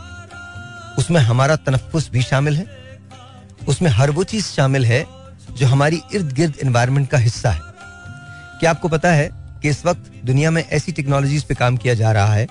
उसमें 0.99 1.19
हमारा 1.21 1.55
तनफुस 1.55 2.09
भी 2.09 2.21
शामिल 2.21 2.57
है, 2.57 2.65
उसमें 3.67 3.89
हर 3.91 4.11
वो 4.11 4.23
चीज़ 4.23 4.45
शामिल 4.45 4.85
है 4.85 5.05
जो 5.51 5.67
हमारी 5.67 6.01
इर्द 6.13 6.31
गिर्द 6.31 6.55
इन्वायरमेंट 6.63 7.09
का 7.09 7.17
हिस्सा 7.17 7.51
है। 7.51 7.59
क्या 8.59 8.69
आपको 8.69 8.87
पता 8.87 9.11
है 9.11 9.29
कि 9.33 9.69
इस 9.69 9.85
वक्त 9.85 10.11
दुनिया 10.25 10.51
में 10.51 10.63
ऐसी 10.63 10.91
टेक्नोलॉजीज़ 10.91 11.45
पे 11.45 11.55
काम 11.55 11.77
किया 11.77 11.93
जा 11.93 12.11
रहा 12.11 12.33
है, 12.33 12.47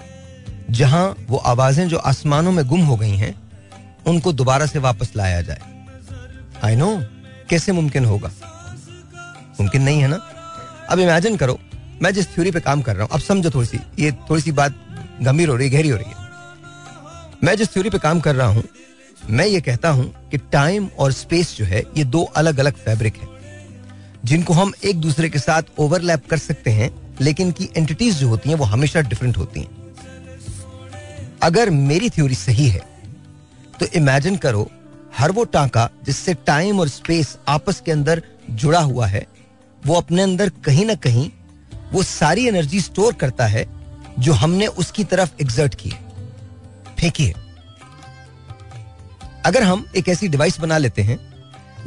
जहाँ 0.70 1.16
वो 1.28 1.36
आवाज़ें 1.36 1.88
जो 1.88 1.98
आसमानों 1.98 2.52
में 2.52 2.64
गुम 2.66 2.80
हो 2.80 2.96
गई 2.96 3.16
हैं, 3.16 3.34
उनको 4.06 4.32
दोबारा 4.32 4.66
से 4.66 4.78
वापस 4.78 5.12
लाया 5.16 5.40
जाए? 5.42 5.60
आई 6.64 6.76
नो 6.76 7.04
कैसे 7.50 7.72
मुमकिन 7.72 8.04
होगा? 8.04 8.30
मुमकिन 9.58 9.82
नहीं 9.82 10.00
है 10.00 10.08
ना? 10.08 10.16
अब 10.90 10.98
इमेजिन 10.98 11.36
करो, 11.36 11.58
मैं 12.02 12.12
जिस 12.14 12.34
थ्योरी 12.34 12.50
पे 12.50 12.60
काम 12.60 12.82
कर 12.82 12.96
रहा 12.96 13.02
हूँ, 13.02 13.10
अब 13.12 13.20
समझो 13.20 13.50
थोड़ी 13.50 13.66
सी 13.66 13.78
ये 13.98 14.12
थोड़ी 14.30 14.42
सी 14.42 14.52
बात 14.52 14.74
गंभीर 15.22 15.48
हो 15.48 15.56
रही 15.56 15.68
है, 15.68 15.72
गहरी 15.72 15.88
हो 15.88 15.96
रही 15.96 16.10
है। 16.10 16.24
मैं 17.44 17.56
जिस 17.56 17.72
थ्योरी 17.72 17.90
पे 17.90 17.98
काम 17.98 18.20
कर 18.20 18.34
रहा 18.34 18.48
हूँ, 18.48 18.62
मैं 19.30 19.46
ये 19.46 19.60
कहता 19.60 19.88
हूँ 19.90 20.12
कि 20.30 20.38
टाइम 20.52 20.88
और 20.98 21.12
स्पेस 21.12 21.56
जो 21.56 21.64
है, 21.64 21.82
ये 21.96 22.04
दो 22.06 22.22
अलग 22.36 22.58
अलग 22.58 22.74
फैब्रिक 22.74 23.16
है, 23.16 23.28
जिनको 24.24 24.52
हम 24.52 24.72
एक 24.84 25.00
दूसरे 25.00 25.28
के 25.28 25.38
साथ 25.38 25.62
ओवरलैप 25.78 26.28
कर 26.30 26.38
सकते 26.38 26.70
हैं, 26.70 26.90
लेकिन 27.20 27.50
की 27.52 27.68
एंटिटीज 27.76 28.18
जो 28.18 28.28
होती 28.28 28.50
हैं, 28.50 28.56
वो 28.56 28.64
हमेशा 28.64 29.00
डिफरेंट 29.02 29.36
होती 29.36 29.60
हैं। 29.60 29.84
अगर 31.42 31.70
मेरी 31.70 32.10
थ्योरी 32.10 32.34
सही 32.34 32.68
है 32.68 32.80
तो 33.80 33.86
इमेजिन 33.94 34.36
करो, 34.36 34.70
हर 35.18 35.32
वो 35.32 35.44
टांका 35.46 35.88
जिससे 36.04 36.34
टाइम 36.46 36.80
और 36.80 36.88
स्पेस 36.88 37.36
आपस 37.48 37.80
के 37.80 37.92
अंदर 37.92 38.22
जुड़ा 38.52 38.80
हुआ 38.80 39.06
है 39.06 39.26
वो 39.82 39.94
अपने 39.94 40.22
अंदर 40.22 40.48
कहीं 40.64 40.84
ना 40.86 40.94
कहीं 40.96 41.30
वो 41.92 42.02
सारी 42.02 42.46
एनर्जी 42.48 42.80
स्टोर 42.80 43.14
करता 43.14 43.46
है 43.46 43.66
जो 44.18 44.32
हमने 44.34 44.66
उसकी 44.66 45.04
तरफ़ 45.04 45.40
एग्जर्ट 45.40 45.74
की 45.74 45.88
है। 45.88 46.04
फेंकी 46.98 47.24
है। 47.24 47.34
अगर 49.44 49.62
हम 49.62 49.86
एक 49.96 50.08
ऐसी 50.08 50.28
डिवाइस 50.28 50.58
बना 50.60 50.78
लेते 50.78 51.02
हैं, 51.02 51.18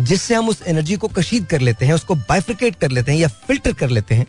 जिससे 0.02 0.36
हम 0.36 0.49
उस 0.49 0.62
एनर्जी 0.67 0.95
को 0.95 1.08
कशीद 1.10 1.45
कर 1.45 1.62
लेते 1.62 1.86
हैं, 1.86 1.93
उसको 1.93 2.15
बाइफ्रिकेट 2.15 2.75
कर 2.75 2.91
लेते 2.91 3.12
हैं 3.12 3.19
या 3.19 3.28
फ़िल्टर 3.28 3.73
कर 3.73 3.89
लेते 3.89 4.15
हैं 4.15 4.28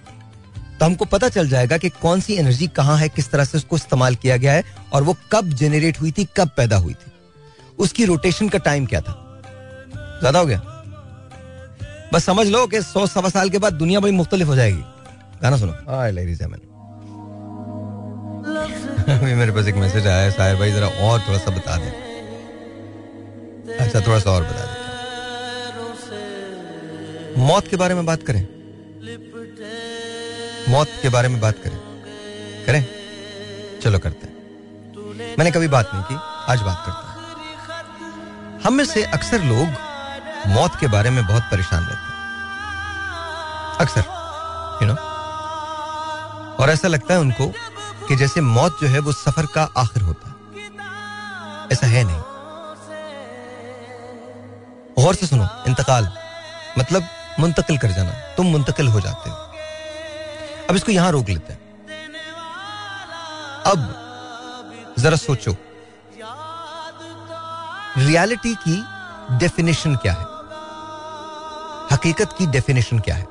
तो 0.79 0.87
हमको 0.87 1.05
पता 1.05 1.29
चल 1.29 1.49
जाएगा 1.49 1.77
कि 1.79 1.89
कौन 1.93 2.21
सी 2.21 2.35
एनर्जी 2.35 2.67
कहाँ 2.69 2.97
है, 2.99 3.09
किस 3.09 3.31
तरह 3.31 3.45
से 3.45 3.59
उसको 3.59 3.77
इस्तेमाल 3.77 4.15
किया 4.17 4.37
गया 4.37 4.53
है 4.53 4.65
और 4.93 5.03
वो 5.03 5.17
कब 5.33 5.53
जेनरेट 5.53 6.01
हुई 6.01 6.11
थी, 6.11 6.27
कब 6.37 6.51
पैदा 6.57 6.77
हुई 6.77 6.95
थी। 6.95 7.13
उसकी 7.79 8.05
रोटेशन 8.05 8.49
का 8.49 8.59
टाइम 8.59 8.87
क्या 8.87 9.01
था? 9.01 9.43
ज़्यादा 10.21 10.39
हो 10.39 10.47
गया? 10.47 10.80
बस 12.13 12.25
समझ 12.25 12.47
लो 12.47 12.67
कि 12.67 12.83
सौ 12.83 13.07
सवा 13.07 13.29
साल 13.29 13.51
के 13.51 13.59
बाद 13.59 13.73
दुनिया 13.73 14.01
बड़ी 14.01 14.13
मुख्तलिफ़ 14.13 14.49
हो 14.49 14.57
जाएगी। 14.57 14.85
गाना 15.43 15.57
सुनो। 15.57 15.73
अभी 19.13 19.35
मेरे 19.35 19.53
पास 19.53 19.67
एक 19.67 19.75
मैसेज 19.75 20.07
आया 20.07 20.17
है 20.17 20.31
साहिर 20.31 20.57
भाई 20.57 20.73
जरा 20.73 20.89
और 20.89 21.21
थोड़ा 21.21 21.39
सा 21.39 21.51
बता 21.51 21.77
दें। 21.77 21.93
अच्छा 23.81 24.01
थोड़ा 24.01 24.19
सा 24.19 24.31
और 24.31 24.45
बता 24.45 24.53
दें। 24.53 24.81
मौत 27.47 27.69
के 27.69 27.77
बारे 27.77 27.95
में 27.95 28.07
बात 28.07 28.23
करें। 28.23 28.49
मौत 30.69 30.89
के 31.03 31.09
बारे 31.09 31.29
में 31.29 31.41
बात 31.41 31.55
करें। 31.65 31.79
करें? 32.67 32.87
चलो 33.83 33.99
करते 33.99 34.27
हैं। 34.27 34.35
मैंने 35.39 35.51
कभी 35.51 35.69
बात 35.69 35.91
नहीं 35.95 36.05
की 36.05 36.15
आज 36.53 36.61
बात 36.61 36.83
करते 36.87 37.07
हैं। 37.07 37.11
हम 38.65 38.75
में 38.75 38.85
से 38.85 39.05
अक्सर 39.05 39.43
लोग 39.43 39.90
मौत 40.47 40.77
के 40.81 40.87
बारे 40.87 41.11
में 41.11 41.27
बहुत 41.27 41.43
परेशान 41.43 41.85
रहते 41.85 41.95
हैं। 41.95 42.19
अक्सर 43.81 44.05
यू 44.83 44.89
नो 44.89 44.95
और 46.57 46.71
ऐसा 46.71 46.89
लगता 46.89 47.15
है 47.15 47.21
उनको 47.21 47.47
कि 48.09 48.17
जैसे 48.17 48.41
मौत 48.41 48.79
जो 48.83 48.89
है 48.89 48.99
वो 48.99 49.13
सफ़र 49.13 49.47
का 49.47 49.63
आखिर 49.79 50.03
होता 50.03 50.29
है। 50.29 50.35
ऐसा 51.73 51.87
है 51.87 52.05
नहीं। 52.05 52.23
गौर 54.97 55.15
से 55.15 55.27
सुनो, 55.27 55.49
इंतकाल 55.69 56.13
मतलब 56.79 57.03
मुंतकिल 57.41 57.79
कर 57.79 57.91
जाना, 57.91 58.11
तुम 58.37 58.47
मुंतकिल 58.47 58.89
हो 58.89 59.01
जाते 59.01 59.31
हो। 59.31 59.37
अब 60.71 60.77
इसको 60.77 60.93
यहाँ 60.93 61.11
रोक 61.13 61.29
लेते 61.29 61.53
हैं। 61.53 61.61
अब 63.67 64.95
जरा 64.99 65.17
सोचो, 65.17 65.57
रियलिटी 67.99 68.55
की 68.55 68.83
डेफिनेशन 69.39 69.97
क्या 69.97 70.13
है? 70.13 70.25
हकीकत 71.93 72.35
की 72.39 72.47
डेफिनेशन 72.47 72.99
क्या 72.99 73.15
है? 73.15 73.27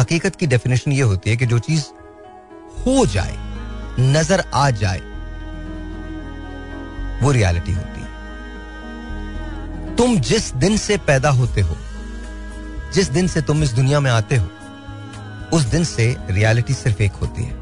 हकीकत 0.00 0.36
की 0.36 0.46
डेफिनेशन 0.46 0.92
यह 0.92 1.04
होती 1.04 1.30
है 1.30 1.36
कि 1.36 1.46
जो 1.46 1.58
चीज़ 1.58 1.84
हो 2.80 3.06
जाए, 3.06 3.36
नज़र 4.00 4.44
आ 4.54 4.70
जाए, 4.70 5.00
वो 7.22 7.30
रियलिटी 7.30 7.72
होती 7.72 8.00
है। 8.00 8.10
तुम 9.96 10.18
जिस 10.20 10.54
दिन 10.54 10.76
से 10.76 10.96
पैदा 10.98 11.30
होते 11.30 11.60
हो, 11.60 11.76
जिस 12.94 13.08
दिन 13.08 13.28
से 13.28 13.40
तुम 13.42 13.62
इस 13.62 13.72
दुनिया 13.72 14.00
में 14.00 14.10
आते 14.10 14.36
हो, 14.36 14.46
उस 15.52 15.62
दिन 15.62 15.84
से 15.84 16.16
रियलिटी 16.30 16.74
सिर्फ़ 16.74 17.02
एक 17.02 17.12
होती 17.12 17.42
है। 17.42 17.54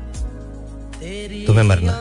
तुम्हें 1.46 1.64
मरना 1.64 1.92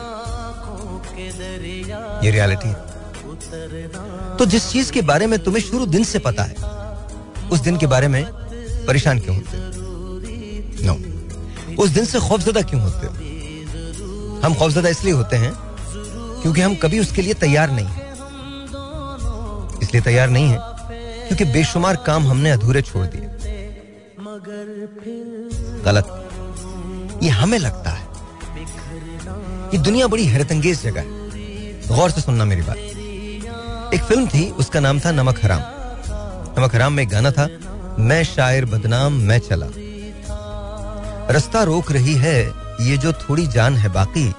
ये 2.24 2.30
रियलिटी 2.30 2.68
है। 2.68 4.36
तो 4.36 4.46
जिस 4.46 4.70
चीज़ 4.70 4.92
के 4.92 5.02
बारे 5.02 5.26
में 5.26 5.38
तुम्हें 5.38 5.62
शुरू 5.62 5.86
दिन 5.86 6.04
से 6.04 6.18
पता 6.18 6.42
है 6.42 6.79
उस 7.52 7.60
दिन 7.60 7.76
के 7.76 7.86
बारे 7.86 8.08
में 8.08 8.24
परेशान 8.86 9.18
क्यों 9.18 9.36
होते? 9.36 9.56
हो 9.56 10.86
नो 10.86 10.94
उस 11.82 11.90
दिन 11.90 12.04
से 12.04 12.20
खौफजदा 12.20 12.62
क्यों 12.62 12.82
होते? 12.82 13.06
हो 13.06 14.40
हम 14.44 14.54
खौफजदा 14.54 14.88
इसलिए 14.88 15.14
होते 15.14 15.36
हैं 15.36 15.52
क्योंकि 16.42 16.60
हम 16.60 16.74
कभी 16.74 16.98
उसके 17.00 17.22
लिए 17.22 17.34
तैयार 17.34 17.70
नहीं 17.70 17.86
है। 17.86 18.08
इसलिए 19.82 20.02
तैयार 20.02 20.30
नहीं 20.30 20.48
है 20.48 20.58
क्योंकि 21.28 21.44
बेशुमार 21.44 21.96
काम 21.96 22.26
हमने 22.26 22.50
अधूरे 22.50 22.82
छोड़ 22.82 23.06
दिए। 23.06 23.28
गलत। 25.84 26.16
ये 27.22 27.30
हमें 27.30 27.58
लगता 27.58 27.90
है 27.90 28.08
ये 29.74 29.78
दुनिया 29.78 30.06
बड़ी 30.06 30.24
हैरतंगेज 30.26 30.82
जगह 30.82 31.00
है। 31.00 31.88
गौर 31.88 32.10
से 32.10 32.20
सुनना 32.20 32.44
मेरी 32.44 32.62
बात। 32.62 32.76
एक 33.94 34.02
फ़िल्म 34.02 34.26
थी, 34.26 34.50
उसका 34.50 34.80
नाम 34.80 35.00
था 35.00 35.10
नमक 35.12 35.38
हराम। 35.42 35.79
हराम 36.66 36.92
में 36.92 37.10
गाना 37.10 37.30
था, 37.30 37.48
मैं 37.98 38.24
शायर 38.24 38.64
बदनाम, 38.64 39.12
मैं 39.12 39.38
चला। 39.38 39.66
रास्ता 41.32 41.62
रोक 41.62 41.92
रही 41.92 42.14
है, 42.14 42.52
ये 42.80 42.96
जो 42.96 43.12
थोड़ी 43.12 43.46
जान 43.46 43.76
है 43.76 43.88
बाकी। 43.88 44.34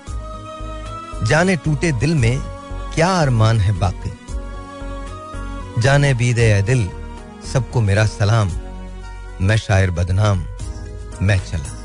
जाने 1.27 1.55
टूटे 1.55 1.91
दिल 1.91 2.15
में 2.15 2.39
क्या 2.95 3.21
अरमान 3.21 3.59
है 3.59 3.71
बाकी। 3.71 4.17
जाने 5.81 6.13
बीदे 6.13 6.61
दिल, 6.61 6.89
सबको 7.53 7.81
मेरा 7.81 8.05
सलाम। 8.05 8.51
मैं 9.41 9.57
शायर 9.57 9.91
बदनाम, 9.91 10.45
मैं 11.21 11.39
चला। 11.39 11.77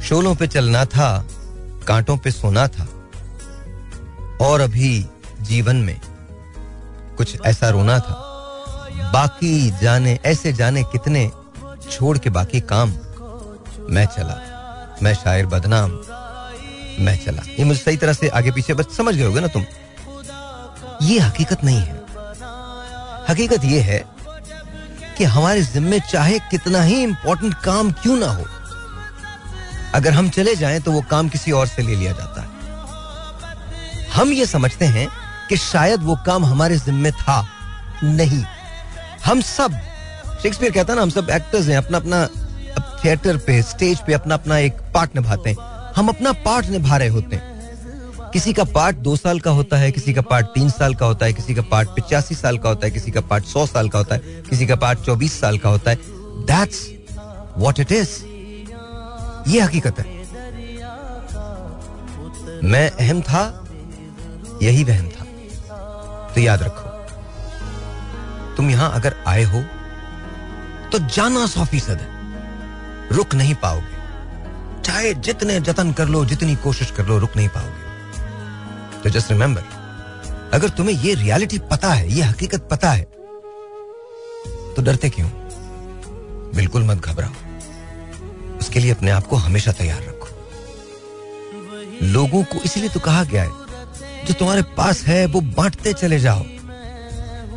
शोलों 0.00 0.34
पे 0.34 0.46
चलना 0.46 0.84
था, 0.84 1.26
कांटों 1.88 2.16
पे 2.16 2.30
सोना 2.30 2.68
था, 2.68 2.88
और 4.40 4.60
अभी 4.60 5.06
जीवन 5.42 5.76
में 5.76 6.00
कुछ 7.16 7.36
ऐसा 7.46 7.68
रोना 7.68 7.98
था। 7.98 8.20
बाकी 9.12 9.70
जाने, 9.82 10.18
ऐसे 10.24 10.52
जाने 10.52 10.82
कितने 10.82 11.30
छोड़ 11.90 12.16
के 12.18 12.30
बाकी 12.30 12.60
काम। 12.62 12.90
मैं 13.90 14.04
चला। 14.06 14.36
मैं 15.02 15.14
शायर 15.14 15.46
बदनाम। 15.46 15.90
मैं 16.98 17.16
चला। 17.24 17.42
ये 17.58 17.64
मुझे 17.64 17.80
सही 17.80 17.96
तरह 17.96 18.12
से 18.12 18.28
आगे 18.28 18.50
पीछे, 18.52 18.74
बस 18.74 18.96
समझ 18.96 19.14
गए 19.14 19.24
होगे 19.24 19.40
ना 19.40 19.46
तुम? 19.46 19.64
ये 21.02 21.18
हकीकत 21.18 21.64
नहीं 21.64 21.78
है। 21.78 22.02
हकीकत 23.28 23.64
ये 23.64 23.80
है 23.80 24.04
कि 25.18 25.24
हमारे 25.24 25.62
जिम्मे 25.62 26.00
चाहे 26.00 26.38
कितना 26.50 26.82
ही 26.82 27.02
इंपॉर्टेंट 27.02 27.54
काम 27.54 27.92
क्यों 27.92 28.16
ना 28.16 28.26
हो, 28.26 28.44
अगर 29.94 30.12
हम 30.12 30.28
चले 30.28 30.54
जाएँ 30.56 30.80
तो 30.80 30.92
वो 30.92 31.00
काम 31.10 31.28
किसी 31.28 31.52
और 31.52 31.66
से 31.66 31.82
ले 31.82 31.94
लिया 31.96 32.12
जाता 32.12 32.40
है। 32.40 32.48
हम 34.08 34.32
ये 34.32 34.46
समझते 34.46 34.84
हैं 34.86 35.06
कि 35.48 35.56
शायद 35.56 36.02
वो 36.02 36.18
काम 36.26 36.44
हमारे 36.44 36.76
जिम्मे 36.76 37.10
था। 37.10 37.48
नहीं। 38.04 38.44
हम 39.24 39.40
सब 39.40 39.72
शेक्सपियर 40.42 40.72
कहता 40.72 40.92
है 40.92 40.96
ना, 40.96 41.02
हम 41.02 41.10
सब 41.10 41.30
एक्टर्स 41.30 41.68
हैं 41.68 41.76
अपना 41.76 41.98
अपना 41.98 42.28
थिएटर 43.04 43.36
पे 43.36 43.62
स्टेज 43.62 44.00
पे 44.06 44.12
अपना 44.12 44.34
अपना 44.34 44.58
एक 44.58 44.72
पार्ट 44.72 45.16
निभाते 45.16 45.50
हैं। 45.50 45.56
हम 45.96 46.08
अपना 46.08 46.32
पार्ट 46.32 46.66
निभा 46.66 46.96
रहे 46.96 47.08
होते 47.08 47.36
हैं। 47.36 47.54
किसी 48.32 48.52
का 48.52 48.64
पार्ट 48.64 48.96
दो 48.96 49.16
साल 49.16 49.40
का 49.40 49.50
होता 49.50 49.76
है, 49.76 49.92
किसी 49.92 50.14
का 50.14 50.20
पार्ट 50.20 50.46
तीन 50.46 50.70
साल 50.70 50.94
का 50.94 51.06
होता 51.06 51.26
है, 51.26 51.32
किसी 51.32 51.54
का 51.54 51.62
पार्ट 51.62 51.88
पिचासी 51.88 52.34
साल 52.34 52.58
का 52.58 52.68
होता 52.68 52.86
है, 52.86 52.90
किसी 52.90 53.10
का 53.10 53.20
पार्ट 53.20 53.44
सौ 53.44 53.66
साल 53.66 53.88
का 53.88 53.98
होता 53.98 54.14
है, 54.14 54.20
किसी 54.20 54.66
का 54.66 54.76
पार्ट 54.76 54.98
चौबीस 54.98 55.40
साल 55.40 55.58
का 55.58 55.68
होता 55.68 55.90
है। 55.90 55.98
दैट्स 56.44 56.90
वॉट 57.56 57.80
इट 57.80 57.92
इज़ 57.92 58.08
ये 59.48 59.60
हकीकत 59.60 59.98
है। 59.98 60.06
मैं 62.64 62.90
अहम 62.90 63.20
था, 63.20 63.66
यही 64.62 64.84
था। 64.84 65.13
तो 66.34 66.40
याद 66.40 66.62
रखो। 66.62 66.88
तुम 68.56 68.70
यहाँ 68.70 68.90
अगर 68.94 69.14
आए 69.26 69.42
हो 69.44 69.62
तो 70.92 70.98
जाना 71.08 71.46
सौ 71.46 71.64
फ़ीसद 71.64 71.98
है। 72.00 72.08
रुक 73.12 73.34
नहीं 73.34 73.54
पाओगे। 73.54 74.82
चाहे 74.82 75.12
जितने 75.16 75.58
जतन 75.60 75.92
कर 75.92 76.08
लो, 76.08 76.24
जितनी 76.24 76.56
कोशिश 76.56 76.90
कर 76.90 77.06
लो, 77.06 77.18
रुक 77.18 77.36
नहीं 77.36 77.48
पाओगे। 77.48 79.02
तो 79.02 79.10
जस्ट 79.10 79.30
रिमेंबर 79.30 79.62
अगर 80.54 80.68
तुम्हें 80.68 80.96
ये 80.96 81.14
रियलिटी 81.14 81.58
पता 81.70 81.88
है, 81.88 82.12
ये 82.12 82.22
हकीकत 82.22 82.68
पता 82.70 82.90
है 82.90 83.02
तो 84.74 84.82
डरते 84.82 85.10
क्यों? 85.10 85.28
बिल्कुल 86.54 86.84
मत 86.84 86.98
घबराओ। 86.98 87.32
उसके 88.58 88.80
लिए 88.80 88.90
अपने 88.90 89.10
आप 89.10 89.26
को 89.26 89.36
हमेशा 89.36 89.72
तैयार 89.72 90.02
रखो। 90.02 90.28
लोगों 92.04 92.42
को 92.44 92.56
इसलिए 92.56 92.88
तो 92.88 93.00
कहा 93.00 93.24
गया 93.24 93.42
है 93.42 93.63
जो 94.24 94.34
तुम्हारे 94.34 94.62
पास 94.62 95.02
है, 95.02 95.26
वो 95.26 95.40
बांटते 95.40 95.92
चले 95.92 96.18
जाओ। 96.18 96.40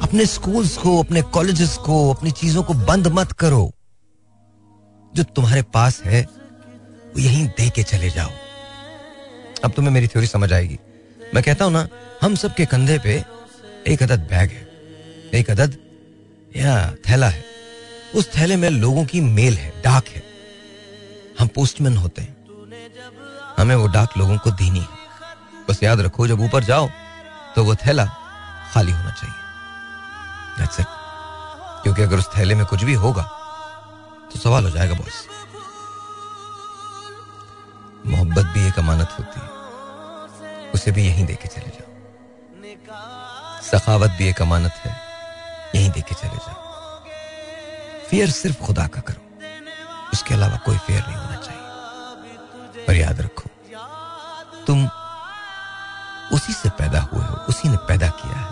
अपने 0.02 0.26
स्कूल्स 0.26 0.78
को, 0.78 1.04
अपने 1.04 1.22
कॉलेजेस 1.22 1.78
को, 1.78 2.14
अपनी 2.14 2.32
चीज़ों 2.32 2.64
को 2.64 2.74
बंद 2.74 3.08
मत 3.08 3.32
करो। 3.32 3.74
जो 5.16 5.24
तुम्हारे 5.24 5.62
पास 5.62 6.02
है, 6.04 6.24
वो 7.06 7.20
यहीं 7.20 7.48
दे 7.48 7.70
के 7.70 7.84
चले 7.84 8.10
जाओ। 8.10 8.30
अब 9.66 9.72
तुम्हें 9.72 9.94
मेरी 9.94 10.08
थ्योरी 10.08 10.28
समझ 10.28 10.54
आएगी। 10.54 10.80
मैं 11.34 11.44
कहता 11.44 11.66
हूँ 11.66 11.74
ना, 11.74 11.88
हम 12.22 12.36
सब 12.36 12.56
के 12.56 12.66
कंधे 12.66 13.00
पे 13.00 13.26
एक 13.88 14.04
अदद 14.04 14.20
बैग 14.20 14.50
है। 14.50 14.68
एक 15.40 15.52
अदद, 15.52 15.78
या 16.58 16.96
थैला 17.10 17.30
है। 17.30 17.46
उस 18.16 18.30
थैले 18.38 18.56
में 18.56 18.70
लोगों 18.70 19.06
की 19.06 19.22
मेल 19.22 19.54
है, 19.54 19.82
डाक 19.82 20.08
है। 20.08 20.24
हम 21.40 21.48
पोस्टमैन 21.48 21.98
होते 21.98 22.22
हैं। 22.22 22.38
हमें 23.58 23.76
वो 23.76 23.88
डाक 23.88 24.18
लोगों 24.18 24.38
को 24.38 24.52
देनी 24.52 24.80
है। 24.80 24.97
बस 25.70 25.84
याद 25.84 26.00
रखो, 26.00 26.28
जब 26.28 26.40
ऊपर 26.40 26.64
जाओ 26.64 26.90
तो 27.56 27.64
वो 27.64 27.76
थैला 27.76 28.06
खाली 28.74 28.92
होना 28.92 29.12
चाहिए। 29.12 29.36
That's 30.58 30.80
it. 30.80 30.88
क्योंकि 31.84 32.02
अगर 32.02 32.18
उस 32.18 32.30
थैले 32.38 32.56
में 32.56 32.66
कुछ 32.66 32.84
भी 32.84 32.94
होगा 32.94 33.24
तो 34.34 34.40
सवाल 34.40 34.64
हो 34.64 34.70
जाएगा 34.70 34.94
बॉस 34.94 35.28
मोहब्बत 38.06 38.46
भी 38.46 38.68
एक 38.68 38.80
अमानत 38.80 39.16
होती 39.20 39.40
है। 39.40 39.48
उसे 40.72 40.92
भी 40.92 41.06
यहीं 41.08 41.26
देके 41.26 41.48
चले 41.48 41.70
जाओ। 41.70 41.92
सखावत 43.62 44.10
भी 44.10 44.28
एक 44.30 44.42
अमानत 44.42 44.72
है, 44.72 45.02
यहीं 45.76 45.90
देके 45.92 46.16
चले 46.16 46.38
जाओ। 46.38 47.04
फियर 48.10 48.30
सिर्फ़ 48.30 48.64
खुदा 48.66 48.88
का 48.88 49.02
करो। 49.02 49.22
उसके 50.14 50.34
अलावा 50.34 50.58
कोई 50.58 50.78
फियर 50.78 51.04
नहीं 51.08 51.18
होना 51.18 51.36
चाहिए। 51.36 52.86
पर 52.86 52.96
याद 52.96 53.22
रखो, 53.22 53.50
तुम 54.68 54.90
उसी 56.34 56.54
से 56.54 56.70
पैदा 56.80 57.02
हुए 57.12 57.24
हो 57.26 57.36
उसी 57.50 57.70
ने 57.70 57.78
पैदा 57.88 58.08
किया 58.22 58.38
है 58.38 58.50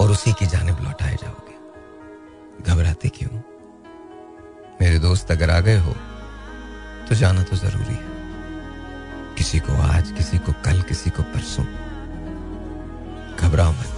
और 0.00 0.10
उसी 0.10 0.32
की 0.38 0.46
जानब 0.54 0.80
लौटाए 0.84 1.16
जाओगे 1.22 1.54
घबराते 2.62 3.08
क्यों 3.18 3.30
मेरे 4.80 4.98
दोस्त 4.98 5.30
अगर 5.32 5.50
आ 5.50 5.60
गए 5.68 5.78
हो 5.86 5.94
तो 7.08 7.14
जाना 7.14 7.42
तो 7.50 7.56
ज़रूरी 7.56 7.94
है 7.94 8.14
किसी 9.38 9.58
को 9.66 9.72
आज 9.82 10.10
किसी 10.16 10.38
को 10.46 10.52
कल 10.64 10.82
किसी 10.88 11.10
को 11.10 11.22
परसों 11.34 11.64
घबराओ 13.36 13.72
मत 13.72 13.90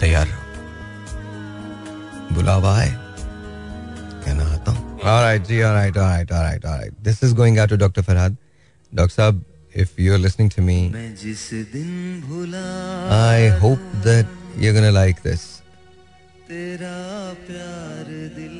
तैयार 0.00 0.26
रहो 0.26 0.44
बुलावा 2.34 2.76
आए 2.78 2.92
कहना 4.24 4.44
आता 4.54 4.70
हूँ 4.72 4.86
Alright, 5.00 5.44
ji, 5.46 5.60
alright, 5.62 5.96
alright, 5.96 6.30
alright, 6.32 6.64
alright. 6.64 6.94
This 7.00 7.22
is 7.22 7.32
going 7.32 7.58
out 7.60 7.68
to 7.68 7.76
Dr. 7.76 8.02
Farhad. 8.02 8.36
Dr. 8.92 9.12
Saab, 9.12 9.36
if 9.77 9.97
you're 9.97 10.17
listening 10.17 10.49
to 10.49 10.61
me, 10.61 10.91
I 13.09 13.49
hope 13.59 13.79
that 14.03 14.25
you're 14.57 14.73
gonna 14.73 14.91
like 14.91 15.21
this. 15.23 15.61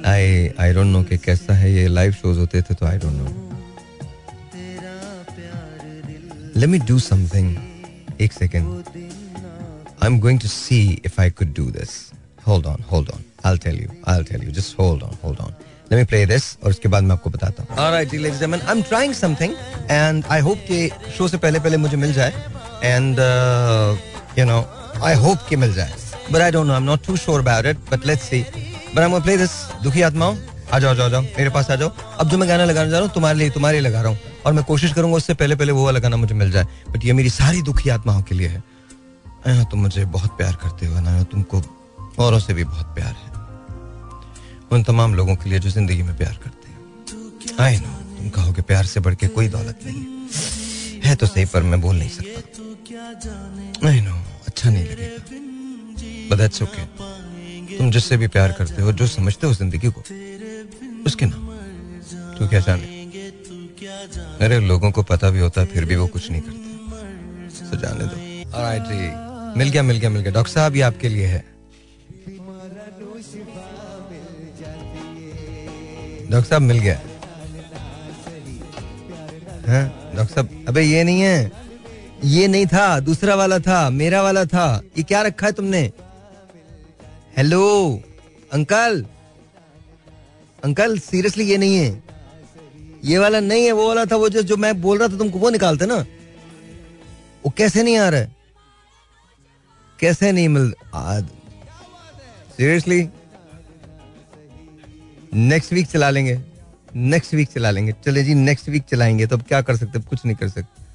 I 0.05 0.53
I 0.57 0.73
don't 0.73 0.91
know 0.91 1.03
कि 1.09 1.17
कैसा 1.17 1.53
है 1.53 1.73
ये 1.73 1.87
live 1.87 2.11
shows 2.21 2.37
होते 2.37 2.61
थे 2.61 2.73
तो 2.73 2.85
I 2.85 2.97
don't 2.97 3.17
know. 3.21 3.31
Let 6.55 6.69
me 6.69 6.79
do 6.79 6.99
something. 6.99 7.47
एक 8.21 8.33
second. 8.33 8.65
I'm 10.01 10.19
going 10.19 10.39
to 10.39 10.47
see 10.47 10.99
if 11.03 11.19
I 11.19 11.29
could 11.29 11.53
do 11.53 11.71
this. 11.71 12.11
Hold 12.45 12.65
on, 12.67 12.81
hold 12.81 13.09
on. 13.09 13.23
I'll 13.43 13.57
tell 13.57 13.75
you. 13.75 13.89
I'll 14.05 14.23
tell 14.23 14.41
you. 14.43 14.51
Just 14.51 14.75
hold 14.75 15.03
on, 15.03 15.15
hold 15.21 15.39
on. 15.39 15.53
Let 15.90 15.98
me 15.98 16.04
play 16.04 16.24
this 16.30 16.46
और 16.64 16.70
उसके 16.70 16.88
बाद 16.88 17.04
मैं 17.04 17.12
आपको 17.12 17.30
बताता 17.30 17.62
हूँ. 17.62 17.76
All 17.76 17.92
right, 17.92 18.12
ladies 18.12 18.26
and 18.26 18.40
gentlemen, 18.40 18.66
I'm 18.68 18.82
trying 18.90 19.14
something 19.20 19.54
and 20.00 20.26
I 20.30 20.40
hope 20.48 20.66
कि 20.70 20.90
show 21.16 21.28
से 21.28 21.38
पहले 21.44 21.60
पहले 21.60 21.76
मुझे 21.76 21.96
मिल 21.96 22.12
जाए 22.12 22.32
uh, 23.18 23.96
you 24.38 24.46
know 24.50 24.60
I 25.02 25.14
hope 25.24 25.48
कि 25.48 25.56
मिल 25.56 25.72
जाए. 25.74 25.92
But 26.30 26.42
I 26.42 26.50
don't 26.50 26.66
know. 26.66 26.74
I'm 26.74 26.84
not 26.84 27.02
too 27.02 27.16
sure 27.16 27.40
about 27.40 27.66
it. 27.70 27.78
But 27.90 28.04
let's 28.04 28.28
see. 28.30 28.44
But 28.94 29.02
I'm 29.04 29.10
gonna 29.10 29.24
play 29.24 29.36
this. 29.36 29.54
दुखी 29.82 30.02
आत्माओं 30.02 30.36
आ 30.74 30.78
जाओ 30.78 30.94
जाओ 30.94 31.08
जाओ 31.10 31.22
मेरे 31.22 31.50
पास 31.50 31.70
आ 31.70 31.76
जाओ 31.76 31.90
अब 32.20 32.28
जो 32.28 32.38
मैं 32.38 32.48
गाना 32.48 32.64
लगाने 32.64 32.90
जा 32.90 32.96
रहा 32.96 33.06
हूँ 33.06 33.14
तुम्हारे 33.14 33.38
लिए 33.38 33.50
तुम्हारे 33.50 33.80
लिए 33.80 33.88
लगा 33.88 34.00
रहा 34.02 34.10
हूँ 34.10 34.18
और 34.46 34.52
मैं 34.52 34.64
कोशिश 34.64 34.92
करूँगा 34.92 35.16
उससे 35.16 35.34
पहले 35.34 35.54
पहले 35.56 35.72
वो 35.72 35.84
वाला 35.84 36.00
गाना 36.00 36.16
मुझे 36.16 36.34
मिल 36.34 36.50
जाए 36.50 36.66
बट 36.92 37.04
ये 37.04 37.12
मेरी 37.12 37.30
सारी 37.30 37.62
दुखी 37.62 37.90
आत्माओं 37.96 38.22
के 38.28 38.34
लिए 38.34 38.48
है 38.48 39.64
तुम 39.70 39.80
मुझे 39.80 40.04
बहुत 40.16 40.36
प्यार 40.38 40.54
करते 40.62 40.86
हो 40.86 41.00
ना 41.00 41.22
तुमको 41.32 41.62
औरों 42.18 42.38
से 42.38 42.54
भी 42.54 42.64
बहुत 42.64 42.94
प्यार 42.94 43.14
है 43.22 43.27
उन 44.72 44.82
तमाम 44.82 45.14
लोगों 45.14 45.36
के 45.36 45.50
लिए 45.50 45.58
जो 45.58 45.70
ज़िंदगी 45.70 46.02
में 46.02 46.16
प्यार 46.16 46.38
करते 46.44 46.68
हैं। 46.68 46.78
आई 47.60 47.76
नो, 47.76 48.18
तुम 48.18 48.28
कहोगे 48.28 48.62
प्यार 48.62 48.84
से 48.84 49.00
बढ़ 49.00 49.14
के 49.14 49.28
कोई 49.28 49.48
दौलत 49.48 49.78
नहीं 49.86 50.02
है। 51.04 51.16
तो 51.16 51.26
सही, 51.26 51.44
पर 51.44 51.62
मैं 51.62 51.80
बोल 51.80 51.96
नहीं 51.96 52.08
सकता। 52.08 53.88
आई 53.88 54.00
नो 54.00 54.14
अच्छा 54.46 54.70
नहीं 54.70 54.84
लगेगा। 54.84 55.24
बट 56.30 56.40
तुम 57.78 57.90
जिससे 57.90 58.16
भी 58.16 58.28
प्यार 58.28 58.52
करते 58.52 58.82
हो, 58.82 58.92
जो 58.92 59.06
समझते 59.06 59.46
हो 59.46 59.54
ज़िंदगी 59.54 59.88
को, 59.88 60.00
उसके 61.06 61.26
नाम। 61.26 61.46
तू 62.38 62.48
क्या 62.48 62.60
जाने? 62.60 62.86
अरे, 64.44 64.58
लोगों 64.60 64.90
को 64.90 65.02
पता 65.02 65.30
भी 65.30 65.40
होता 65.40 65.60
है 65.60 65.66
फिर 65.66 65.84
भी 65.84 65.96
वो 65.96 66.06
कुछ 66.06 66.30
नहीं 66.30 66.42
करते। 66.42 67.70
तो 67.70 67.76
जाने 67.76 68.04
दो 68.04 68.16
जी। 68.90 69.58
मिल 69.58 69.68
गया 69.68 69.82
मिल 69.82 69.98
गया 69.98 70.10
मिल 70.10 70.22
गया। 70.22 70.32
डॉक्टर 70.32 70.52
साहब, 70.52 70.76
ये 70.76 70.82
आपके 70.82 71.08
लिए 71.08 71.26
है। 71.26 71.57
डॉक्टर 76.30 76.48
साहब 76.48 76.62
मिल 76.62 76.78
गया। 76.78 77.00
डॉक्टर 80.16 80.34
साहब, 80.34 80.64
अबे 80.68 80.82
ये 80.82 81.04
नहीं 81.04 81.20
है। 81.20 81.52
ये 82.24 82.48
नहीं 82.48 82.66
था, 82.66 83.00
दूसरा 83.00 83.34
वाला 83.34 83.58
था, 83.58 83.90
मेरा 83.90 84.22
वाला 84.22 84.44
था। 84.44 84.82
ये 84.98 85.02
क्या 85.02 85.22
रखा 85.22 85.46
है 85.46 85.52
तुमने? 85.52 85.92
Hello 87.36 88.02
uncle. 88.52 89.06
अंकल 90.64 90.98
सीरियसली 90.98 91.44
ये 91.44 91.58
नहीं 91.58 91.76
है। 91.76 92.02
ये 93.04 93.18
वाला 93.18 93.40
नहीं 93.40 93.64
है, 93.64 93.72
वो 93.72 93.88
वाला 93.88 94.04
था, 94.04 94.16
वो 94.16 94.28
जो 94.28 94.42
जो 94.42 94.56
मैं 94.56 94.80
बोल 94.80 94.98
रहा 94.98 95.08
था 95.08 95.18
तुमको, 95.18 95.38
वो 95.38 95.50
निकालते 95.50 95.86
ना। 95.86 95.96
वो 97.44 97.52
कैसे 97.56 97.82
नहीं 97.82 97.96
आ 97.96 98.08
रहा 98.08 98.20
है? 98.20 98.36
कैसे 100.00 100.32
नहीं 100.32 100.48
मिल 100.48 100.74
सीरियसली 102.56 103.08
नेक्स्ट 105.34 105.72
वीक 105.72 105.86
चला 105.86 106.10
लेंगे। 106.10 106.40
नेक्स्ट 106.96 107.34
वीक 107.34 107.48
चला 107.48 107.70
लेंगे। 107.70 107.92
चले 107.92 108.24
जी 108.24 108.34
नेक्स्ट 108.34 108.68
वीक 108.68 108.82
चलाएँगे 108.82 109.26
तो 109.26 109.36
अब 109.36 109.42
क्या 109.42 109.62
कर 109.62 109.76
सकते? 109.76 110.00
कुछ 110.00 110.26
नहीं 110.26 110.36
कर 110.36 110.48
सकते। 110.48 110.88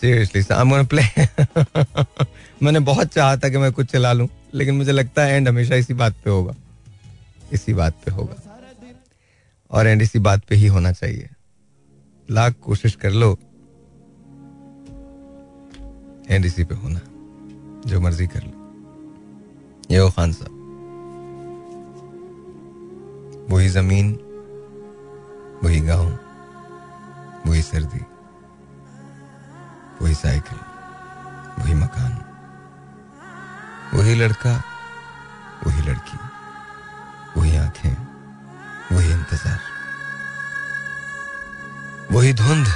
सीरियसली 0.00 0.42
प्ले 0.84 1.02
मैंने 2.62 2.80
बहुत 2.80 3.08
चाहा 3.08 3.36
था 3.36 3.48
कि 3.48 3.58
मैं 3.58 3.72
कुछ 3.72 3.86
चला 3.86 4.12
लूँ, 4.12 4.28
लेकिन 4.54 4.74
मुझे 4.74 4.92
लगता 4.92 5.22
है 5.22 5.34
एंड 5.34 5.48
हमेशा 5.48 5.74
इसी 5.74 5.94
बात 5.94 6.14
पे 6.24 6.30
होगा। 6.30 6.54
इसी 7.52 7.74
बात 7.74 7.94
पे 8.06 8.10
होगा। 8.10 8.60
और 9.70 9.86
एंड 9.86 10.02
इसी 10.02 10.18
बात 10.18 10.44
पे 10.44 10.54
ही 10.54 10.66
होना 10.66 10.92
चाहिए। 10.92 11.28
लाख 12.30 12.54
कोशिश 12.62 12.94
कर 12.94 13.10
लो। 13.10 13.38
एंड 16.30 16.44
इसी 16.44 16.64
पे 16.64 16.74
होना। 16.74 17.00
जो 17.86 18.00
मर्ज़ी 18.00 18.26
कर 18.26 18.42
लो। 18.42 18.52
ये 19.90 20.10
खान 20.10 20.32
साहब। 20.32 20.57
वही 23.50 23.68
ज़मीन, 23.68 24.08
वही 25.62 25.80
गाँव, 25.80 26.08
वही 27.46 27.62
सर्दी, 27.62 28.00
वही 30.02 30.14
साइकिल, 30.14 30.58
वही 31.58 31.74
मकान, 31.74 32.12
वही 33.94 34.14
लड़का, 34.14 34.52
वही 35.66 35.82
लड़की, 35.88 36.18
वही 37.36 37.56
आँखें, 37.56 37.96
वही 38.92 39.10
इंतज़ार, 39.12 39.58
वही 42.12 42.32
धुंध, 42.34 42.66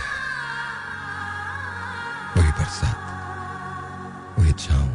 वही 2.36 2.50
बरसात, 2.50 2.98
वही 4.38 4.52
छाव, 4.58 4.88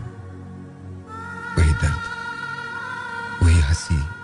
वही 1.58 1.74
दर्द, 1.74 3.44
वही 3.44 3.60
हँसी। 3.62 4.17